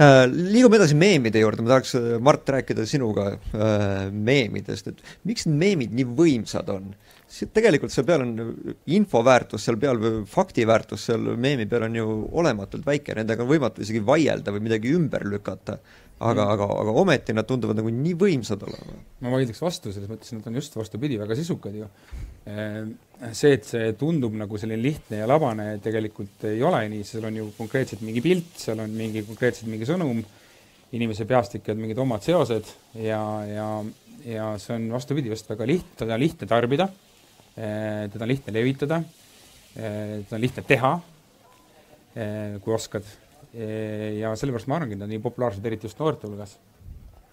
Äh, 0.00 0.24
liigume 0.32 0.78
edasi 0.78 0.96
meemide 0.96 1.42
juurde, 1.42 1.64
ma 1.64 1.74
tahaks, 1.74 1.94
äh, 1.98 2.12
Mart, 2.24 2.48
rääkida 2.48 2.86
sinuga 2.88 3.34
äh, 3.34 4.06
meemidest, 4.10 4.88
et 4.88 5.02
miks 5.28 5.44
need 5.48 5.60
meemid 5.60 5.96
nii 5.96 6.06
võimsad 6.16 6.70
on? 6.72 6.94
Tegelikult 7.30 7.94
seal 7.94 8.06
peal 8.08 8.24
on 8.24 8.34
info 8.90 9.22
väärtus 9.24 9.64
seal 9.66 9.78
peal 9.80 10.00
fakti 10.26 10.66
väärtus 10.66 11.08
seal 11.10 11.32
meemi 11.38 11.68
peal 11.70 11.86
on 11.86 11.98
ju 12.00 12.06
olematult 12.42 12.86
väike, 12.86 13.14
nendega 13.18 13.44
on 13.46 13.52
võimatu 13.52 13.84
isegi 13.84 14.02
vaielda 14.06 14.54
või 14.54 14.64
midagi 14.66 14.94
ümber 14.96 15.26
lükata 15.30 15.78
aga 16.20 16.44
mm., 16.44 16.52
aga, 16.52 16.66
aga 16.82 16.94
ometi 17.00 17.34
nad 17.36 17.48
tunduvad 17.48 17.78
nagu 17.80 17.90
nii 17.94 18.16
võimsad 18.20 18.60
olema. 18.66 18.98
ma 19.24 19.32
vaidleks 19.32 19.62
vastu, 19.62 19.92
selles 19.94 20.10
mõttes 20.10 20.34
nad 20.36 20.48
on 20.50 20.58
just 20.58 20.76
vastupidi, 20.76 21.16
väga 21.20 21.36
sisukad 21.38 21.76
ju. 21.76 21.88
Ehm, 22.50 22.92
see, 23.32 23.54
et 23.56 23.68
see 23.68 23.94
tundub 24.00 24.36
nagu 24.36 24.60
selline 24.60 24.82
lihtne 24.84 25.22
ja 25.22 25.28
labane, 25.28 25.72
tegelikult 25.84 26.44
ei 26.50 26.60
ole 26.66 26.82
nii, 26.92 27.06
seal 27.08 27.24
on 27.28 27.40
ju 27.40 27.48
konkreetselt 27.56 28.04
mingi 28.04 28.24
pilt, 28.24 28.52
seal 28.60 28.84
on 28.84 28.92
mingi 28.96 29.24
konkreetselt 29.28 29.70
mingi 29.72 29.88
sõnum, 29.88 30.20
inimese 30.96 31.24
peast 31.28 31.56
tekivad 31.56 31.80
mingid 31.80 32.00
omad 32.02 32.24
seosed 32.26 32.68
ja, 33.00 33.20
ja, 33.46 33.68
ja 34.26 34.50
see 34.60 34.76
on 34.76 34.90
vastupidi, 34.92 35.32
just 35.32 35.48
väga 35.48 35.68
lihtne, 35.72 35.96
teda 36.02 36.18
on 36.18 36.24
lihtne 36.24 36.50
tarbida, 36.50 36.90
ehm, 36.90 37.09
teda 37.54 38.24
on 38.24 38.30
lihtne 38.30 38.54
levitada, 38.54 39.00
ehm, 39.76 40.24
teda 40.24 40.36
on 40.36 40.44
lihtne 40.44 40.64
teha, 40.66 40.92
kui 42.64 42.74
oskad 42.74 43.06
ja 43.52 44.32
sellepärast 44.38 44.66
ma 44.70 44.78
arvangi, 44.78 44.96
et 44.96 44.98
nad 44.98 45.06
on 45.06 45.12
nii 45.14 45.22
populaarsed, 45.22 45.66
eriti 45.66 45.86
just 45.86 45.98
noorte 46.02 46.26
hulgas. 46.26 46.56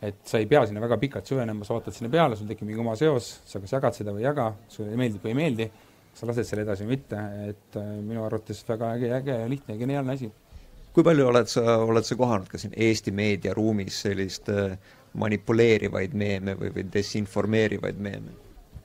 et 0.02 0.20
sa 0.30 0.38
ei 0.38 0.46
pea 0.46 0.62
sinna 0.70 0.82
väga 0.82 0.98
pikalt 1.02 1.26
süvenema, 1.26 1.66
sa 1.66 1.74
vaatad 1.74 1.96
sinna 1.96 2.12
peale, 2.14 2.36
sul 2.38 2.46
tekib 2.46 2.68
mingi 2.70 2.84
oma 2.84 2.94
seos, 2.96 3.32
sa 3.50 3.58
kas 3.58 3.72
jagad 3.74 3.96
seda 3.98 4.14
või 4.14 4.22
ei 4.22 4.28
jaga, 4.28 4.52
sulle 4.70 4.98
meeldib 5.00 5.24
või 5.26 5.32
ei 5.32 5.38
meeldi, 5.40 5.66
sa 6.18 6.28
lased 6.30 6.48
selle 6.50 6.66
edasi 6.66 6.86
või 6.86 6.96
mitte, 6.96 7.22
et 7.52 7.78
äh, 7.78 7.90
minu 8.02 8.26
arvates 8.26 8.64
väga 8.68 8.92
äge, 8.98 9.12
äge 9.20 9.40
ja 9.44 9.48
lihtne 9.50 9.76
ja 9.76 9.82
geniaalne 9.82 10.18
asi. 10.18 10.32
kui 10.94 11.06
palju 11.06 11.28
oled 11.30 11.50
sa, 11.50 11.78
oled 11.86 12.06
sa 12.06 12.16
kohanud 12.18 12.48
ka 12.50 12.58
siin 12.58 12.74
Eesti 12.74 13.14
meediaruumis 13.14 14.02
sellist 14.06 14.50
äh, 14.50 14.78
manipuleerivaid 15.18 16.14
meeme 16.18 16.58
või, 16.58 16.72
või 16.74 16.88
desinformeerivaid 16.94 18.02
meeme? 18.02 18.34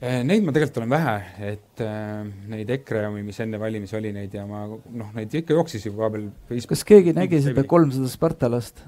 Eh, 0.03 0.19
neid 0.27 0.43
ma 0.43 0.51
tegelikult 0.51 0.81
olen 0.81 0.89
vähe, 0.91 1.11
et 1.47 1.81
äh, 1.85 2.23
neid 2.51 2.71
EKRE 2.75 3.05
omi, 3.07 3.21
mis 3.23 3.37
enne 3.39 3.59
valimisi 3.61 3.95
oli, 3.95 4.09
neid 4.11 4.33
ja 4.35 4.41
ma 4.43 4.65
noh, 4.67 5.11
neid 5.15 5.31
ikka 5.39 5.55
jooksis 5.55 5.85
ju 5.87 5.93
vahepeal 5.95 6.25
kas 6.67 6.83
keegi 6.89 7.13
nägi 7.15 7.39
seda 7.45 7.63
kolmsada 7.63 8.09
Spartalast? 8.11 8.81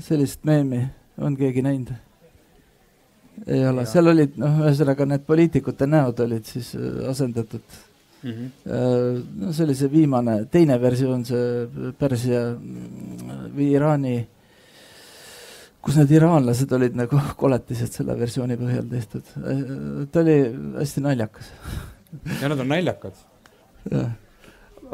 sellist 0.00 0.46
meemi 0.48 0.80
on 1.20 1.36
keegi 1.36 1.60
näinud? 1.66 1.92
ei 3.44 3.60
ole, 3.68 3.84
seal 3.90 4.08
olid 4.14 4.40
noh, 4.40 4.62
ühesõnaga 4.64 5.10
need 5.12 5.28
poliitikute 5.28 5.90
näod 5.90 6.24
olid 6.24 6.48
siis 6.48 6.72
äh, 6.78 7.04
asendatud 7.12 7.76
mm. 8.22 8.32
-hmm. 8.32 9.22
no 9.42 9.52
see 9.52 9.68
oli 9.68 9.76
see 9.76 9.92
viimane, 9.92 10.38
teine 10.48 10.80
versioon, 10.80 11.28
see 11.28 11.92
Pärsia 12.00 12.46
või 12.56 13.74
Iraani 13.74 14.16
kus 15.84 15.98
need 15.98 16.14
iraanlased 16.16 16.72
olid 16.74 16.96
nagu 16.98 17.20
koletised 17.42 18.00
selle 18.00 18.16
versiooni 18.18 18.58
põhjal 18.60 18.88
tehtud. 18.90 19.34
ta 20.12 20.24
oli 20.24 20.38
hästi 20.78 21.04
naljakas. 21.04 21.52
ja 22.40 22.50
nad 22.50 22.64
on 22.64 22.72
naljakad. 22.72 23.20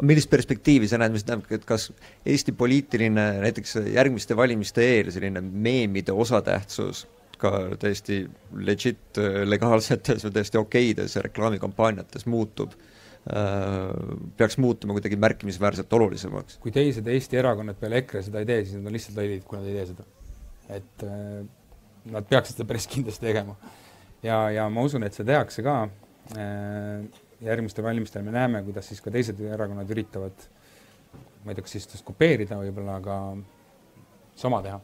millist 0.01 0.29
perspektiivi 0.29 0.89
sa 0.91 0.99
näed, 1.01 1.15
mis 1.15 1.25
tähendab, 1.27 1.51
et 1.55 1.65
kas 1.67 1.89
Eesti 2.25 2.55
poliitiline 2.57 3.27
näiteks 3.45 3.79
järgmiste 3.93 4.37
valimiste 4.37 4.85
eel 4.95 5.11
selline 5.15 5.41
meemide 5.41 6.13
osatähtsus 6.13 7.05
ka 7.39 7.51
täiesti 7.79 8.23
legit 8.63 9.19
legaalsetes 9.45 10.23
või 10.23 10.35
täiesti 10.37 10.59
okeides 10.59 11.17
reklaamikampaaniates 11.25 12.23
muutub 12.31 12.75
äh, 12.77 13.89
peaks 14.37 14.55
muutuma 14.63 14.95
kuidagi 14.95 15.19
märkimisväärselt 15.19 15.93
olulisemaks. 15.99 16.59
kui 16.63 16.71
teised 16.75 17.07
Eesti 17.07 17.41
erakonnad 17.41 17.79
peale 17.79 18.03
EKRE 18.03 18.23
seda 18.29 18.43
ei 18.43 18.47
tee, 18.51 18.61
siis 18.63 18.79
nad 18.79 18.91
on 18.91 18.95
lihtsalt 18.95 19.19
lollid, 19.19 19.43
kui 19.43 19.59
nad 19.59 19.67
ei 19.67 19.79
tee 19.79 19.89
seda 19.91 20.07
et 20.73 21.05
äh, 21.05 21.43
nad 22.11 22.27
peaksid 22.29 22.57
seda 22.57 22.69
päris 22.69 22.87
kindlasti 22.89 23.25
tegema. 23.25 23.55
ja, 24.23 24.49
ja 24.53 24.69
ma 24.69 24.85
usun, 24.85 25.05
et 25.05 25.17
seda 25.17 25.35
tehakse 25.35 25.65
ka. 25.65 25.77
Äh, 26.35 27.05
järgmistel 27.45 27.83
valimistel 27.85 28.23
me 28.25 28.31
näeme, 28.33 28.63
kuidas 28.65 28.87
siis 28.89 29.01
ka 29.03 29.11
teised 29.13 29.39
erakonnad 29.43 29.89
üritavad, 29.91 30.47
ma 31.43 31.51
ei 31.51 31.57
tea, 31.57 31.65
kas 31.65 31.75
siis 31.75 32.03
kopeerida 32.05 32.57
võib-olla, 32.57 32.95
aga 33.01 33.17
sama 34.39 34.61
teha 34.65 34.79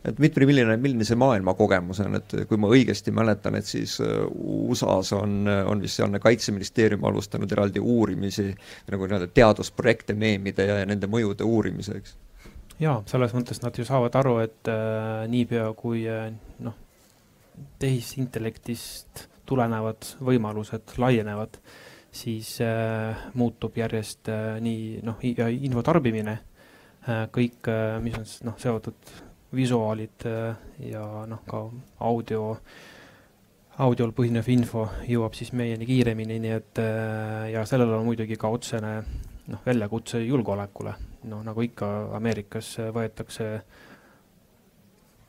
et 0.00 0.16
Dmitri, 0.16 0.46
milline, 0.48 0.78
milline 0.80 1.04
see 1.04 1.18
maailmakogemus 1.20 1.98
on, 2.06 2.16
et 2.16 2.32
kui 2.48 2.56
ma 2.62 2.70
õigesti 2.72 3.12
mäletan, 3.12 3.58
et 3.58 3.68
siis 3.68 3.98
äh, 4.00 4.22
USA-s 4.70 5.12
on, 5.18 5.42
on 5.44 5.82
vist 5.84 6.00
sealne 6.00 6.22
kaitseministeerium 6.22 7.04
alustanud 7.10 7.52
eraldi 7.52 7.82
uurimisi, 7.82 8.48
nagu 8.88 9.10
nii-öelda 9.10 9.28
teadusprojekte 9.36 10.16
meemide 10.16 10.70
ja 10.70 10.80
nende 10.88 11.10
mõjude 11.10 11.44
uurimiseks 11.44 12.16
jaa, 12.80 13.00
selles 13.10 13.34
mõttes 13.36 13.60
nad 13.62 13.76
ju 13.76 13.84
saavad 13.86 14.16
aru, 14.20 14.38
et 14.44 14.70
äh, 14.72 15.26
niipea 15.30 15.68
kui 15.78 16.04
äh, 16.08 16.30
noh, 16.64 16.76
tehisintellektist 17.80 19.26
tulenevad 19.48 20.14
võimalused 20.24 20.94
laienevad, 21.00 21.58
siis 22.12 22.56
äh, 22.64 23.26
muutub 23.38 23.76
järjest 23.78 24.30
äh, 24.32 24.56
nii 24.62 25.02
noh, 25.06 25.20
info 25.22 25.82
tarbimine 25.86 26.38
äh,, 26.38 27.26
kõik 27.34 27.68
äh,, 27.70 27.98
mis 28.02 28.16
on 28.18 28.26
noh, 28.50 28.56
seotud 28.58 29.12
visuaalid 29.54 30.26
äh, 30.30 30.54
ja 30.90 31.04
noh, 31.30 31.42
ka 31.48 31.64
audio, 32.06 32.56
audiol 33.82 34.14
põhinev 34.16 34.48
info 34.52 34.86
jõuab 35.08 35.36
siis 35.38 35.52
meieni 35.56 35.88
kiiremini, 35.88 36.38
nii 36.42 36.54
et 36.56 36.82
äh, 36.82 37.50
ja 37.54 37.66
sellel 37.68 37.98
on 37.98 38.06
muidugi 38.08 38.38
ka 38.40 38.50
otsene 38.50 39.00
noh, 39.48 39.62
väljakutse 39.66 40.20
julgeolekule 40.24 40.94
noh, 41.28 41.42
nagu 41.44 41.64
ikka 41.64 41.88
Ameerikas 42.16 42.72
võetakse 42.94 43.50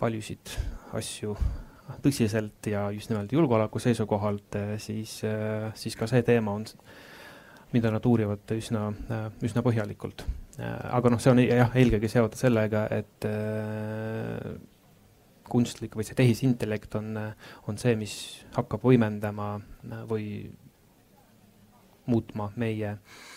paljusid 0.02 0.54
asju 0.98 1.36
tõsiselt 2.02 2.70
ja 2.72 2.86
just 2.96 3.12
nimelt 3.12 3.32
julgeoleku 3.36 3.80
seisukohalt, 3.84 4.56
siis, 4.80 5.18
siis 5.76 5.98
ka 6.00 6.08
see 6.08 6.24
teema 6.26 6.54
on, 6.56 6.66
mida 7.76 7.92
nad 7.92 8.06
uurivad 8.08 8.54
üsna, 8.56 8.88
üsna 9.44 9.64
põhjalikult. 9.66 10.24
aga 10.62 11.12
noh, 11.12 11.20
see 11.20 11.34
on 11.34 11.44
jah, 11.44 11.76
eelkõige 11.76 12.12
seotud 12.12 12.40
sellega, 12.40 12.86
et 12.96 13.28
kunstlik 15.52 15.98
või 16.00 16.08
see 16.08 16.16
tehisintellekt 16.16 16.96
on, 16.96 17.12
on 17.68 17.80
see, 17.82 17.98
mis 18.00 18.16
hakkab 18.56 18.88
võimendama 18.88 19.58
või 20.08 20.48
muutma 22.08 22.48
meie 22.60 22.94
äh, 22.96 23.31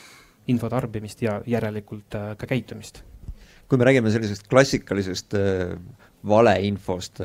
info 0.52 0.70
tarbimist 0.72 1.22
ja 1.24 1.40
järelikult 1.46 2.16
äh, 2.18 2.32
ka 2.38 2.48
käitumist. 2.50 3.02
kui 3.68 3.78
me 3.80 3.86
räägime 3.88 4.10
sellisest 4.12 4.48
klassikalisest 4.48 5.34
äh, 5.34 5.76
valeinfost, 6.24 7.20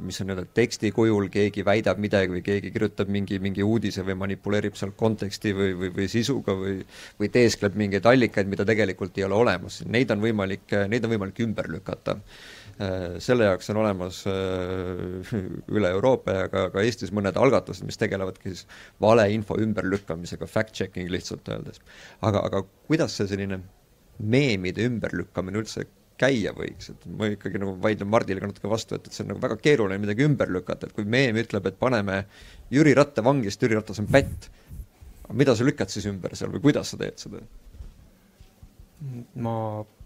mis 0.00 0.20
on 0.22 0.28
nii-öelda 0.28 0.44
teksti 0.54 0.92
kujul, 0.94 1.26
keegi 1.32 1.64
väidab 1.66 1.98
midagi 1.98 2.30
või 2.30 2.42
keegi 2.46 2.70
kirjutab 2.70 3.10
mingi, 3.10 3.40
mingi 3.42 3.64
uudise 3.66 4.04
või 4.06 4.14
manipuleerib 4.20 4.76
seal 4.78 4.92
konteksti 4.98 5.50
või, 5.58 5.72
või, 5.78 5.90
või 5.96 6.06
sisuga 6.10 6.54
või 6.54 6.76
või 7.18 7.30
teeskleb 7.34 7.74
mingeid 7.78 8.06
allikaid, 8.06 8.50
mida 8.50 8.66
tegelikult 8.68 9.18
ei 9.18 9.26
ole 9.26 9.40
olemas, 9.42 9.80
neid 9.90 10.14
on 10.14 10.22
võimalik, 10.22 10.70
neid 10.90 11.02
on 11.02 11.14
võimalik 11.16 11.42
ümber 11.42 11.70
lükata. 11.72 12.20
Selle 13.22 13.46
jaoks 13.46 13.68
on 13.70 13.78
olemas 13.82 14.22
üle 15.76 15.90
Euroopa 15.92 16.36
ja 16.36 16.48
ka, 16.52 16.64
ka 16.72 16.82
Eestis 16.82 17.12
mõned 17.14 17.36
algatused, 17.38 17.84
mis 17.86 18.00
tegelevadki 18.00 18.54
siis 18.54 18.64
valeinfo 19.02 19.58
ümberlükkamisega, 19.62 20.48
fact-checking 20.50 21.12
lihtsalt 21.12 21.48
öeldes. 21.52 21.82
aga, 22.24 22.42
aga 22.48 22.64
kuidas 22.88 23.18
see 23.18 23.28
selline 23.30 23.60
meemide 24.22 24.86
ümberlükkamine 24.88 25.60
üldse 25.62 25.86
käia 26.20 26.52
võiks, 26.56 26.92
et 26.92 27.06
ma 27.18 27.28
ikkagi 27.32 27.60
nagu 27.62 27.74
vaidlen 27.82 28.10
Mardile 28.12 28.42
ka 28.42 28.50
natuke 28.50 28.70
vastu, 28.70 28.96
et, 28.96 29.08
et 29.08 29.16
see 29.16 29.24
on 29.24 29.32
nagu 29.32 29.42
väga 29.42 29.58
keeruline 29.62 30.00
midagi 30.02 30.26
ümber 30.26 30.50
lükata, 30.52 30.88
et 30.88 30.96
kui 30.96 31.08
meem 31.08 31.38
ütleb, 31.40 31.66
et 31.68 31.78
paneme 31.80 32.22
Jüri 32.72 32.94
Ratta 32.98 33.24
vangi, 33.26 33.50
sest 33.50 33.64
Jüri 33.66 33.78
Ratas 33.78 34.02
on 34.02 34.08
pätt, 34.12 34.48
mida 35.32 35.56
sa 35.56 35.66
lükkad 35.66 35.92
siis 35.92 36.06
ümber 36.10 36.36
seal 36.38 36.52
või 36.54 36.62
kuidas 36.68 36.92
sa 36.92 37.00
teed 37.00 37.18
seda? 37.22 37.42
Ma, 39.34 39.56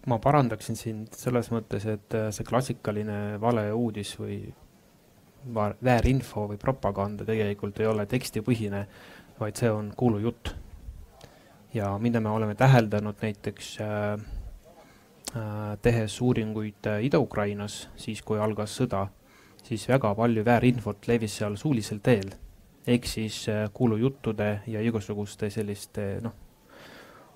ma 0.06 0.18
parandaksin 0.22 0.78
sind 0.78 1.16
selles 1.16 1.50
mõttes, 1.54 1.86
et 1.90 2.14
äh, 2.14 2.30
see 2.34 2.46
klassikaline 2.46 3.40
valeuudis 3.40 4.14
või 4.20 4.40
väärinfo 5.56 6.48
või 6.50 6.58
propaganda 6.58 7.24
tegelikult 7.24 7.78
ei 7.80 7.86
ole 7.86 8.06
tekstipõhine, 8.10 8.86
vaid 9.38 9.58
see 9.60 9.70
on 9.70 9.92
kuulujutt. 9.96 10.54
ja 11.74 11.98
mida 11.98 12.20
me 12.20 12.30
oleme 12.32 12.54
täheldanud 12.54 13.20
näiteks 13.22 13.76
äh, 13.84 14.26
Äh, 15.36 15.78
tehes 15.82 16.20
uuringuid 16.22 16.86
äh, 16.86 17.04
Ida-Ukrainas, 17.04 17.88
siis 17.98 18.22
kui 18.24 18.38
algas 18.40 18.72
sõda, 18.78 19.02
siis 19.66 19.82
väga 19.90 20.14
palju 20.16 20.44
väärinfot 20.46 21.08
levis 21.10 21.34
seal 21.40 21.58
suulisel 21.60 21.98
teel. 22.02 22.30
ehk 22.86 23.06
siis 23.10 23.36
kuulujuttude 23.74 24.60
ja 24.70 24.80
igasuguste 24.80 25.48
selliste 25.50 26.20
noh, 26.22 26.32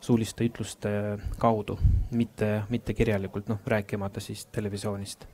suuliste 0.01 0.46
ütluste 0.48 0.90
kaudu, 1.38 1.78
mitte, 2.16 2.62
mitte 2.72 2.94
kirjalikult, 2.96 3.51
noh, 3.53 3.61
rääkimata 3.66 4.20
siis 4.20 4.46
televisioonist. 4.53 5.26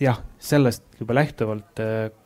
jah, 0.00 0.22
sellest 0.38 0.84
juba 1.00 1.14
lähtuvalt 1.14 1.80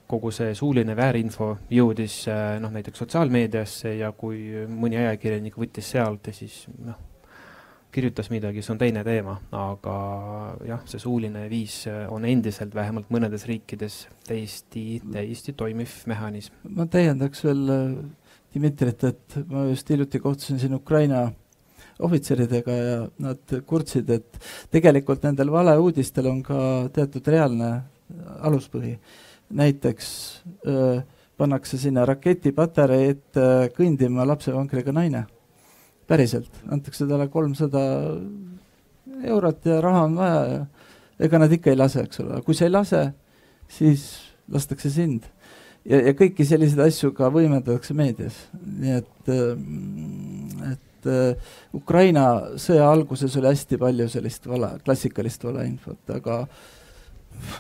kogu 0.09 0.31
see 0.35 0.55
suuline 0.55 0.97
väärinfo 0.97 1.55
jõudis 1.71 2.25
noh, 2.61 2.73
näiteks 2.73 2.99
sotsiaalmeediasse 3.05 3.97
ja 3.97 4.13
kui 4.13 4.67
mõni 4.69 4.99
ajakirjanik 5.01 5.57
võttis 5.59 5.91
sealt 5.95 6.27
ja 6.29 6.37
siis 6.37 6.65
noh 6.85 7.01
kirjutas 7.95 8.31
midagi, 8.33 8.63
see 8.63 8.73
on 8.75 8.81
teine 8.81 9.05
teema, 9.07 9.37
aga 9.55 9.95
jah, 10.67 10.83
see 10.91 11.03
suuline 11.03 11.45
viis 11.51 11.85
on 12.11 12.27
endiselt 12.27 12.75
vähemalt 12.75 13.11
mõnedes 13.15 13.47
riikides 13.47 14.01
täiesti, 14.27 14.99
täiesti 15.05 15.55
toimiv 15.57 15.93
mehhanism. 16.11 16.57
ma 16.75 16.89
täiendaks 16.91 17.45
veel 17.47 17.63
Dmitrit, 18.55 19.03
et 19.05 19.37
ma 19.51 19.65
just 19.67 19.89
hiljuti 19.91 20.21
kohtusin 20.23 20.61
siin 20.63 20.77
Ukraina 20.77 21.25
ohvitseridega 22.05 22.77
ja 22.77 22.97
nad 23.23 23.55
kurtsid, 23.67 24.11
et 24.11 24.39
tegelikult 24.71 25.25
nendel 25.27 25.51
valeuudistel 25.55 26.29
on 26.31 26.41
ka 26.43 26.59
teatud 26.95 27.27
reaalne 27.35 27.71
aluspõhi. 28.47 28.99
näiteks 29.55 30.07
öö, 30.67 31.01
pannakse 31.37 31.79
sinna 31.79 32.07
raketipatarei 32.07 33.11
ette 33.13 33.71
kõndima 33.77 34.27
lapsevankriga 34.27 34.93
naine 34.93 35.27
päriselt, 36.09 36.51
antakse 36.73 37.07
talle 37.07 37.29
kolmsada 37.29 37.83
eurot 39.25 39.67
ja 39.67 39.81
raha 39.85 40.05
on 40.09 40.17
vaja 40.17 40.41
ja 40.47 40.65
ega 41.27 41.39
nad 41.39 41.53
ikka 41.53 41.71
ei 41.71 41.79
lase, 41.79 42.05
eks 42.07 42.21
ole, 42.25 42.41
kui 42.47 42.57
sa 42.57 42.67
ei 42.67 42.73
lase, 42.73 43.03
siis 43.71 44.07
lastakse 44.53 44.91
sind. 44.91 45.29
Ja, 45.89 46.01
ja 46.01 46.15
kõiki 46.17 46.47
selliseid 46.49 46.83
asju 46.87 47.13
ka 47.17 47.31
võimendatakse 47.35 47.97
meedias, 47.97 48.39
nii 48.65 48.97
et, 49.01 49.33
äh, 49.33 50.73
et 50.75 51.11
äh, 51.11 51.51
Ukraina 51.77 52.27
sõja 52.61 52.89
alguses 52.91 53.37
oli 53.41 53.53
hästi 53.53 53.81
palju 53.81 54.09
sellist 54.13 54.49
vala, 54.51 54.75
klassikalist 54.85 55.45
valeinfot, 55.47 56.03
aga 56.17 56.45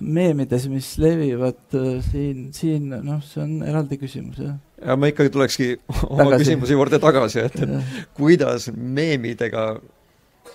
meemides, 0.05 0.68
mis 0.70 0.93
levivad 1.03 1.77
äh, 1.77 1.99
siin, 2.07 2.47
siin 2.57 2.93
noh, 2.95 3.20
see 3.27 3.43
on 3.45 3.59
eraldi 3.66 3.99
küsimus, 4.01 4.41
jah. 4.41 4.57
Ja 4.85 4.97
ma 5.01 5.09
ikkagi 5.09 5.33
tulekski 5.33 5.68
oma 5.89 6.29
tagasi. 6.29 6.45
küsimuse 6.45 6.77
juurde 6.77 7.01
tagasi, 7.03 7.45
et, 7.49 7.61
et 7.64 8.09
kuidas 8.16 8.68
meemidega, 8.75 9.75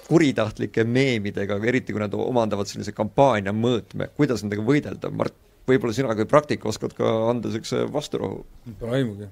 kuritahtlike 0.09 0.83
meemidega, 0.89 1.57
eriti 1.69 1.93
kui 1.93 2.01
nad 2.01 2.13
omandavad 2.17 2.69
sellise 2.69 2.93
kampaania 2.97 3.53
mõõtme, 3.53 4.09
kuidas 4.17 4.43
nendega 4.45 4.65
võidelda, 4.65 5.11
Mart, 5.13 5.35
võib-olla 5.69 5.95
sina 5.95 6.15
kui 6.17 6.27
praktik 6.29 6.65
oskad 6.69 6.95
ka 6.97 7.09
anda 7.29 7.49
niisuguse 7.49 7.85
vasturahu? 7.93 8.43
Pole 8.79 8.99
aimugi. 8.99 9.29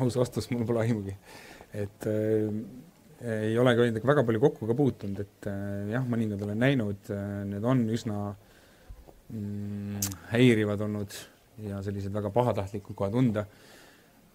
aus 0.00 0.18
vastus, 0.18 0.50
mul 0.52 0.66
pole 0.68 0.84
aimugi. 0.84 1.16
et 1.74 2.08
äh, 2.10 2.50
ei 3.36 3.56
olegi 3.58 3.88
nendega 3.88 4.12
väga 4.12 4.24
palju 4.28 4.42
kokku 4.42 4.68
ka 4.68 4.76
puutunud, 4.76 5.22
et 5.24 5.48
äh, 5.50 5.92
jah, 5.94 6.04
mõningad 6.08 6.42
olen 6.46 6.60
näinud 6.60 7.12
äh,, 7.12 7.30
need 7.48 7.64
on 7.64 7.86
üsna 7.92 8.18
mm, 9.32 10.12
häirivad 10.34 10.84
olnud 10.86 11.16
ja 11.66 11.80
sellised 11.82 12.12
väga 12.12 12.30
pahatahtlikud 12.34 12.96
kohe 12.96 13.10
tunda 13.10 13.46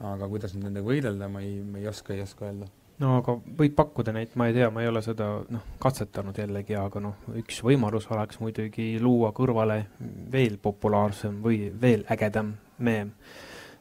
aga 0.02 0.28
kuidas 0.30 0.54
nendega 0.58 0.86
võidelda, 0.86 1.30
ma 1.32 1.42
ei, 1.46 1.60
ma 1.66 1.82
ei 1.82 1.88
oska, 1.90 2.16
ei 2.16 2.24
oska 2.24 2.48
öelda. 2.48 2.68
No 3.02 3.18
aga 3.20 3.36
võib 3.58 3.76
pakkuda 3.78 4.14
neid, 4.16 4.36
ma 4.39 4.47
ei 4.49 4.56
tea, 4.56 4.70
ma 4.74 4.84
ei 4.84 4.89
ole 4.91 5.02
seda 5.06 5.30
noh, 5.54 5.64
katsetanud 5.82 6.38
jällegi, 6.38 6.76
aga 6.80 7.02
noh, 7.04 7.32
üks 7.41 7.62
võimalus 7.66 8.08
oleks 8.14 8.41
muidugi 8.41 8.93
luua 9.02 9.32
kõrvale 9.36 9.80
veel 10.32 10.58
populaarsem 10.62 11.39
või 11.43 11.66
veel 11.82 12.06
ägedam 12.12 12.56
meem. 12.78 13.16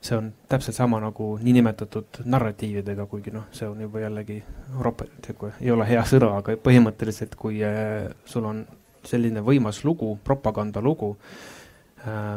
see 0.01 0.17
on 0.17 0.31
täpselt 0.49 0.77
sama 0.77 0.97
nagu 1.01 1.35
niinimetatud 1.43 2.23
narratiividega, 2.25 3.05
kuigi 3.07 3.35
noh, 3.35 3.51
see 3.53 3.69
on 3.69 3.81
juba 3.85 4.01
jällegi 4.01 4.39
ropendlik, 4.81 5.43
ei 5.61 5.71
ole 5.71 5.85
hea 5.89 6.05
sõna, 6.09 6.31
aga 6.39 6.57
põhimõtteliselt, 6.57 7.37
kui 7.37 7.61
äh, 7.65 8.09
sul 8.25 8.47
on 8.49 8.63
selline 9.05 9.43
võimas 9.45 9.83
lugu, 9.85 10.15
propagandalugu, 10.25 11.17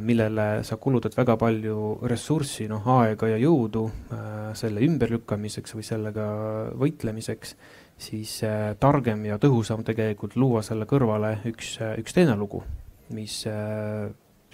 millele 0.03 0.63
sa 0.67 0.75
kulutad 0.81 1.15
väga 1.15 1.37
palju 1.39 1.77
ressurssi, 2.09 2.67
noh, 2.67 2.83
aega 2.97 3.29
ja 3.31 3.37
jõudu 3.39 3.85
äh, 3.87 4.49
selle 4.59 4.83
ümberlükkamiseks 4.83 5.75
või 5.77 5.85
sellega 5.87 6.25
võitlemiseks, 6.79 7.55
siis 8.03 8.35
äh, 8.47 8.73
targem 8.79 9.23
ja 9.29 9.39
tõhusam 9.39 9.85
tegelikult 9.87 10.35
luua 10.35 10.63
selle 10.67 10.87
kõrvale 10.89 11.37
üks, 11.47 11.77
üks 12.01 12.17
teine 12.17 12.35
lugu, 12.39 12.63
mis 13.15 13.43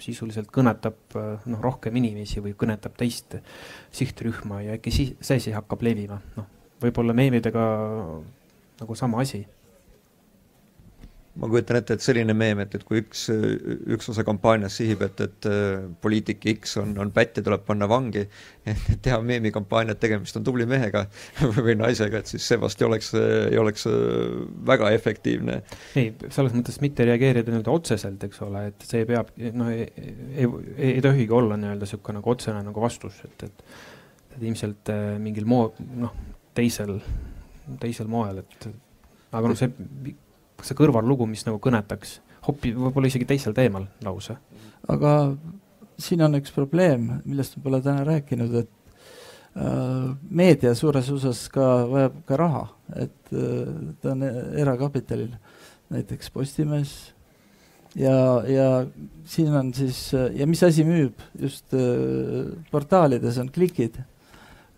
sisuliselt 0.00 0.48
kõnetab 0.52 1.14
noh, 1.16 1.60
rohkem 1.60 1.96
inimesi 2.00 2.40
või 2.40 2.54
kõnetab 2.58 2.94
teist 2.96 3.34
sihtrühma 3.92 4.62
ja 4.64 4.78
äkki 4.78 4.92
siis 4.94 5.14
see 5.20 5.42
siis 5.42 5.56
hakkab 5.56 5.82
levima, 5.84 6.20
noh, 6.38 6.46
võib-olla 6.80 7.16
meemidega 7.16 7.64
nagu 8.80 8.96
sama 8.96 9.20
asi 9.26 9.42
ma 11.38 11.46
kujutan 11.46 11.78
ette, 11.78 11.94
et 11.94 12.02
selline 12.02 12.34
meem, 12.34 12.58
et, 12.64 12.72
et 12.74 12.82
kui 12.86 12.98
üks, 13.04 13.28
üks 13.94 14.10
osa 14.10 14.24
kampaaniast 14.26 14.80
sihib, 14.80 15.04
et, 15.06 15.20
et 15.22 15.46
äh, 15.46 15.84
poliitik 16.02 16.42
X 16.56 16.74
on, 16.82 16.90
on 17.00 17.12
pätt 17.14 17.38
ja 17.38 17.44
tuleb 17.46 17.62
panna 17.68 17.86
vangi, 17.90 18.24
et 18.66 18.88
teha 19.04 19.20
meemikampaania, 19.24 19.94
et 19.94 20.02
tegemist 20.02 20.40
on 20.40 20.46
tubli 20.46 20.66
mehega 20.70 21.04
või 21.56 21.76
naisega, 21.78 22.20
et 22.20 22.32
siis 22.32 22.48
see 22.50 22.58
vast 22.60 22.82
ei 22.82 22.88
oleks, 22.88 23.12
ei 23.20 23.60
oleks 23.62 23.86
äh, 23.90 24.40
väga 24.72 24.90
efektiivne. 24.96 25.60
ei, 26.00 26.10
selles 26.26 26.56
mõttes 26.56 26.80
mitte 26.82 27.06
reageerida 27.06 27.54
nii-öelda 27.54 27.76
otseselt, 27.78 28.26
eks 28.26 28.42
ole, 28.46 28.66
et 28.72 28.88
see 28.90 29.06
peab, 29.08 29.30
noh, 29.54 29.70
ei, 29.70 29.86
ei, 29.94 30.48
ei, 30.48 30.92
ei 30.96 31.04
tohigi 31.04 31.38
olla 31.38 31.60
nii-öelda 31.60 31.86
niisugune 31.86 32.18
nagu 32.18 32.34
otsene 32.34 32.64
nagu 32.66 32.82
vastus, 32.82 33.22
et, 33.28 33.46
et 33.46 33.64
et 34.30 34.42
ilmselt 34.46 34.90
äh, 34.92 35.14
mingil 35.22 35.46
moo-, 35.48 35.72
noh, 35.98 36.12
teisel, 36.54 36.98
teisel 37.82 38.10
moel, 38.10 38.42
et 38.44 38.68
aga 39.30 39.50
noh, 39.50 39.58
see 39.58 39.70
see 40.66 40.78
kõrvallugu, 40.78 41.26
mis 41.28 41.46
nagu 41.46 41.60
kõnetaks 41.62 42.18
hoopis 42.46 42.76
võib-olla 42.76 43.10
isegi 43.10 43.28
teisel 43.28 43.56
teemal 43.56 43.86
lausa. 44.04 44.38
aga 44.88 45.14
siin 46.00 46.22
on 46.24 46.38
üks 46.38 46.52
probleem, 46.54 47.20
millest 47.24 47.56
me 47.56 47.64
pole 47.66 47.80
täna 47.84 48.04
rääkinud, 48.08 48.54
et 48.62 48.70
äh, 49.60 50.10
meedia 50.30 50.74
suures 50.78 51.10
osas 51.12 51.46
ka 51.52 51.70
vajab 51.90 52.20
ka 52.28 52.40
raha, 52.40 52.66
et 52.96 53.32
äh, 53.34 53.72
ta 54.00 54.14
on 54.14 54.24
erakapitalil, 54.24 55.34
näiteks 55.90 56.30
Postimees. 56.30 56.94
Ja, 57.98 58.14
ja 58.46 58.86
siin 59.26 59.50
on 59.58 59.72
siis 59.74 60.12
ja 60.14 60.46
mis 60.46 60.60
asi 60.62 60.84
müüb? 60.86 61.18
Just 61.34 61.74
äh, 61.74 62.52
portaalides 62.70 63.40
on 63.42 63.50
klikid 63.50 63.98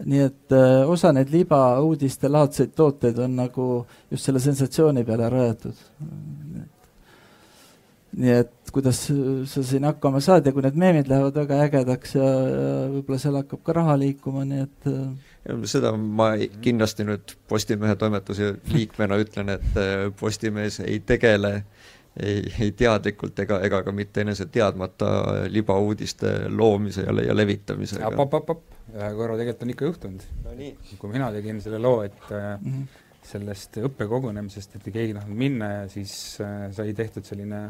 nii 0.05 0.25
et 0.25 0.55
äh, 0.57 0.89
osa 0.91 1.13
neid 1.15 1.31
libauudiste 1.33 2.31
laadseid 2.31 2.75
tooteid 2.77 3.19
on 3.23 3.37
nagu 3.39 3.69
just 4.11 4.29
selle 4.29 4.43
sensatsiooni 4.43 5.05
peale 5.07 5.29
rajatud. 5.31 5.85
nii 8.13 8.33
et 8.43 8.73
kuidas 8.73 8.99
sa 9.49 9.63
siin 9.65 9.85
hakkama 9.85 10.21
saad 10.21 10.47
ja 10.47 10.53
kui 10.53 10.65
need 10.65 10.77
meemid 10.81 11.09
lähevad 11.09 11.37
väga 11.43 11.61
ägedaks 11.67 12.17
ja, 12.17 12.25
ja 12.25 12.73
võib-olla 12.93 13.19
seal 13.21 13.39
hakkab 13.41 13.63
ka 13.65 13.77
raha 13.77 13.97
liikuma, 14.01 14.45
nii 14.49 14.65
et 14.67 14.91
äh, 14.91 15.63
seda 15.69 15.95
ma 15.97 16.33
ei, 16.37 16.51
kindlasti 16.65 17.07
nüüd 17.09 17.37
Postimehe 17.49 17.97
toimetuse 18.01 18.55
liikmena 18.73 19.19
ütlen, 19.23 19.55
et 19.57 19.81
äh, 19.81 20.07
Postimees 20.19 20.81
ei 20.85 21.01
tegele 21.07 21.63
ei, 22.21 22.43
ei 22.61 22.73
teadlikult 22.77 23.39
ega, 23.45 23.59
ega 23.65 23.83
ka 23.87 23.95
mitte 23.97 24.25
enese 24.25 24.47
teadmata 24.53 25.13
libauudiste 25.53 26.33
loomise 26.53 27.07
ja, 27.07 27.15
ja 27.29 27.37
levitamisega. 27.37 28.11
apap-apap, 28.13 28.67
ühe 28.93 29.13
korra 29.17 29.39
tegelikult 29.41 29.65
on 29.65 29.73
ikka 29.75 29.89
juhtunud 29.89 30.27
no. 30.45 30.73
kui 30.99 31.13
mina 31.15 31.31
tegin 31.33 31.63
selle 31.65 31.81
loo, 31.83 32.03
et 32.05 32.21
mm 32.29 32.69
-hmm. 32.69 33.01
sellest 33.33 33.81
õppekogunemisest, 33.89 34.77
et 34.77 34.91
keegi 34.91 35.13
ei 35.13 35.17
tahtnud 35.21 35.39
minna 35.39 35.73
ja 35.73 35.89
siis 35.89 36.39
äh, 36.41 36.69
sai 36.73 36.95
tehtud 36.95 37.25
selline 37.25 37.65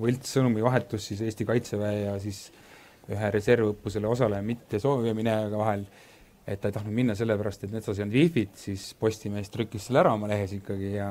võltssõnumivahetus 0.00 1.10
siis 1.12 1.20
Eesti 1.20 1.44
Kaitseväe 1.44 2.00
ja 2.06 2.18
siis 2.20 2.46
ühe 3.12 3.30
reservõppusele 3.34 4.06
osaleja 4.06 4.42
mitte 4.42 4.78
sooviminejaga 4.80 5.58
vahel 5.58 5.84
et 6.42 6.58
ta 6.58 6.70
ei 6.70 6.74
tahtnud 6.74 6.94
minna 6.94 7.14
sellepärast, 7.14 7.62
et 7.62 7.70
metsas 7.74 7.98
ei 7.98 8.02
olnud 8.02 8.16
wifi't, 8.18 8.56
siis 8.58 8.88
Postimees 8.98 9.50
trükkis 9.52 9.84
selle 9.86 10.00
ära 10.00 10.14
oma 10.16 10.26
lehes 10.30 10.50
ikkagi 10.56 10.96
ja, 10.96 11.08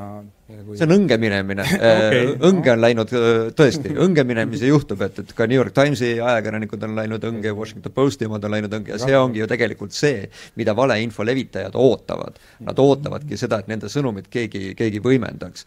ja 0.52 0.64
kui 0.68 0.76
see 0.76 0.88
on 0.90 0.96
õnge 0.98 1.18
minemine 1.22 1.64
okay, 1.78 2.26
õnge 2.50 2.74
on 2.74 2.82
läinud 2.84 3.14
tõesti, 3.56 3.94
õnge 4.06 4.26
minemisi 4.28 4.68
juhtub, 4.68 5.00
et, 5.08 5.22
et 5.24 5.32
ka 5.38 5.48
New 5.48 5.56
York 5.56 5.76
Timesi 5.78 6.14
ajakirjanikud 6.20 6.84
on 6.88 6.98
läinud 7.00 7.28
õnge, 7.32 7.54
Washington 7.56 7.96
Posti 7.96 8.28
omad 8.28 8.44
on 8.48 8.56
läinud 8.58 8.76
õnge 8.76 8.92
ja 8.92 9.00
see 9.00 9.16
ongi 9.16 9.40
ju 9.40 9.48
tegelikult 9.48 9.96
see, 9.96 10.28
mida 10.60 10.76
valeinfo 10.76 11.24
levitajad 11.28 11.78
ootavad. 11.80 12.40
Nad 12.68 12.80
ootavadki 12.82 13.40
seda, 13.40 13.62
et 13.62 13.70
nende 13.72 13.90
sõnumit 13.92 14.28
keegi, 14.32 14.74
keegi 14.78 15.00
võimendaks. 15.04 15.66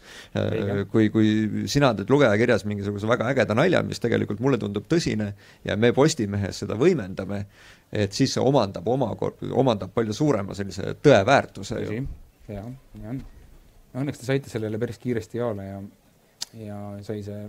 kui, 0.91 1.09
kui 1.13 1.65
sina 1.71 1.93
teed 1.97 2.11
lugejakirjas 2.11 2.65
mingisuguse 2.69 3.09
väga 3.09 3.31
ägeda 3.33 3.57
nalja, 3.57 3.81
mis 3.85 4.01
tegelikult 4.03 4.43
mulle 4.43 4.61
tundub 4.61 4.85
tõsine 4.91 5.31
ja 5.65 5.77
me 5.79 5.91
Postimehes 5.95 6.61
seda 6.63 6.77
võimendame, 6.79 7.45
et 7.91 8.13
siis 8.13 8.33
see 8.35 8.43
omandab 8.43 8.87
omakord, 8.87 9.43
omandab 9.51 9.93
palju 9.95 10.15
suurema 10.15 10.55
sellise 10.57 10.95
tõeväärtuse 11.03 11.81
ju. 11.83 12.01
jah, 12.51 12.71
nii 12.95 13.11
on. 13.11 13.21
Õnneks 13.95 14.19
te 14.19 14.27
saite 14.27 14.51
sellele 14.51 14.79
päris 14.79 14.99
kiiresti 14.99 15.39
jaole 15.39 15.67
ja, 15.67 15.77
ja 16.59 16.79
sai 17.05 17.21
see, 17.23 17.45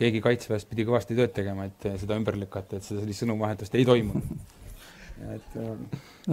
keegi 0.00 0.20
Kaitseväest 0.24 0.68
pidi 0.68 0.84
kõvasti 0.88 1.16
tööd 1.16 1.32
tegema, 1.36 1.68
et 1.70 1.86
seda 2.00 2.18
ümber 2.18 2.36
lükata, 2.40 2.76
et 2.76 2.86
seda 2.86 3.00
sellist 3.00 3.24
sõnumvahetust 3.24 3.78
ei 3.78 3.86
toimunud. 3.88 4.58
et 5.36 5.56
no 5.56 5.76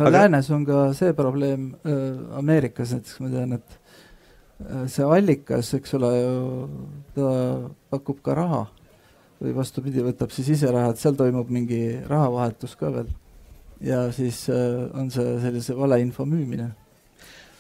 aga... 0.04 0.12
läänes 0.18 0.50
on 0.56 0.66
ka 0.68 0.90
see 0.98 1.16
probleem 1.16 1.72
äh,, 1.84 2.40
Ameerikas 2.40 2.96
näiteks 2.96 3.22
ma 3.24 3.32
tean, 3.32 3.56
et 3.60 3.78
äh, 4.66 4.84
see 4.92 5.08
allikas, 5.08 5.72
eks 5.80 5.96
ole 6.00 6.12
ju, 6.18 6.36
ta 7.16 7.32
pakub 7.94 8.20
ka 8.26 8.36
raha 8.40 8.66
või 9.40 9.56
vastupidi, 9.56 10.04
võtab 10.04 10.34
siis 10.36 10.52
ise 10.58 10.72
raha, 10.74 10.92
et 10.94 11.02
seal 11.02 11.18
toimub 11.20 11.50
mingi 11.54 11.82
rahavahetus 12.08 12.76
ka 12.80 12.92
veel. 12.94 13.10
ja 13.82 14.10
siis 14.12 14.44
äh, 14.52 14.90
on 15.00 15.12
see 15.12 15.38
sellise 15.40 15.76
valeinfo 15.78 16.26
müümine. 16.28 16.74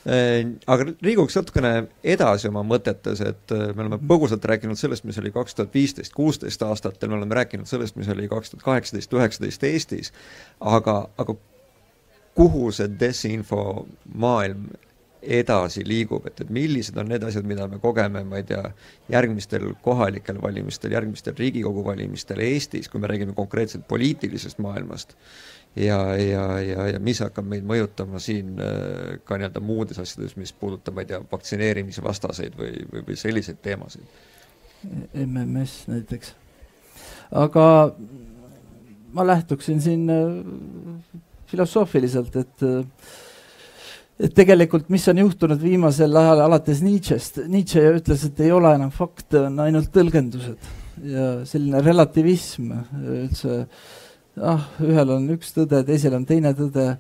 Äh, 0.08 0.42
aga 0.68 0.90
liiguks 1.04 1.38
natukene 1.40 1.88
edasi 2.04 2.50
oma 2.52 2.64
mõtetes, 2.68 3.22
et 3.24 3.54
äh, 3.56 3.70
me 3.76 3.86
oleme 3.86 4.00
põgusalt 4.12 4.46
rääkinud 4.52 4.80
sellest, 4.80 5.08
mis 5.08 5.20
oli 5.22 5.32
kaks 5.32 5.56
tuhat 5.56 5.74
viisteist, 5.74 6.16
kuusteist 6.16 6.64
aastatel, 6.68 7.12
me 7.12 7.20
oleme 7.20 7.40
rääkinud 7.40 7.68
sellest, 7.68 7.96
mis 8.00 8.12
oli 8.12 8.28
kaks 8.32 8.52
tuhat 8.52 8.66
kaheksateist, 8.68 9.16
üheksateist 9.16 9.64
Eestis, 9.72 10.14
aga, 10.60 11.02
aga 11.18 11.36
kuhu 12.36 12.72
see 12.76 12.92
desinfo 13.00 13.88
maailm 14.16 14.68
edasi 15.22 15.84
liigub, 15.88 16.26
et, 16.30 16.40
et 16.42 16.52
millised 16.54 16.98
on 17.00 17.10
need 17.12 17.24
asjad, 17.28 17.48
mida 17.48 17.68
me 17.68 17.80
kogeme, 17.84 18.24
ma 18.28 18.40
ei 18.40 18.46
tea, 18.48 18.62
järgmistel 19.12 19.66
kohalikel 19.84 20.40
valimistel, 20.42 20.96
järgmistel 20.96 21.36
Riigikogu 21.38 21.84
valimistel 21.86 22.40
Eestis, 22.46 22.88
kui 22.90 23.02
me 23.04 23.10
räägime 23.12 23.36
konkreetselt 23.36 23.88
poliitilisest 23.88 24.62
maailmast, 24.64 25.16
ja, 25.76 26.00
ja, 26.16 26.46
ja, 26.64 26.88
ja 26.94 27.04
mis 27.04 27.20
hakkab 27.24 27.48
meid 27.52 27.68
mõjutama 27.68 28.22
siin 28.24 28.56
äh, 28.64 29.20
ka 29.28 29.38
nii-öelda 29.40 29.64
muudes 29.64 30.00
asjades, 30.02 30.38
mis 30.40 30.54
puudutab, 30.56 30.96
ma 30.96 31.06
ei 31.06 31.12
tea, 31.12 31.22
vaktsineerimisvastaseid 31.32 32.58
või, 32.60 32.74
või, 32.94 33.06
või 33.12 33.20
selliseid 33.20 33.60
teemasid? 33.66 34.20
MMS 35.14 35.82
näiteks. 35.92 36.34
aga 37.36 37.66
ma 39.14 39.26
lähtuksin 39.28 39.82
siin 39.82 40.08
äh, 40.10 41.18
filosoofiliselt, 41.52 42.36
et 42.36 42.64
äh, 42.64 42.86
et 44.20 44.34
tegelikult, 44.36 44.90
mis 44.92 45.06
on 45.08 45.22
juhtunud 45.24 45.62
viimasel 45.64 46.16
ajal 46.20 46.44
alates 46.44 46.82
Nietzsche'st, 46.84 47.44
Nietzsche 47.48 47.86
ütles, 47.96 48.26
et 48.28 48.40
ei 48.44 48.52
ole 48.52 48.74
enam 48.76 48.92
fakte, 48.92 49.46
on 49.48 49.62
ainult 49.64 49.94
tõlgendused 49.96 50.70
ja 51.08 51.28
selline 51.48 51.80
relativism 51.84 52.74
üldse, 53.00 53.62
ah, 54.44 54.66
ühel 54.84 55.14
on 55.16 55.30
üks 55.36 55.54
tõde, 55.56 55.82
teisel 55.88 56.18
on 56.18 56.26
teine 56.28 56.52
tõde, 56.58 56.92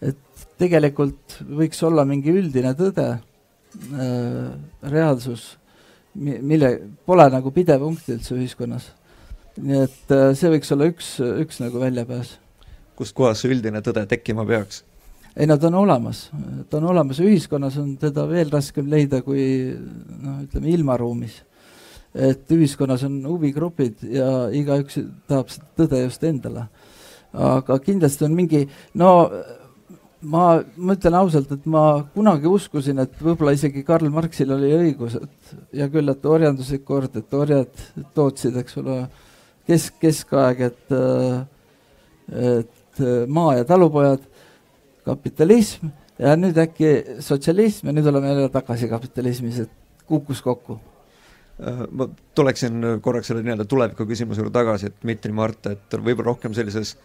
et 0.00 0.46
tegelikult 0.60 1.42
võiks 1.60 1.82
olla 1.84 2.06
mingi 2.08 2.32
üldine 2.32 2.72
tõde 2.78 3.08
äh,, 3.12 4.46
reaalsus, 4.94 5.52
mille, 6.14 6.72
pole 7.08 7.28
nagu 7.32 7.52
pidepunkti 7.52 8.16
üldse 8.16 8.36
ühiskonnas. 8.36 8.90
nii 9.60 9.82
et 9.84 10.14
äh, 10.16 10.30
see 10.36 10.48
võiks 10.54 10.72
olla 10.72 10.88
üks, 10.88 11.18
üks 11.20 11.60
nagu 11.60 11.80
väljapääs. 11.80 12.38
kust 12.96 13.16
kohast 13.16 13.44
see 13.44 13.52
üldine 13.52 13.84
tõde 13.84 14.06
tekkima 14.08 14.48
peaks? 14.48 14.84
Ei 15.36 15.46
no 15.48 15.56
ta 15.56 15.70
on 15.70 15.78
olemas, 15.80 16.26
ta 16.68 16.76
on 16.80 16.90
olemas, 16.92 17.20
ühiskonnas 17.24 17.78
on 17.80 17.96
teda 18.00 18.26
veel 18.28 18.50
raskem 18.52 18.90
leida 18.90 19.22
kui 19.24 19.44
noh, 19.72 20.42
ütleme 20.44 20.70
ilmaruumis. 20.74 21.40
et 22.12 22.50
ühiskonnas 22.52 23.06
on 23.08 23.22
huvigrupid 23.24 24.02
ja 24.12 24.28
igaüks 24.52 24.98
tahab 25.28 25.48
seda 25.48 25.68
tõde 25.80 26.02
just 26.04 26.24
endale. 26.28 26.66
aga 27.32 27.78
kindlasti 27.80 28.26
on 28.26 28.34
mingi, 28.36 28.66
no 28.94 29.30
ma, 30.22 30.62
ma 30.76 30.96
ütlen 30.96 31.16
ausalt, 31.16 31.52
et 31.54 31.64
ma 31.66 31.84
kunagi 32.14 32.50
uskusin, 32.50 33.00
et 33.02 33.14
võib-olla 33.20 33.54
isegi 33.56 33.82
Karl 33.86 34.10
Marxil 34.12 34.52
oli 34.54 34.70
õigus, 34.76 35.16
et 35.16 35.56
hea 35.72 35.88
küll, 35.92 36.12
et 36.12 36.28
orjanduslik 36.28 36.84
kord, 36.84 37.16
et 37.16 37.34
orjad 37.34 37.86
tootsid, 38.14 38.56
eks 38.60 38.78
ole, 38.82 38.98
kesk, 39.68 39.96
keskaeg, 40.02 40.62
et 40.68 40.96
et 42.32 43.00
maa- 43.28 43.56
ja 43.56 43.64
talupojad 43.66 44.22
kapitalism 45.06 45.90
ja 46.18 46.34
nüüd 46.38 46.58
äkki 46.62 47.20
sotsialism 47.24 47.90
ja 47.90 47.96
nüüd 47.96 48.08
oleme 48.10 48.32
jälle 48.32 48.48
tagasi 48.52 48.88
kapitalismis, 48.88 49.62
et 49.64 49.70
kukkus 50.06 50.42
kokku 50.42 50.78
äh, 50.78 51.86
ma 51.90 52.08
tuleksin 52.34 52.84
korraks 53.02 53.32
selle 53.32 53.42
nii-öelda 53.46 53.66
tuleviku 53.68 54.06
küsimuse 54.06 54.42
juurde 54.42 54.54
tagasi, 54.58 54.92
et 54.92 55.00
Dmitri 55.02 55.32
Mart, 55.32 55.66
et 55.72 55.98
võib-olla 55.98 56.32
rohkem 56.32 56.54
sellises 56.54 56.96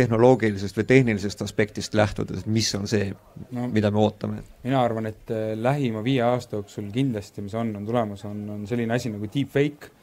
tehnoloogilisest 0.00 0.76
või 0.78 0.86
tehnilisest 0.88 1.42
aspektist 1.44 1.94
lähtudes, 1.98 2.44
et 2.44 2.50
mis 2.50 2.68
on 2.78 2.86
see 2.88 3.10
no,, 3.50 3.66
mida 3.68 3.90
me 3.90 4.00
ootame? 4.02 4.44
mina 4.64 4.82
arvan, 4.84 5.10
et 5.10 5.32
äh, 5.34 5.54
lähima 5.58 6.04
viie 6.04 6.22
aasta 6.26 6.60
jooksul 6.60 6.90
kindlasti, 6.94 7.44
mis 7.46 7.56
on, 7.58 7.74
on 7.76 7.86
tulemas, 7.86 8.24
on, 8.28 8.44
on 8.56 8.68
selline 8.70 8.96
asi 8.96 9.12
nagu 9.12 9.30
deepfake 9.32 9.99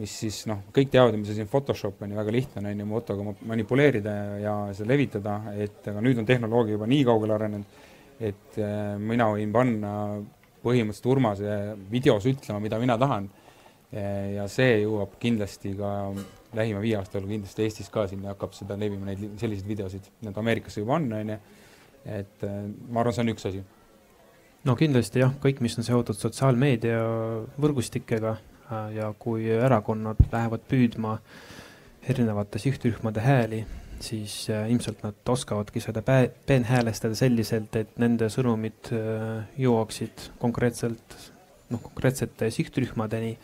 mis 0.00 0.12
siis 0.22 0.42
noh, 0.48 0.62
kõik 0.72 0.92
teavad, 0.92 1.16
mis 1.20 1.32
asi 1.32 1.44
on 1.44 1.50
Photoshop, 1.52 2.00
on 2.02 2.12
ju, 2.14 2.18
väga 2.18 2.34
lihtne 2.34 2.62
on, 2.62 2.80
ju, 2.80 2.88
fotoga 2.94 3.34
manipuleerida 3.50 4.14
ja 4.40 4.54
seda 4.76 4.88
levitada, 4.88 5.36
et 5.52 5.88
aga 5.92 6.04
nüüd 6.04 6.22
on 6.22 6.28
tehnoloogia 6.28 6.78
juba 6.78 6.88
nii 6.88 7.02
kaugele 7.08 7.36
arenenud, 7.36 7.82
et 8.22 8.58
äh, 8.62 8.94
mina 9.00 9.28
võin 9.34 9.52
panna 9.52 9.92
põhimõtteliselt 10.62 11.10
Urmase 11.10 11.56
videos 11.90 12.26
ütlema, 12.30 12.62
mida 12.62 12.78
mina 12.82 12.98
tahan. 12.98 13.30
ja 13.92 14.46
see 14.48 14.78
jõuab 14.86 15.18
kindlasti 15.20 15.74
ka 15.76 15.88
lähima 16.56 16.80
viie 16.80 16.94
aasta 16.96 17.18
jooksul 17.18 17.28
kindlasti 17.34 17.64
Eestis 17.66 17.90
ka 17.92 18.06
siin 18.08 18.24
hakkab 18.24 18.54
seda 18.56 18.76
levima, 18.80 19.04
neid 19.04 19.34
selliseid 19.40 19.68
videosid, 19.68 20.06
need 20.24 20.38
Ameerikas 20.40 20.78
juba 20.78 20.96
on, 20.96 21.10
on 21.12 21.32
ju, 21.34 21.36
et 22.18 22.46
äh, 22.48 22.58
ma 22.88 23.02
arvan, 23.02 23.12
see 23.12 23.24
on 23.26 23.32
üks 23.34 23.48
asi 23.50 23.60
no 24.68 24.76
kindlasti 24.78 25.22
jah, 25.22 25.34
kõik, 25.42 25.60
mis 25.64 25.76
on 25.80 25.86
seotud 25.86 26.18
sotsiaalmeedia 26.18 27.02
võrgustikega, 27.60 28.36
ja 28.94 29.12
kui 29.18 29.48
erakonnad 29.52 30.20
lähevad 30.32 30.64
püüdma 30.68 31.16
erinevate 32.08 32.58
sihtrühmade 32.62 33.22
hääli, 33.22 33.62
siis 34.02 34.48
äh, 34.50 34.66
ilmselt 34.70 35.02
nad 35.04 35.32
oskavadki 35.34 35.80
seda 35.80 36.02
peenhäälestada 36.02 37.14
selliselt, 37.18 37.76
et 37.78 37.98
nende 38.02 38.28
sõnumid 38.32 38.90
äh, 38.96 39.44
jõuaksid 39.62 40.32
konkreetselt, 40.42 41.18
noh, 41.70 41.82
konkreetsete 41.84 42.50
sihtrühmadeni 42.54 43.36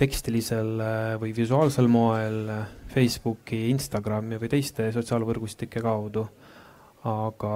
tekstilisel 0.00 0.80
või 1.20 1.34
visuaalsel 1.36 1.84
moel 1.92 2.46
Facebooki, 2.88 3.66
Instagrami 3.68 4.38
või 4.40 4.48
teiste 4.48 4.86
sotsiaalvõrgustike 4.94 5.82
kaudu. 5.84 6.24
aga 7.04 7.50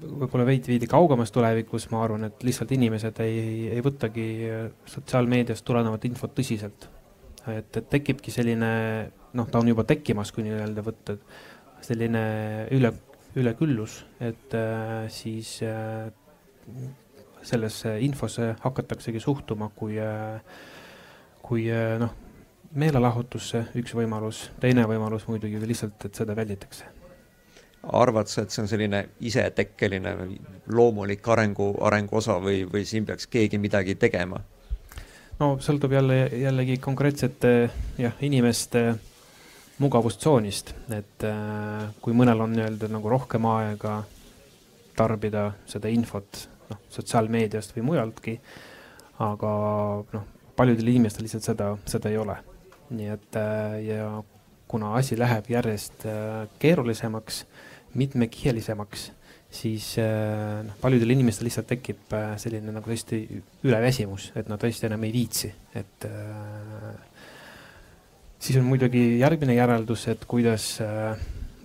võib-olla 0.00 0.46
veidi-veidi 0.48 0.88
kaugemas 0.90 1.32
tulevikus, 1.34 1.86
ma 1.92 2.02
arvan, 2.04 2.26
et 2.28 2.42
lihtsalt 2.46 2.72
inimesed 2.74 3.20
ei, 3.24 3.68
ei 3.74 3.82
võtagi 3.84 4.26
sotsiaalmeediast 4.90 5.64
tulenevat 5.66 6.04
infot 6.08 6.34
tõsiselt. 6.34 6.88
et, 7.46 7.76
et 7.76 7.88
tekibki 7.90 8.32
selline, 8.34 8.70
noh, 9.36 9.48
ta 9.50 9.60
on 9.60 9.68
juba 9.68 9.84
tekkimas, 9.88 10.32
kui 10.32 10.46
nii-öelda 10.46 10.84
võtta, 10.84 11.16
selline 11.84 12.24
üle, 12.74 12.92
üleküllus, 13.36 13.98
et 14.20 14.54
äh, 14.56 15.06
siis 15.12 15.58
äh, 15.62 16.08
sellesse 17.44 17.98
infosse 18.00 18.54
hakataksegi 18.64 19.20
suhtuma 19.20 19.70
kui 19.76 19.98
äh,, 20.00 20.40
kui 21.44 21.68
äh, 21.70 21.98
noh, 22.00 22.14
meelelahutusse, 22.74 23.66
üks 23.78 23.94
võimalus, 23.94 24.48
teine 24.62 24.88
võimalus 24.90 25.28
muidugi 25.28 25.60
lihtsalt, 25.62 26.08
et 26.08 26.22
seda 26.22 26.36
välditakse 26.38 26.93
arvad 27.92 28.30
sa, 28.30 28.42
et 28.42 28.54
see 28.54 28.62
on 28.62 28.68
selline 28.70 29.00
isetekkeline 29.20 30.14
loomulik 30.72 31.28
arengu, 31.28 31.74
arengu 31.84 32.16
osa 32.20 32.38
või, 32.42 32.64
või 32.70 32.84
siin 32.88 33.06
peaks 33.06 33.26
keegi 33.30 33.58
midagi 33.58 33.94
tegema? 34.00 34.40
no 35.40 35.56
sõltub 35.60 35.92
jälle, 35.92 36.28
jällegi 36.38 36.78
konkreetsete 36.82 37.54
jah, 37.98 38.14
inimeste 38.22 38.94
mugavustsoonist, 39.82 40.70
et 40.94 41.26
äh, 41.26 41.88
kui 42.02 42.14
mõnel 42.14 42.44
on 42.44 42.52
nii-öelda 42.54 42.88
nagu 42.92 43.10
rohkem 43.10 43.46
aega 43.50 44.02
tarbida 44.94 45.48
seda 45.66 45.90
infot, 45.90 46.44
noh, 46.70 46.84
sotsiaalmeediast 46.94 47.74
või 47.74 47.88
mujaltki, 47.90 48.36
aga 49.24 49.50
noh, 50.14 50.28
paljudel 50.54 50.92
inimestel 50.92 51.26
lihtsalt 51.26 51.48
seda, 51.50 51.72
seda 51.90 52.12
ei 52.12 52.20
ole. 52.22 52.38
nii 52.94 53.08
et 53.10 53.36
äh, 53.40 53.78
ja 53.88 54.08
kuna 54.68 54.94
asi 54.94 55.18
läheb 55.18 55.48
järjest 55.50 56.06
äh, 56.06 56.46
keerulisemaks, 56.62 57.44
mitmekihelisemaks, 57.94 59.10
siis 59.54 59.94
äh, 60.02 60.64
noh, 60.66 60.76
paljudel 60.80 61.14
inimestel 61.14 61.48
lihtsalt 61.48 61.68
tekib 61.70 62.14
äh, 62.16 62.34
selline 62.40 62.74
nagu 62.74 62.90
tõesti 62.90 63.20
üleväsimus, 63.66 64.32
et 64.38 64.50
nad 64.50 64.60
tõesti 64.60 64.88
enam 64.88 65.06
ei 65.06 65.14
viitsi, 65.14 65.52
et 65.78 66.08
äh, 66.08 66.90
siis 68.38 68.58
on 68.60 68.66
muidugi 68.68 69.04
järgmine 69.20 69.56
järeldus, 69.56 70.08
et 70.12 70.26
kuidas 70.28 70.74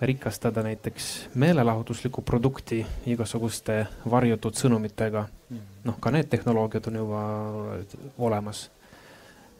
rikastada 0.00 0.62
näiteks 0.64 1.28
meelelahutuslikku 1.34 2.22
produkti 2.24 2.80
igasuguste 3.06 3.82
varjutud 4.10 4.56
sõnumitega. 4.56 5.26
noh, 5.84 5.96
ka 6.00 6.12
need 6.14 6.30
tehnoloogiad 6.32 6.86
on 6.88 6.96
juba 7.02 7.24
olemas. 8.18 8.70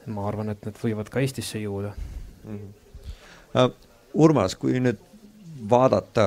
ma 0.07 0.25
arvan, 0.29 0.49
et 0.49 0.65
need 0.65 0.79
võivad 0.81 1.11
ka 1.13 1.21
Eestisse 1.21 1.59
jõuda 1.59 1.93
mm. 2.45 2.57
-hmm. 2.57 3.75
Urmas, 4.15 4.55
kui 4.57 4.81
nüüd 4.81 4.99
vaadata 5.69 6.27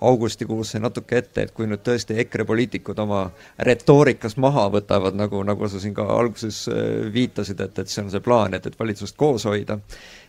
augustikuusse 0.00 0.78
natuke 0.80 1.16
ette, 1.22 1.46
et 1.46 1.54
kui 1.56 1.68
nüüd 1.68 1.80
tõesti 1.84 2.18
EKRE 2.20 2.44
poliitikud 2.48 2.98
oma 3.00 3.22
retoorikas 3.64 4.36
maha 4.40 4.66
võtavad, 4.74 5.16
nagu, 5.16 5.40
nagu 5.46 5.70
sa 5.72 5.80
siin 5.80 5.94
ka 5.96 6.04
alguses 6.18 6.66
äh, 6.68 7.08
viitasid, 7.12 7.62
et, 7.64 7.80
et 7.80 7.92
see 7.92 8.04
on 8.04 8.12
see 8.12 8.20
plaan, 8.24 8.56
et, 8.58 8.66
et 8.68 8.76
valitsust 8.78 9.16
koos 9.16 9.46
hoida, 9.48 9.78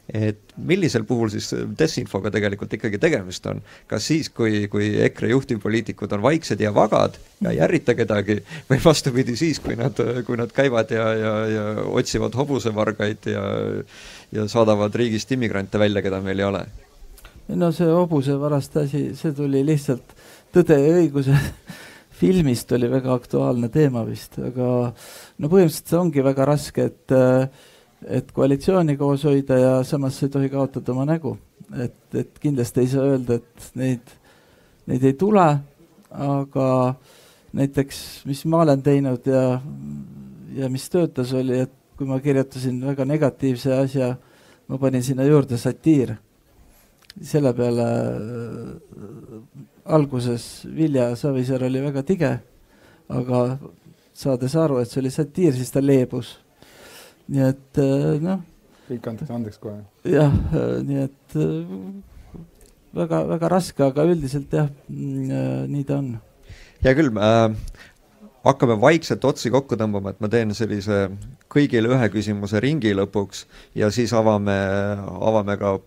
et 0.07 0.55
millisel 0.55 1.03
puhul 1.03 1.27
siis 1.33 1.49
desinfoga 1.79 2.31
tegelikult 2.31 2.77
ikkagi 2.77 2.99
tegemist 3.01 3.49
on? 3.51 3.59
kas 3.91 4.07
siis, 4.07 4.31
kui, 4.31 4.63
kui 4.71 4.93
EKRE 5.09 5.33
juhtivpoliitikud 5.33 6.15
on 6.15 6.23
vaiksed 6.23 6.63
ja 6.63 6.71
vagad 6.71 7.19
ja 7.43 7.51
ei 7.51 7.59
ärrita 7.67 7.91
kedagi 7.97 8.39
või 8.69 8.79
vastupidi 8.85 9.35
siis, 9.35 9.59
kui 9.59 9.75
nad, 9.75 9.99
kui 10.25 10.39
nad 10.39 10.55
käivad 10.55 10.95
ja, 10.95 11.11
ja, 11.11 11.33
ja 11.51 11.67
otsivad 11.91 12.39
hobusevargaid 12.39 13.33
ja 13.35 13.43
ja 14.31 14.43
saadavad 14.51 14.95
riigist 14.95 15.31
immigrante 15.31 15.79
välja, 15.79 16.01
keda 16.03 16.19
meil 16.23 16.39
ei 16.39 16.47
ole? 16.47 16.65
No 17.55 17.71
see 17.71 17.87
hobusevaraste 17.87 18.83
asi, 18.85 19.03
see 19.15 19.35
tuli 19.35 19.63
lihtsalt 19.65 20.15
Tõde 20.57 20.77
ja 20.79 20.93
õiguse 21.01 21.35
filmist 22.17 22.71
oli 22.73 22.87
väga 22.89 23.13
aktuaalne 23.13 23.69
teema 23.69 24.01
vist, 24.07 24.39
aga 24.39 24.67
no 24.89 25.49
põhimõtteliselt 25.51 25.91
see 25.91 25.99
ongi 25.99 26.23
väga 26.25 26.47
raske, 26.49 26.87
et 26.87 27.17
et 28.07 28.29
koalitsiooni 28.31 28.93
koos 28.97 29.23
hoida 29.25 29.57
ja 29.57 29.71
samas 29.83 30.19
sa 30.19 30.27
ei 30.27 30.33
tohi 30.33 30.49
kaotada 30.53 30.93
oma 30.93 31.05
nägu. 31.09 31.37
et, 31.75 31.97
et 32.13 32.39
kindlasti 32.39 32.79
ei 32.79 32.87
saa 32.87 33.03
öelda, 33.03 33.35
et 33.41 33.71
neid, 33.75 34.11
neid 34.87 35.03
ei 35.03 35.13
tule, 35.19 35.47
aga 36.09 36.67
näiteks, 37.57 38.03
mis 38.25 38.45
ma 38.45 38.61
olen 38.63 38.81
teinud 38.81 39.27
ja, 39.27 39.59
ja 40.55 40.69
mis 40.69 40.87
töötas, 40.89 41.33
oli, 41.33 41.59
et 41.65 41.73
kui 41.97 42.07
ma 42.07 42.21
kirjutasin 42.23 42.79
väga 42.85 43.05
negatiivse 43.05 43.73
asja, 43.73 44.13
ma 44.67 44.77
panin 44.77 45.03
sinna 45.03 45.25
juurde 45.27 45.57
satiir 45.59 46.15
selle 47.23 47.53
peale 47.57 47.87
äh, 47.87 49.39
alguses 49.85 50.67
Vilja 50.75 51.15
Savisaar 51.15 51.63
oli 51.67 51.81
väga 51.81 52.03
tige, 52.05 52.33
aga 53.09 53.41
saades 54.17 54.55
aru, 54.57 54.81
et 54.81 54.91
see 54.91 55.01
oli 55.01 55.13
satiir, 55.13 55.55
siis 55.55 55.71
ta 55.73 55.81
leebus. 55.83 56.37
nii 57.27 57.43
et 57.43 57.81
äh, 57.83 58.21
noh. 58.23 58.43
kõik 58.87 59.09
antakse 59.11 59.33
andeks 59.33 59.59
kohe. 59.63 59.81
jah, 60.07 60.31
äh, 60.53 60.77
nii 60.85 61.03
et 61.07 61.37
väga, 62.97 63.23
väga 63.33 63.51
raske, 63.51 63.83
aga 63.83 64.07
üldiselt 64.07 64.53
jah, 64.53 64.69
mm, 64.89 65.67
nii 65.73 65.83
ta 65.87 65.99
on. 66.01 66.15
hea 66.83 66.95
küll 66.97 67.11
äh,, 67.17 67.49
hakkame 68.47 68.77
vaikselt 68.81 69.25
otsi 69.27 69.51
kokku 69.53 69.75
tõmbama, 69.79 70.13
et 70.13 70.23
ma 70.23 70.29
teen 70.31 70.53
sellise 70.55 71.07
kõigile 71.51 71.91
ühe 71.95 72.09
küsimuse 72.13 72.61
ringi 72.63 72.93
lõpuks 72.95 73.45
ja 73.75 73.89
siis 73.93 74.13
avame, 74.15 74.55
avame 75.03 75.57
ka 75.59 75.77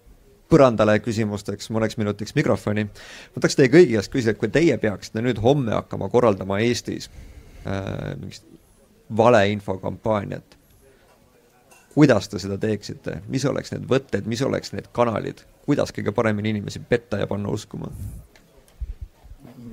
põrandale 0.50 0.98
küsimusteks 1.02 1.70
mõneks 1.74 1.98
minutiks 2.00 2.34
mikrofoni. 2.36 2.84
ma 2.84 3.42
tahaks 3.42 3.58
teie 3.58 3.72
kõigi 3.72 3.96
käest 3.96 4.12
küsida, 4.12 4.34
et 4.34 4.40
kui 4.40 4.50
teie 4.52 4.78
peaksite 4.78 5.22
nüüd 5.24 5.42
homme 5.42 5.74
hakkama 5.76 6.08
korraldama 6.12 6.60
Eestis 6.64 7.10
äh, 7.66 8.16
mingit 8.20 8.44
valeinfokampaaniat, 9.16 10.56
kuidas 11.94 12.28
te 12.28 12.38
seda 12.38 12.58
teeksite, 12.62 13.20
mis 13.28 13.44
oleks 13.44 13.72
need 13.74 13.86
võtted, 13.90 14.26
mis 14.30 14.42
oleks 14.46 14.74
need 14.74 14.90
kanalid, 14.94 15.42
kuidas 15.66 15.90
kõige 15.94 16.14
paremini 16.14 16.54
inimesi 16.54 16.82
petta 16.88 17.18
ja 17.18 17.26
panna 17.30 17.50
uskuma? 17.50 17.90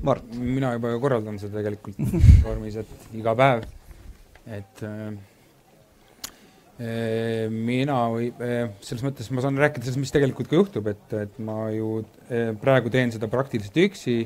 Mart? 0.04 0.26
mina 0.36 0.74
juba 0.76 0.94
korraldan 1.02 1.40
seda 1.42 1.60
tegelikult 1.60 1.98
vormis, 2.46 2.78
et 2.82 3.18
iga 3.18 3.34
päev, 3.38 3.66
et 4.58 4.86
äh, 4.86 5.18
mina 6.78 7.96
või 8.14 8.28
selles 8.86 9.02
mõttes 9.02 9.32
ma 9.34 9.42
saan 9.42 9.58
rääkida 9.58 9.88
sellest, 9.88 10.02
mis 10.02 10.14
tegelikult 10.14 10.50
ka 10.52 10.60
juhtub, 10.60 10.90
et, 10.92 11.16
et 11.18 11.40
ma 11.42 11.72
ju 11.74 12.04
praegu 12.62 12.92
teen 12.94 13.14
seda 13.14 13.30
praktiliselt 13.32 13.80
üksi. 13.82 14.18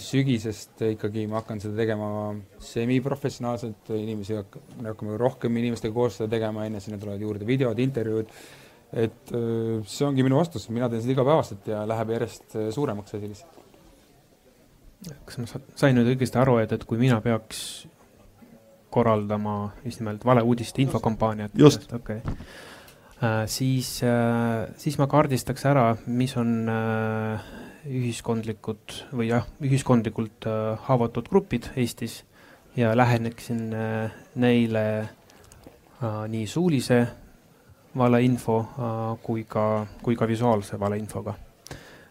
sügisest 0.00 0.82
ikkagi 0.88 1.26
ma 1.30 1.38
hakkan 1.42 1.60
seda 1.60 1.76
tegema 1.78 2.08
semiprofessionaalselt, 2.60 3.92
inimesi 3.96 4.34
hakka-, 4.36 4.60
me 4.80 4.90
hakkame 4.92 5.18
rohkem 5.20 5.56
inimestega 5.60 5.94
koos 5.94 6.18
seda 6.18 6.32
tegema, 6.32 6.64
enne 6.66 6.80
sinna 6.80 6.98
tulevad 7.00 7.20
juurde 7.20 7.46
videod, 7.48 7.78
intervjuud. 7.78 8.32
et 9.04 9.32
see 9.90 10.06
ongi 10.06 10.24
minu 10.24 10.40
vastus, 10.40 10.68
mina 10.70 10.88
teen 10.88 11.02
seda 11.02 11.16
igapäevaselt 11.16 11.68
ja 11.68 11.84
läheb 11.88 12.12
järjest 12.16 12.58
suuremaks 12.72 13.16
asi 13.16 13.28
lihtsalt. 13.28 13.60
kas 15.28 15.38
ma 15.38 15.48
sain 15.76 15.96
nüüd 15.96 16.14
õigesti 16.14 16.40
aru, 16.40 16.58
et, 16.64 16.72
et 16.72 16.84
kui 16.88 17.00
mina 17.00 17.20
peaks 17.20 17.84
korraldama 18.94 19.72
just 19.84 20.00
nimelt 20.02 20.24
valeuudiste 20.24 20.82
infokampaaniat. 20.82 21.52
just. 21.58 21.92
okei 21.92 22.20
okay. 22.22 22.36
äh,. 23.22 23.42
siis 23.46 23.96
äh,, 24.02 24.68
siis 24.76 24.98
ma 24.98 25.08
kaardistaks 25.10 25.66
ära, 25.70 25.88
mis 26.06 26.36
on 26.40 26.54
äh, 26.70 27.50
ühiskondlikud 27.84 29.00
või 29.12 29.28
jah, 29.28 29.44
ühiskondlikult 29.60 30.46
haavatud 30.86 31.28
grupid 31.28 31.68
Eestis 31.76 32.22
ja 32.76 32.94
läheneksin 32.96 33.68
äh, 33.76 34.22
neile 34.34 34.86
nii 36.04 36.46
suulise 36.50 36.98
valeinfo 37.96 38.56
kui 39.22 39.44
ka, 39.48 39.86
kui 40.02 40.16
ka 40.16 40.26
visuaalse 40.28 40.76
valeinfoga. 40.80 41.34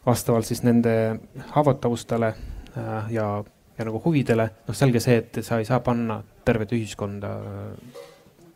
vastavalt 0.06 0.46
siis 0.46 0.64
nende 0.64 1.20
haavatavustele 1.54 2.34
ja 3.10 3.28
ja 3.78 3.86
nagu 3.88 4.02
huvidele, 4.04 4.48
noh, 4.68 4.78
selge 4.78 5.02
see, 5.04 5.20
et 5.24 5.40
sa 5.46 5.60
ei 5.62 5.68
saa 5.68 5.82
panna 5.86 6.20
tervet 6.46 6.74
ühiskonda 6.76 7.32
äh, 7.34 8.00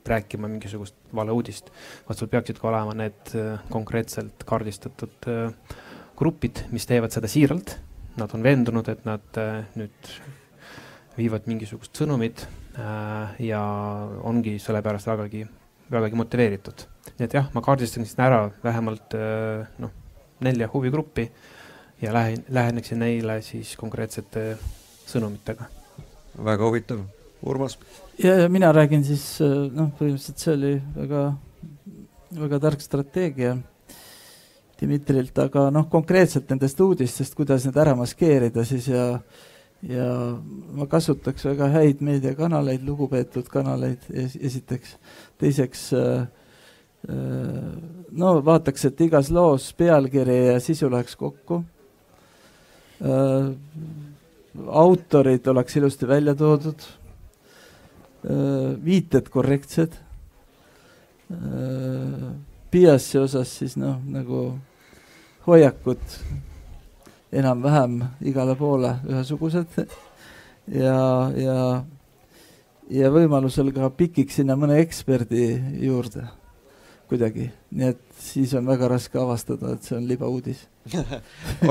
rääkima 0.07 0.47
mingisugust 0.47 0.95
valeuudist, 1.15 1.71
vaid 2.07 2.19
sul 2.19 2.31
peaksid 2.31 2.61
ka 2.61 2.69
olema 2.71 2.95
need 2.97 3.33
äh, 3.35 3.57
konkreetselt 3.73 4.45
kaardistatud 4.47 5.29
äh, 5.31 5.77
grupid, 6.17 6.65
mis 6.73 6.87
teevad 6.89 7.13
seda 7.13 7.29
siiralt. 7.31 7.77
Nad 8.17 8.31
on 8.33 8.41
veendunud, 8.41 8.87
et 8.89 9.03
nad 9.05 9.37
nüüd 9.77 10.07
viivad 11.13 11.45
mingisugust 11.45 11.93
sõnumit 11.99 12.47
ja 13.45 13.59
ongi 14.25 14.55
sellepärast 14.61 15.05
vägagi, 15.05 15.43
vägagi 15.93 16.17
motiveeritud. 16.17 16.81
nii 17.19 17.27
et 17.27 17.35
jah, 17.37 17.51
ma 17.53 17.61
kaardistaksin 17.61 18.23
ära 18.25 18.39
vähemalt 18.63 19.13
noh, 19.83 19.93
nelja 20.41 20.65
huvigruppi 20.73 21.27
ja 22.01 22.13
lähen, 22.17 22.41
läheneksin 22.49 23.05
neile 23.05 23.37
siis 23.45 23.75
konkreetsete 23.77 24.47
sõnumitega. 25.07 25.69
väga 26.45 26.69
huvitav, 26.69 27.01
Urmas? 27.41 27.77
ja, 28.17 28.35
ja 28.43 28.49
mina 28.49 28.71
räägin 28.75 29.03
siis 29.07 29.25
noh, 29.41 29.91
põhimõtteliselt 29.97 30.43
see 30.43 30.53
oli 30.53 30.75
väga, 30.95 31.25
väga 32.43 32.61
tark 32.67 32.81
strateegia 32.85 33.57
Dmitrilt, 34.77 35.37
aga 35.41 35.71
noh, 35.73 35.87
konkreetselt 35.89 36.51
nendest 36.53 36.81
uudistest, 36.81 37.33
kuidas 37.33 37.63
need 37.65 37.77
ära 37.81 37.95
maskeerida 37.97 38.65
siis 38.65 38.91
ja 38.91 39.07
ja 39.85 40.07
ma 40.73 40.87
kasutaks 40.89 41.45
väga 41.45 41.69
häid 41.75 42.01
meediakanaleid, 42.05 42.81
lugupeetud 42.85 43.49
kanaleid 43.51 44.07
esiteks, 44.17 44.95
teiseks 45.37 45.83
äh, 45.93 46.25
äh, 47.09 47.75
no 48.11 48.33
vaataks, 48.45 48.87
et 48.89 49.01
igas 49.05 49.29
loos 49.33 49.69
pealkiri 49.77 50.37
ja 50.53 50.59
sisu 50.63 50.89
läheks 50.91 51.15
kokku 51.19 51.61
äh, 53.01 53.51
autorid 54.65 55.47
oleks 55.47 55.77
ilusti 55.77 56.07
välja 56.09 56.35
toodud, 56.35 56.81
viited 58.83 59.29
korrektsed, 59.29 59.93
bias'i 62.71 63.19
osas 63.21 63.51
siis 63.59 63.75
noh, 63.79 63.99
nagu 64.11 64.41
hoiakud 65.47 66.01
enam-vähem 67.31 67.99
igale 68.27 68.55
poole 68.55 68.93
ühesugused 69.07 69.77
ja, 70.71 70.97
ja, 71.35 71.59
ja 72.89 73.11
võimalusel 73.11 73.73
ka 73.75 73.91
pikiks 73.91 74.39
sinna 74.39 74.55
mõne 74.59 74.79
eksperdi 74.83 75.49
juurde 75.83 76.27
kuidagi, 77.07 77.47
nii 77.71 77.89
et 77.93 78.01
siis 78.19 78.53
on 78.57 78.67
väga 78.67 78.89
raske 78.91 79.19
avastada, 79.19 79.73
et 79.73 79.87
see 79.87 79.97
on 79.97 80.07
libauudis. 80.09 80.65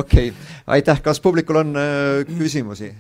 okei, 0.03 0.33
aitäh, 0.67 1.01
kas 1.03 1.21
publikul 1.21 1.63
on 1.63 1.77
äh, 1.81 2.25
küsimusi? 2.39 2.93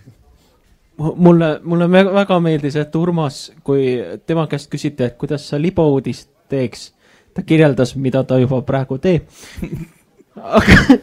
mulle, 0.96 1.50
mulle 1.62 1.90
väga 1.90 2.40
meeldis, 2.40 2.76
et 2.80 2.94
Urmas, 2.96 3.50
kui 3.64 3.98
tema 4.26 4.46
käest 4.48 4.70
küsiti, 4.72 5.04
et 5.04 5.18
kuidas 5.20 5.48
sa 5.50 5.60
libauudist 5.60 6.30
teeks, 6.48 6.90
ta 7.36 7.44
kirjeldas, 7.44 7.96
mida 8.00 8.24
ta 8.24 8.38
juba 8.40 8.62
praegu 8.64 8.96
teeb 9.02 9.26
aga, 10.60 10.98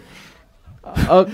aga 0.93 1.25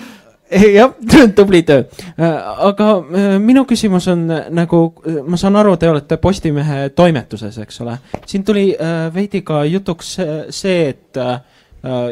jah, 0.77 0.93
tubli 1.37 1.61
töö. 1.63 1.83
aga 2.17 2.87
äh, 2.97 3.35
minu 3.41 3.65
küsimus 3.69 4.07
on 4.09 4.25
äh, 4.33 4.47
nagu, 4.53 4.81
ma 5.27 5.37
saan 5.37 5.59
aru, 5.59 5.75
te 5.77 5.89
olete 5.89 6.17
Postimehe 6.21 6.89
toimetuses, 6.97 7.59
eks 7.61 7.81
ole. 7.85 7.99
siin 8.25 8.45
tuli 8.45 8.71
äh, 8.73 9.07
veidi 9.13 9.43
ka 9.45 9.63
jutuks 9.69 10.15
see, 10.55 10.81
et 10.89 11.17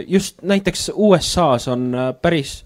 just 0.08 0.38
näiteks 0.48 0.92
USA-s 0.96 1.68
on 1.68 1.90
päris 2.24 2.62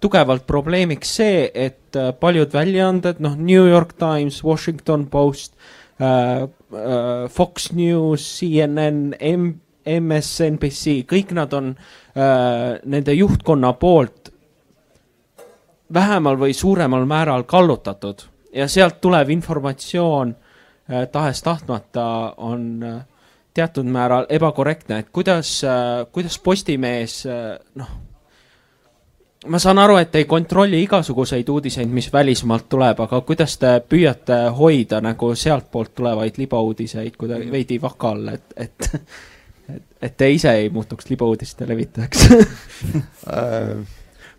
tugevalt 0.00 0.46
probleemiks 0.48 1.10
see, 1.18 1.42
et 1.52 1.98
paljud 2.20 2.52
väljaanded, 2.52 3.20
noh, 3.20 3.34
New 3.36 3.66
York 3.68 3.92
Times, 4.00 4.38
Washington 4.44 5.04
Post, 5.12 5.52
Fox 7.36 7.68
News, 7.76 8.24
CNN, 8.38 9.12
MSNBC, 9.84 11.02
kõik 11.12 11.36
nad 11.36 11.52
on 11.56 11.74
nende 12.16 13.16
juhtkonna 13.18 13.74
poolt 13.76 14.15
vähemal 15.94 16.38
või 16.40 16.54
suuremal 16.54 17.04
määral 17.06 17.42
kallutatud. 17.42 18.26
Ja 18.52 18.68
sealt 18.68 19.00
tulev 19.00 19.30
informatsioon 19.30 20.34
äh, 20.36 21.08
tahes-tahtmata 21.12 22.34
on 22.36 22.82
äh, 22.82 23.04
teatud 23.54 23.86
määral 23.88 24.26
ebakorrektne, 24.28 24.98
et 24.98 25.12
kuidas 25.12 25.64
äh,, 25.64 26.06
kuidas 26.12 26.38
Postimees 26.38 27.24
noh, 27.74 27.88
ma 29.46 29.58
saan 29.58 29.78
aru, 29.78 29.96
et 30.00 30.14
ei 30.14 30.24
kontrolli 30.24 30.82
igasuguseid 30.82 31.48
uudiseid, 31.48 31.88
mis 31.88 32.12
välismaalt 32.12 32.68
tuleb, 32.68 33.00
aga 33.06 33.20
kuidas 33.26 33.56
te 33.60 33.72
püüate 33.88 34.38
hoida 34.58 35.00
nagu 35.04 35.32
sealtpoolt 35.34 35.94
tulevaid 35.94 36.38
libauudiseid 36.40 37.16
kuidagi 37.18 37.50
veidi 37.52 37.80
vaka 37.82 38.12
all, 38.14 38.28
et, 38.34 38.46
et 38.56 38.90
et, 39.66 39.82
et 40.02 40.16
te 40.16 40.28
ise 40.30 40.52
ei 40.60 40.68
muutuks 40.70 41.08
libauudiste 41.10 41.66
levitajaks 41.68 42.28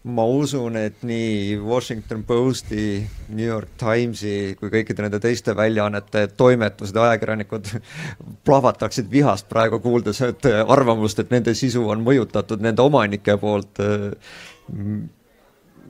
ma 0.07 0.23
usun, 0.29 0.77
et 0.79 1.01
nii 1.07 1.57
Washington 1.59 2.23
Posti, 2.27 3.01
New 3.29 3.45
York 3.45 3.75
Timesi 3.79 4.55
kui 4.59 4.71
kõikide 4.71 5.03
nende 5.03 5.19
teiste 5.23 5.55
väljaannete 5.57 6.27
toimetused 6.39 6.95
ja 6.95 7.09
ajakirjanikud 7.09 7.71
plahvataksid 8.47 9.09
vihast 9.11 9.49
praegu 9.51 9.81
kuuldes, 9.83 10.21
et 10.25 10.47
arvamust, 10.63 11.19
et 11.19 11.33
nende 11.33 11.55
sisu 11.57 11.87
on 11.91 12.03
mõjutatud 12.05 12.63
nende 12.63 12.83
omanike 12.85 13.37
poolt 13.41 13.83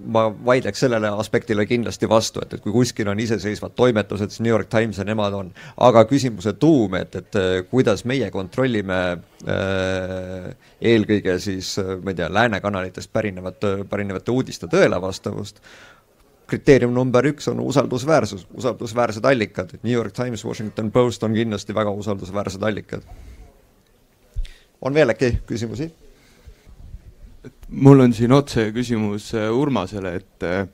ma 0.06 0.28
vaidleks 0.46 0.80
sellele 0.80 1.10
aspektile 1.20 1.66
kindlasti 1.66 2.10
vastu, 2.10 2.42
et, 2.44 2.54
et 2.54 2.64
kui 2.64 2.74
kuskil 2.76 3.10
on 3.10 3.20
iseseisvad 3.20 3.74
toimetused, 3.76 4.32
siis 4.34 4.44
New 4.46 4.54
York 4.54 4.70
Times 4.70 5.00
ja 5.00 5.06
nemad 5.08 5.34
on, 5.34 5.52
aga 5.88 6.06
küsimuse 6.10 6.54
tuum, 6.62 6.96
et, 7.00 7.16
et 7.16 7.40
kuidas 7.72 8.06
meie 8.10 8.30
kontrollime 8.34 9.02
äh, 9.50 10.48
eelkõige 10.82 11.38
siis 11.44 11.76
ma 12.04 12.14
ei 12.14 12.20
tea, 12.22 12.30
lääne 12.34 12.62
kanalitest 12.64 13.12
pärinevat, 13.14 13.70
pärinevate 13.90 14.32
uudiste 14.32 14.70
tõelevastavust, 14.72 15.62
kriteerium 16.48 16.94
number 16.96 17.28
üks 17.28 17.50
on 17.52 17.60
usaldusväärsus, 17.64 18.48
usaldusväärsed 18.56 19.26
allikad, 19.26 19.76
New 19.84 19.94
York 19.94 20.16
Times, 20.16 20.46
Washington 20.46 20.92
Post 20.92 21.24
on 21.24 21.36
kindlasti 21.36 21.76
väga 21.76 21.92
usaldusväärsed 21.92 22.64
allikad. 22.64 23.04
on 24.82 24.94
veel 24.94 25.10
äkki 25.10 25.40
küsimusi? 25.48 25.92
Mul 27.70 28.00
on 28.00 28.14
siin 28.16 28.32
otse 28.32 28.70
küsimus 28.76 29.32
äh, 29.36 29.50
Urmasele, 29.52 30.16
et 30.22 30.46
äh, 30.46 30.68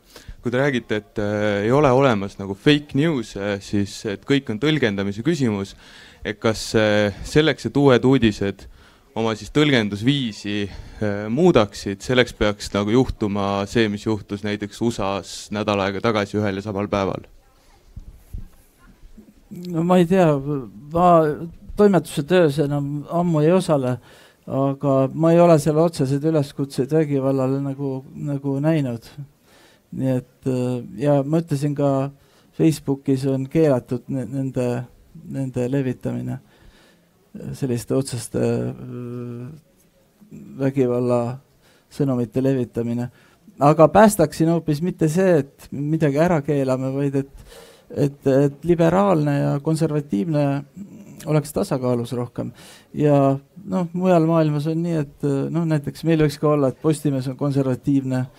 kui 0.44 0.52
te 0.54 0.60
räägite, 0.60 1.00
et 1.02 1.22
äh, 1.22 1.64
ei 1.66 1.72
ole 1.74 1.92
olemas 1.92 2.38
nagu 2.40 2.56
fake 2.56 2.98
news, 3.00 3.34
siis 3.66 3.96
et 4.10 4.26
kõik 4.28 4.52
on 4.54 4.62
tõlgendamise 4.62 5.26
küsimus, 5.26 5.76
et 6.24 6.40
kas 6.40 6.72
selleks, 7.28 7.68
et 7.68 7.78
uued 7.78 8.06
uudised 8.08 8.68
oma 9.20 9.34
siis 9.38 9.52
tõlgendusviisi 9.54 10.70
muudaksid, 11.30 12.00
selleks 12.02 12.34
peaks 12.34 12.72
nagu 12.74 12.94
juhtuma 12.94 13.66
see, 13.70 13.90
mis 13.92 14.06
juhtus 14.08 14.46
näiteks 14.46 14.80
USA-s 14.82 15.52
nädal 15.54 15.84
aega 15.84 16.02
tagasi 16.02 16.40
ühel 16.40 16.58
ja 16.58 16.66
samal 16.66 16.88
päeval? 16.90 17.28
no 19.70 19.84
ma 19.86 20.00
ei 20.02 20.08
tea, 20.10 20.32
ma 20.96 21.10
toimetuse 21.78 22.24
töös 22.26 22.58
enam 22.64 23.04
ammu 23.12 23.44
ei 23.44 23.52
osale 23.54 23.98
aga 24.48 24.96
ma 25.14 25.32
ei 25.32 25.40
ole 25.40 25.58
seal 25.60 25.78
otseseid 25.80 26.24
üleskutseid 26.28 26.92
vägivallale 26.92 27.62
nagu, 27.64 28.04
nagu 28.14 28.58
näinud. 28.60 29.08
nii 29.94 30.10
et 30.10 30.48
äh, 30.50 30.84
ja 30.98 31.22
ma 31.24 31.40
ütlesin 31.44 31.76
ka, 31.78 32.12
Facebookis 32.54 33.26
on 33.26 33.48
keelatud 33.50 34.04
nende, 34.14 34.84
nende 35.26 35.64
levitamine, 35.72 36.38
selliste 37.58 37.96
otseste 37.98 38.42
äh, 38.42 39.48
vägivalla 40.60 41.38
sõnumite 41.94 42.44
levitamine. 42.44 43.10
aga 43.60 43.88
päästaksin 43.88 44.50
hoopis 44.50 44.82
mitte 44.82 45.08
see, 45.10 45.40
et 45.40 45.68
midagi 45.72 46.18
ära 46.18 46.42
keelame, 46.42 46.90
vaid 46.94 47.16
et, 47.16 47.32
et, 47.90 48.28
et 48.28 48.66
liberaalne 48.66 49.38
ja 49.38 49.60
konservatiivne 49.64 50.46
oleks 51.26 51.54
tasakaalus 51.54 52.14
rohkem. 52.14 52.52
ja 52.94 53.38
noh, 53.66 53.88
mujal 53.94 54.26
maailmas 54.28 54.68
on 54.68 54.84
nii, 54.84 54.98
et 55.04 55.26
noh, 55.54 55.66
näiteks 55.70 56.04
meil 56.08 56.24
võiks 56.26 56.40
ka 56.42 56.50
olla, 56.54 56.70
et 56.70 56.82
Postimees 56.82 57.28
on 57.32 57.38
konservatiivne 57.40 58.20
äh, 58.20 58.30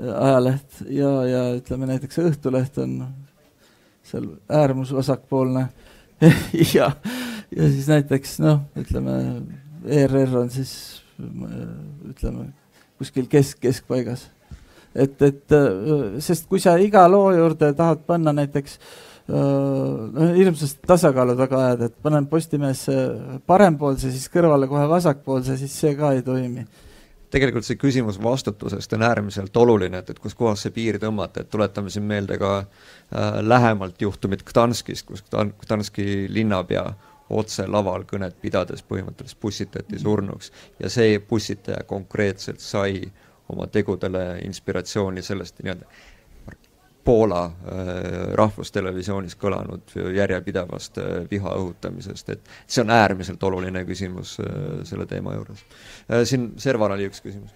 ajaleht 0.00 0.82
ja, 0.88 1.10
ja 1.28 1.42
ütleme 1.58 1.88
näiteks 1.90 2.18
Õhtuleht 2.24 2.78
on 2.82 2.98
seal 4.04 4.26
äärmusvasakpoolne 4.48 5.68
ja, 6.76 6.90
ja 7.50 7.70
siis 7.70 7.88
näiteks 7.90 8.38
noh, 8.44 8.64
ütleme 8.78 9.16
ERR 9.84 10.38
on 10.44 10.50
siis 10.50 10.74
ütleme 12.10 12.50
kuskil 12.98 13.26
kesk, 13.30 13.60
keskpaigas. 13.62 14.28
et, 14.94 15.20
et 15.22 15.58
sest 16.22 16.48
kui 16.50 16.62
sa 16.62 16.76
iga 16.80 17.06
loo 17.10 17.30
juurde 17.34 17.72
tahad 17.76 18.02
panna 18.06 18.34
näiteks 18.34 18.78
äh, 18.78 19.13
noh, 19.28 20.32
hirmsasti 20.36 20.84
tasakaalu 20.86 21.36
taga 21.38 21.60
ajada, 21.66 21.88
et 21.88 22.02
panen 22.02 22.26
Postimehesse 22.30 22.96
parempoolse, 23.46 24.10
siis 24.12 24.26
kõrvale 24.32 24.68
kohe 24.68 24.88
vasakpoolse, 24.90 25.56
siis 25.60 25.78
see 25.80 25.94
ka 25.98 26.12
ei 26.16 26.22
toimi. 26.26 26.66
Tegelikult 27.34 27.66
see 27.66 27.78
küsimus 27.80 28.20
vastutusest 28.22 28.92
on 28.94 29.02
äärmiselt 29.02 29.56
oluline, 29.58 29.98
et, 30.04 30.12
et 30.12 30.20
kus 30.22 30.36
kohas 30.38 30.62
see 30.62 30.74
piir 30.74 31.00
tõmmata, 31.02 31.42
et 31.42 31.50
tuletame 31.50 31.90
siin 31.90 32.04
meelde 32.06 32.38
ka 32.38 32.52
äh, 32.60 33.40
lähemalt 33.42 34.02
juhtumit 34.02 34.44
Gdanskis, 34.46 35.02
kus 35.08 35.24
Gdanski 35.32 36.28
linnapea 36.30 36.84
otse 37.34 37.66
laval 37.66 38.04
kõnet 38.06 38.36
pidades 38.40 38.84
põhimõtteliselt 38.86 39.40
pussitati 39.40 39.98
surnuks 39.98 40.52
ja 40.78 40.90
see 40.92 41.18
pussitaja 41.18 41.82
konkreetselt 41.88 42.60
sai 42.60 43.00
oma 43.48 43.66
tegudele 43.66 44.40
inspiratsiooni 44.44 45.22
sellest 45.24 45.62
nii-öelda 45.62 45.88
Poola 47.04 47.44
äh, 47.44 47.52
rahvustelevisioonis 48.38 49.36
kõlanud 49.40 49.92
järjepidevast 50.16 50.98
äh, 51.02 51.10
viha 51.30 51.52
õhutamisest, 51.58 52.32
et 52.32 52.54
see 52.66 52.80
on 52.84 52.92
äärmiselt 52.94 53.42
oluline 53.44 53.84
küsimus 53.84 54.38
äh, 54.40 54.80
selle 54.88 55.06
teema 55.10 55.34
juures. 55.36 55.64
siin 56.24 56.52
Serval 56.60 56.96
oli 56.96 57.10
üks 57.10 57.20
küsimus. 57.24 57.52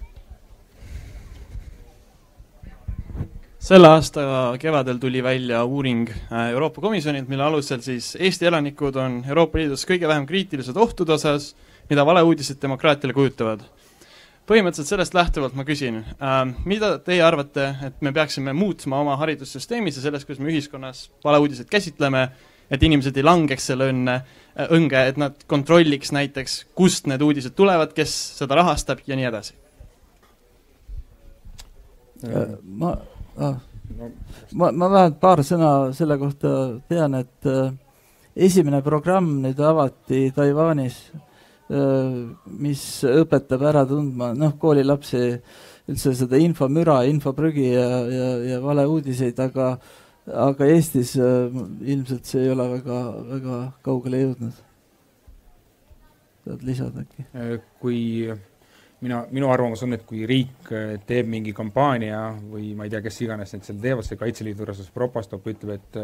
selle 3.69 3.89
aasta 3.91 4.23
kevadel 4.61 5.01
tuli 5.03 5.23
välja 5.23 5.65
uuring 5.65 6.09
Euroopa 6.51 6.81
Komisjonilt, 6.81 7.29
mille 7.29 7.43
alusel 7.45 7.81
siis 7.85 8.15
Eesti 8.21 8.47
elanikud 8.47 8.97
on 8.97 9.19
Euroopa 9.29 9.59
Liidus 9.59 9.85
kõige 9.89 10.09
vähem 10.09 10.29
kriitilised 10.29 10.77
ohtude 10.77 11.13
osas, 11.17 11.51
mida 11.91 12.07
valeuudised 12.07 12.61
demokraatiale 12.63 13.17
kujutavad 13.17 13.65
põhimõtteliselt 14.49 14.89
sellest 14.89 15.17
lähtuvalt 15.17 15.57
ma 15.59 15.65
küsin 15.69 16.01
äh,, 16.03 16.39
mida 16.69 16.95
teie 17.05 17.23
arvate, 17.25 17.69
et 17.85 18.01
me 18.05 18.13
peaksime 18.17 18.55
muutma 18.57 19.03
oma 19.03 19.17
haridussüsteemis 19.21 19.99
ja 19.99 20.07
selles, 20.07 20.25
kuidas 20.25 20.43
me 20.43 20.53
ühiskonnas 20.53 21.09
valeuudiseid 21.25 21.69
käsitleme, 21.71 22.29
et 22.71 22.83
inimesed 22.85 23.17
ei 23.17 23.27
langeks 23.27 23.69
selle 23.71 23.91
õnne, 23.93 24.19
äh, 24.57 24.75
õnge, 24.77 25.05
et 25.13 25.21
nad 25.21 25.45
kontrolliks 25.51 26.13
näiteks, 26.17 26.59
kust 26.79 27.09
need 27.11 27.25
uudised 27.25 27.57
tulevad, 27.59 27.95
kes 27.97 28.15
seda 28.41 28.61
rahastab 28.61 29.05
ja 29.09 29.19
nii 29.19 29.29
edasi? 29.31 29.57
Äh, 32.27 32.57
ma 32.65 32.97
ah,, 33.37 33.61
ma, 34.53 34.73
ma 34.73 34.91
vähemalt 34.91 35.21
paar 35.21 35.45
sõna 35.47 35.73
selle 35.97 36.19
kohta 36.21 36.55
tean, 36.91 37.21
et 37.21 37.49
äh, 37.49 37.71
esimene 38.49 38.81
programm 38.87 39.39
nüüd 39.45 39.61
avati 39.65 40.29
Taiwanis 40.35 40.99
mis 41.69 42.83
õpetab 43.05 43.65
ära 43.69 43.85
tundma, 43.89 44.33
noh, 44.37 44.55
koolilapsi 44.61 45.23
üldse 45.89 46.13
seda 46.17 46.41
infomüra, 46.41 47.03
infoprügi 47.09 47.71
ja, 47.75 47.89
ja, 48.09 48.29
ja 48.55 48.61
valeuudiseid, 48.65 49.41
aga 49.45 49.75
aga 50.29 50.67
Eestis 50.69 51.15
ilmselt 51.17 52.29
see 52.29 52.45
ei 52.45 52.53
ole 52.53 52.67
väga, 52.75 52.99
väga 53.33 53.59
kaugele 53.85 54.23
jõudnud. 54.25 54.61
saad 56.45 56.63
lisada 56.65 57.05
äkki? 57.05 57.25
Kui 57.81 58.01
mina, 59.05 59.23
minu 59.31 59.51
arvamus 59.53 59.83
on, 59.87 59.97
et 59.97 60.05
kui 60.09 60.27
riik 60.29 60.71
teeb 61.09 61.29
mingi 61.31 61.53
kampaania 61.57 62.23
või 62.51 62.73
ma 62.77 62.87
ei 62.87 62.93
tea, 62.93 63.03
kes 63.05 63.21
iganes 63.25 63.53
need 63.55 63.69
seal 63.69 63.81
teevad, 63.83 64.07
see 64.07 64.21
Kaitseliidu 64.21 64.65
juures 64.65 64.91
Propastop 64.95 65.47
ütleb, 65.49 65.79
et 65.79 66.01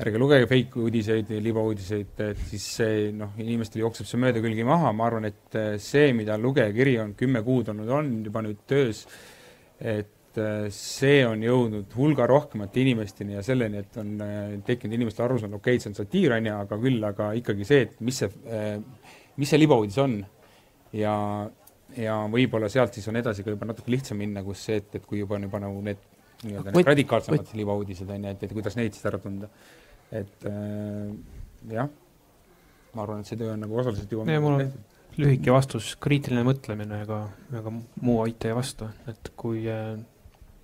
ärge 0.00 0.20
lugege 0.20 0.46
fake 0.48 0.80
uudiseid, 0.80 1.32
libauudiseid, 1.44 2.22
et 2.24 2.46
siis 2.48 2.64
see 2.78 3.10
noh, 3.16 3.34
inimestel 3.40 3.82
jookseb 3.82 4.08
see 4.08 4.20
mööda 4.22 4.40
külgi 4.42 4.64
maha, 4.66 4.94
ma 4.96 5.08
arvan, 5.10 5.28
et 5.28 5.58
see, 5.82 6.14
mida 6.16 6.38
lugejakiri 6.40 6.96
on 7.02 7.12
kümme 7.18 7.42
kuud 7.44 7.68
olnud, 7.72 7.90
on 7.98 8.10
juba 8.24 8.42
nüüd 8.46 8.62
töös, 8.70 9.04
et 9.80 10.40
see 10.72 11.20
on 11.26 11.42
jõudnud 11.42 11.92
hulga 11.98 12.26
rohkemate 12.30 12.80
inimesteni 12.84 13.34
ja 13.34 13.44
selleni, 13.44 13.82
et 13.82 13.96
on 14.00 14.12
tekkinud 14.66 14.94
inimeste 14.96 15.24
arusaam, 15.24 15.56
okei 15.58 15.76
okay,, 15.76 15.82
see 15.82 15.90
on 15.90 15.98
satiir, 15.98 16.36
on 16.36 16.48
ju, 16.48 16.58
aga 16.64 16.78
küll, 16.84 17.06
aga 17.10 17.32
ikkagi 17.40 17.66
see, 17.68 17.88
et 17.88 18.04
mis 18.06 18.22
see, 18.22 18.30
mis 19.40 19.50
see 19.50 19.60
libauudis 19.60 19.98
on. 20.00 20.20
ja, 20.96 21.16
ja 21.98 22.14
võib-olla 22.30 22.70
sealt 22.70 22.96
siis 22.96 23.10
on 23.10 23.18
edasi 23.20 23.44
ka 23.44 23.52
juba 23.52 23.68
natuke 23.68 23.92
lihtsam 23.92 24.18
minna, 24.22 24.44
kus 24.46 24.64
see, 24.68 24.80
et, 24.80 24.94
et 24.96 25.04
kui 25.06 25.20
juba 25.20 25.36
on 25.36 25.48
juba 25.48 25.60
nagu 25.66 25.84
need 25.90 26.08
nii-öelda 26.46 26.72
need 26.72 26.88
radikaalsemad 26.88 27.52
libauudised, 27.58 28.08
on 28.08 28.24
ju, 28.24 28.32
et, 28.32 28.46
et 28.46 28.56
kuidas 28.56 28.78
neid 28.78 28.96
siis 28.96 29.10
ära 29.10 29.20
tunda 29.20 29.50
et 30.12 30.46
äh, 30.48 31.10
jah, 31.70 31.90
ma 32.94 33.02
arvan, 33.04 33.22
et 33.22 33.30
see 33.30 33.38
töö 33.38 33.52
on 33.54 33.60
nagu 33.62 33.82
osaliselt 33.82 34.12
juba 34.12 34.26
ja, 34.30 34.42
mul 34.42 34.58
on 34.58 34.72
lühike 35.20 35.52
vastus, 35.54 35.94
kriitiline 36.00 36.44
mõtlemine, 36.46 37.02
ega, 37.04 37.24
ega 37.56 37.72
muu 37.72 38.20
aita 38.24 38.50
ei 38.50 38.56
vasta, 38.56 38.90
et 39.10 39.32
kui, 39.38 39.64
äh, 39.70 39.96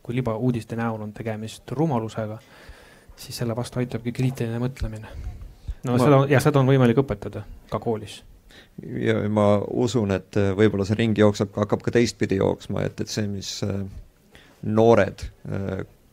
kui 0.03 0.17
libauudiste 0.19 0.79
näol 0.79 1.03
on 1.07 1.13
tegemist 1.17 1.73
rumalusega, 1.77 2.39
siis 3.17 3.43
selle 3.43 3.57
vastu 3.57 3.83
aitabki 3.83 4.15
kriitiline 4.17 4.61
mõtlemine. 4.63 5.13
no 5.85 5.97
ma... 5.97 6.01
seda, 6.03 6.23
ja 6.31 6.41
seda 6.43 6.63
on 6.63 6.71
võimalik 6.71 7.03
õpetada 7.03 7.45
ka 7.71 7.83
koolis. 7.83 8.23
Ja 8.81 9.19
ma 9.33 9.57
usun, 9.73 10.13
et 10.17 10.37
äh, 10.41 10.53
võib-olla 10.57 10.87
see 10.89 10.99
ring 10.99 11.19
jookseb, 11.19 11.53
hakkab 11.57 11.85
ka 11.85 11.95
teistpidi 11.97 12.41
jooksma, 12.41 12.87
et, 12.89 13.01
et 13.01 13.13
see, 13.13 13.29
mis 13.31 13.59
äh, 13.67 13.85
noored 14.67 15.27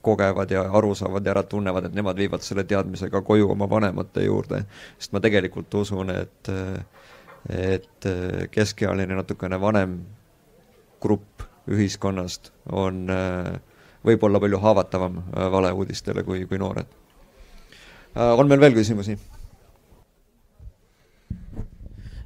kogevad 0.04 0.52
ja 0.52 0.66
aru 0.78 0.94
saavad 0.96 1.26
ja 1.26 1.34
ära 1.34 1.44
tunnevad, 1.48 1.88
et 1.88 1.96
nemad 1.96 2.20
viivad 2.20 2.44
selle 2.44 2.66
teadmisega 2.68 3.22
koju 3.24 3.52
oma 3.56 3.70
vanemate 3.70 4.26
juurde. 4.26 4.64
sest 5.00 5.16
ma 5.16 5.22
tegelikult 5.24 5.74
usun, 5.80 6.12
et, 6.12 6.52
et 7.50 8.10
keskealine 8.52 9.16
natukene 9.16 9.60
vanem 9.62 9.98
grupp 11.04 11.48
ühiskonnast 11.72 12.52
on 12.72 13.06
võib-olla 14.04 14.40
palju 14.44 14.60
haavatavam 14.64 15.22
valeuudistele 15.52 16.24
kui, 16.28 16.46
kui 16.48 16.60
noored. 16.60 16.88
on 18.16 18.48
meil 18.48 18.60
veel 18.60 18.76
küsimusi? 18.76 19.18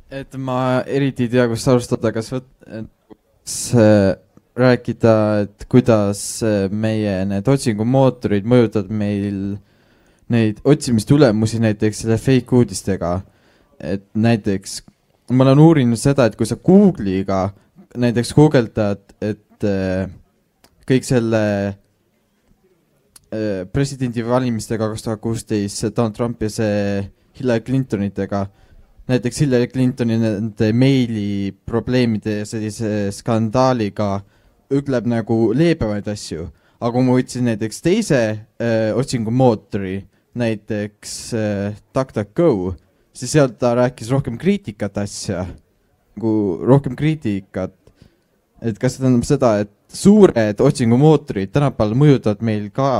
et 0.10 0.38
ma 0.40 0.84
eriti 0.88 1.28
ei 1.28 1.34
tea, 1.34 1.48
kust 1.52 1.68
alustada, 1.68 2.14
kas 2.16 2.32
võt-, 2.32 2.86
see 3.48 4.16
rääkida, 4.58 5.16
et 5.46 5.66
kuidas 5.70 6.44
äh, 6.46 6.68
meie 6.72 7.20
need 7.30 7.48
otsingumootorid 7.48 8.48
mõjutavad 8.50 8.92
meil 8.92 9.40
neid 10.34 10.60
otsimistulemusi 10.68 11.62
näiteks 11.64 12.04
selle 12.04 12.18
fake 12.20 12.56
uudistega. 12.56 13.22
et 13.78 14.04
näiteks 14.18 14.82
ma 15.30 15.44
olen 15.44 15.60
uurinud 15.60 16.00
seda, 16.00 16.26
et 16.26 16.36
kui 16.36 16.48
sa 16.50 16.56
Google'iga 16.56 17.50
näiteks 17.98 18.34
guugeldad, 18.36 19.04
et 19.22 19.66
äh, 19.66 20.08
kõik 20.88 21.06
selle 21.08 21.44
äh, 21.68 21.76
presidendivalimistega 23.74 24.90
kaks 24.92 25.06
tuhat 25.06 25.22
kuusteist, 25.24 25.82
see 25.82 25.94
Donald 25.96 26.16
Trump 26.18 26.42
ja 26.42 26.50
see 26.54 27.04
Hillary 27.38 27.64
Clintonitega, 27.68 28.48
näiteks 29.08 29.44
Hillary 29.44 29.68
Clintoni 29.72 30.18
nende 30.20 30.72
meili 30.74 31.54
probleemide 31.66 32.42
ja 32.42 32.48
sellise 32.50 33.12
skandaaliga 33.16 34.18
ütleb 34.74 35.08
nagu 35.10 35.38
leebemaid 35.56 36.08
asju, 36.12 36.48
aga 36.80 36.92
kui 36.94 37.06
ma 37.06 37.16
võtsin 37.18 37.48
näiteks 37.48 37.82
teise 37.86 38.20
äh, 38.28 38.92
otsingumootori, 38.98 40.02
näiteks 40.38 41.16
äh, 41.38 41.80
DuckDuckGo, 41.96 42.76
siis 43.16 43.34
sealt 43.38 43.58
ta 43.62 43.74
rääkis 43.78 44.12
rohkem 44.14 44.38
kriitikat 44.42 45.00
asja, 45.02 45.46
nagu 46.18 46.34
rohkem 46.68 46.98
kriitikat. 47.00 47.74
et 48.62 48.78
kas 48.82 48.96
see 48.96 49.04
tähendab 49.04 49.26
seda, 49.28 49.52
et 49.62 49.74
suured 49.94 50.62
otsingumootorid 50.66 51.52
tänapäeval 51.54 51.94
mõjutavad 51.96 52.42
meil 52.42 52.70
ka 52.74 52.92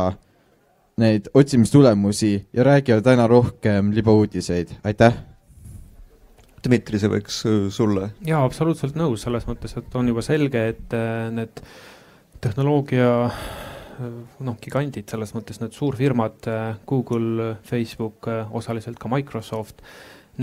neid 0.98 1.30
otsimistulemusi 1.34 2.48
ja 2.54 2.64
räägivad 2.64 3.10
aina 3.10 3.28
rohkem 3.28 3.92
libauudiseid, 3.94 4.78
aitäh 4.84 5.27
Dmitri, 6.68 7.00
see 7.00 7.12
võiks 7.12 7.40
äh, 7.48 7.68
sulle. 7.74 8.12
jaa, 8.28 8.42
absoluutselt 8.46 8.98
nõus, 9.00 9.24
selles 9.24 9.48
mõttes, 9.48 9.78
et 9.80 9.96
on 9.96 10.10
juba 10.12 10.24
selge, 10.26 10.64
et 10.74 10.96
äh, 10.96 11.30
need 11.34 11.62
tehnoloogia 12.44 13.08
äh, 13.30 14.12
noh, 14.46 14.60
gigandid 14.62 15.08
selles 15.10 15.34
mõttes, 15.38 15.62
need 15.64 15.76
suurfirmad, 15.78 16.50
Google, 16.90 17.54
Facebook, 17.68 18.30
osaliselt 18.60 19.00
ka 19.02 19.12
Microsoft, 19.12 19.82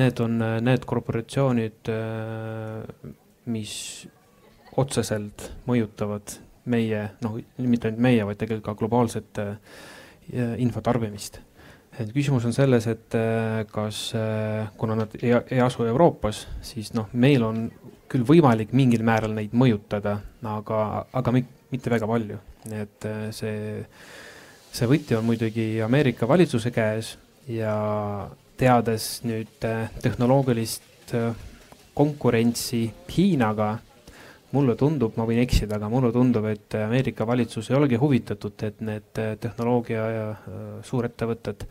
need 0.00 0.18
on 0.24 0.40
need 0.66 0.82
korporatsioonid, 0.90 1.86
mis 3.54 3.74
otseselt 4.82 5.44
mõjutavad 5.70 6.34
meie, 6.74 7.04
noh, 7.22 7.38
mitte 7.62 7.92
ainult 7.92 8.02
meie, 8.02 8.26
vaid 8.26 8.40
tegelikult 8.40 8.66
ka 8.72 8.78
globaalset 8.80 9.42
infotarbimist 10.58 11.38
et 11.98 12.10
küsimus 12.14 12.44
on 12.48 12.54
selles, 12.54 12.86
et 12.90 13.16
äh, 13.18 13.62
kas, 13.70 14.08
äh, 14.18 14.68
kuna 14.78 14.96
nad 14.98 15.14
ei, 15.20 15.34
ei 15.50 15.60
asu 15.62 15.86
Euroopas, 15.86 16.44
siis 16.64 16.92
noh, 16.96 17.10
meil 17.12 17.44
on 17.46 17.66
küll 18.10 18.26
võimalik 18.26 18.74
mingil 18.76 19.04
määral 19.06 19.34
neid 19.36 19.54
mõjutada, 19.56 20.18
aga, 20.48 20.80
aga 21.12 21.34
mitte 21.34 21.92
väga 21.92 22.08
palju. 22.10 22.38
et 22.72 23.04
äh, 23.04 23.28
see, 23.36 23.84
see 24.72 24.88
võti 24.88 25.16
on 25.18 25.26
muidugi 25.28 25.82
Ameerika 25.84 26.28
valitsuse 26.28 26.72
käes 26.72 27.16
ja 27.48 27.74
teades 28.56 29.20
nüüd 29.26 29.58
tehnoloogilist 30.00 31.12
konkurentsi 31.94 32.86
Hiinaga 33.12 33.74
mulle 34.54 34.76
tundub, 34.78 35.16
ma 35.18 35.26
võin 35.28 35.42
eksida, 35.42 35.78
aga 35.78 35.90
mulle 35.92 36.12
tundub, 36.14 36.46
et 36.50 36.76
Ameerika 36.78 37.26
valitsus 37.26 37.70
ei 37.70 37.78
olegi 37.78 37.98
huvitatud, 38.00 38.54
et 38.66 38.80
need 38.84 39.22
tehnoloogia 39.42 40.04
ja 40.14 40.28
äh, 40.34 40.62
suurettevõtted 40.86 41.66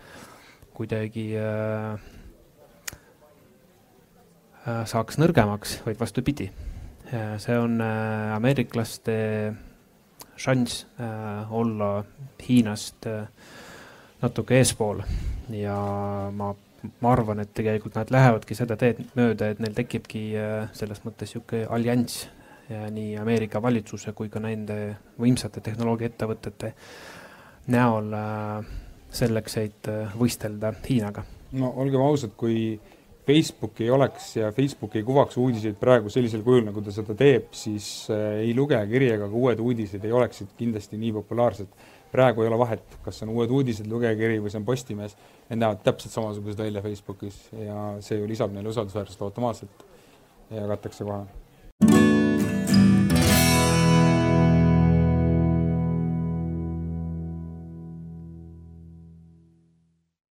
kuidagi 0.73 1.27
äh, 1.39 2.09
äh, 4.65 4.83
saaks 4.89 5.19
nõrgemaks, 5.21 5.79
vaid 5.87 5.99
vastupidi. 6.01 6.51
see 7.13 7.55
on 7.59 7.81
ameeriklaste 7.83 9.13
šanss 10.39 10.85
olla 11.53 11.89
Hiinast 12.41 13.05
natuke 14.23 14.55
eespool 14.57 15.03
ja 15.53 15.75
ma 16.33 16.55
ma 17.03 17.11
arvan, 17.13 17.43
et 17.43 17.53
tegelikult 17.53 17.99
nad 17.99 18.09
lähevadki 18.11 18.57
seda 18.57 18.75
teed 18.79 19.03
mööda, 19.19 19.51
et 19.51 19.61
neil 19.61 19.75
tekibki 19.77 20.23
selles 20.73 21.03
mõttes 21.05 21.35
niisugune 21.35 21.67
allianss 21.69 22.25
nii 22.69 23.17
Ameerika 23.19 23.61
valitsuse 23.61 24.13
kui 24.15 24.29
ka 24.31 24.39
nende 24.39 24.95
võimsate 25.19 25.61
tehnoloogiaettevõtete 25.63 26.73
näol 27.73 28.11
äh, 28.17 28.65
selleks, 29.13 29.57
et 29.61 29.89
äh, 29.91 30.17
võistelda 30.19 30.73
Hiinaga. 30.87 31.23
no 31.59 31.73
olgem 31.79 32.01
ausad, 32.01 32.33
kui 32.37 32.79
Facebook 33.27 33.79
ei 33.81 33.89
oleks 33.93 34.35
ja 34.35 34.51
Facebook 34.51 34.95
ei 34.95 35.03
kuvaks 35.07 35.37
uudiseid 35.39 35.77
praegu 35.79 36.11
sellisel 36.11 36.43
kujul, 36.43 36.65
nagu 36.67 36.81
ta 36.83 36.91
seda 36.91 37.15
teeb, 37.15 37.51
siis 37.55 38.09
äh, 38.11 38.39
ei 38.43 38.55
lugejakiri 38.55 39.13
ega 39.15 39.29
ka 39.29 39.43
uued 39.43 39.59
uudised 39.63 40.03
ei 40.03 40.15
oleksid 40.15 40.55
kindlasti 40.57 40.99
nii 40.99 41.13
populaarsed. 41.19 41.91
praegu 42.13 42.43
ei 42.43 42.47
ole 42.47 42.57
vahet, 42.61 42.97
kas 43.01 43.23
on 43.25 43.31
uued 43.33 43.49
uudised, 43.49 43.87
lugejakiri 43.89 44.37
või 44.39 44.51
see 44.53 44.59
on 44.59 44.65
Postimees, 44.65 45.15
need 45.49 45.63
näevad 45.63 45.81
täpselt 45.83 46.13
samasugused 46.13 46.59
välja 46.61 46.81
Facebookis 46.81 47.39
ja 47.57 47.95
see 48.05 48.19
ju 48.19 48.27
lisab 48.29 48.53
neile 48.53 48.69
usaldusväärsust 48.69 49.21
automaatselt 49.21 49.87
ja 50.51 50.61
jagatakse 50.61 51.07
kohe 51.07 51.23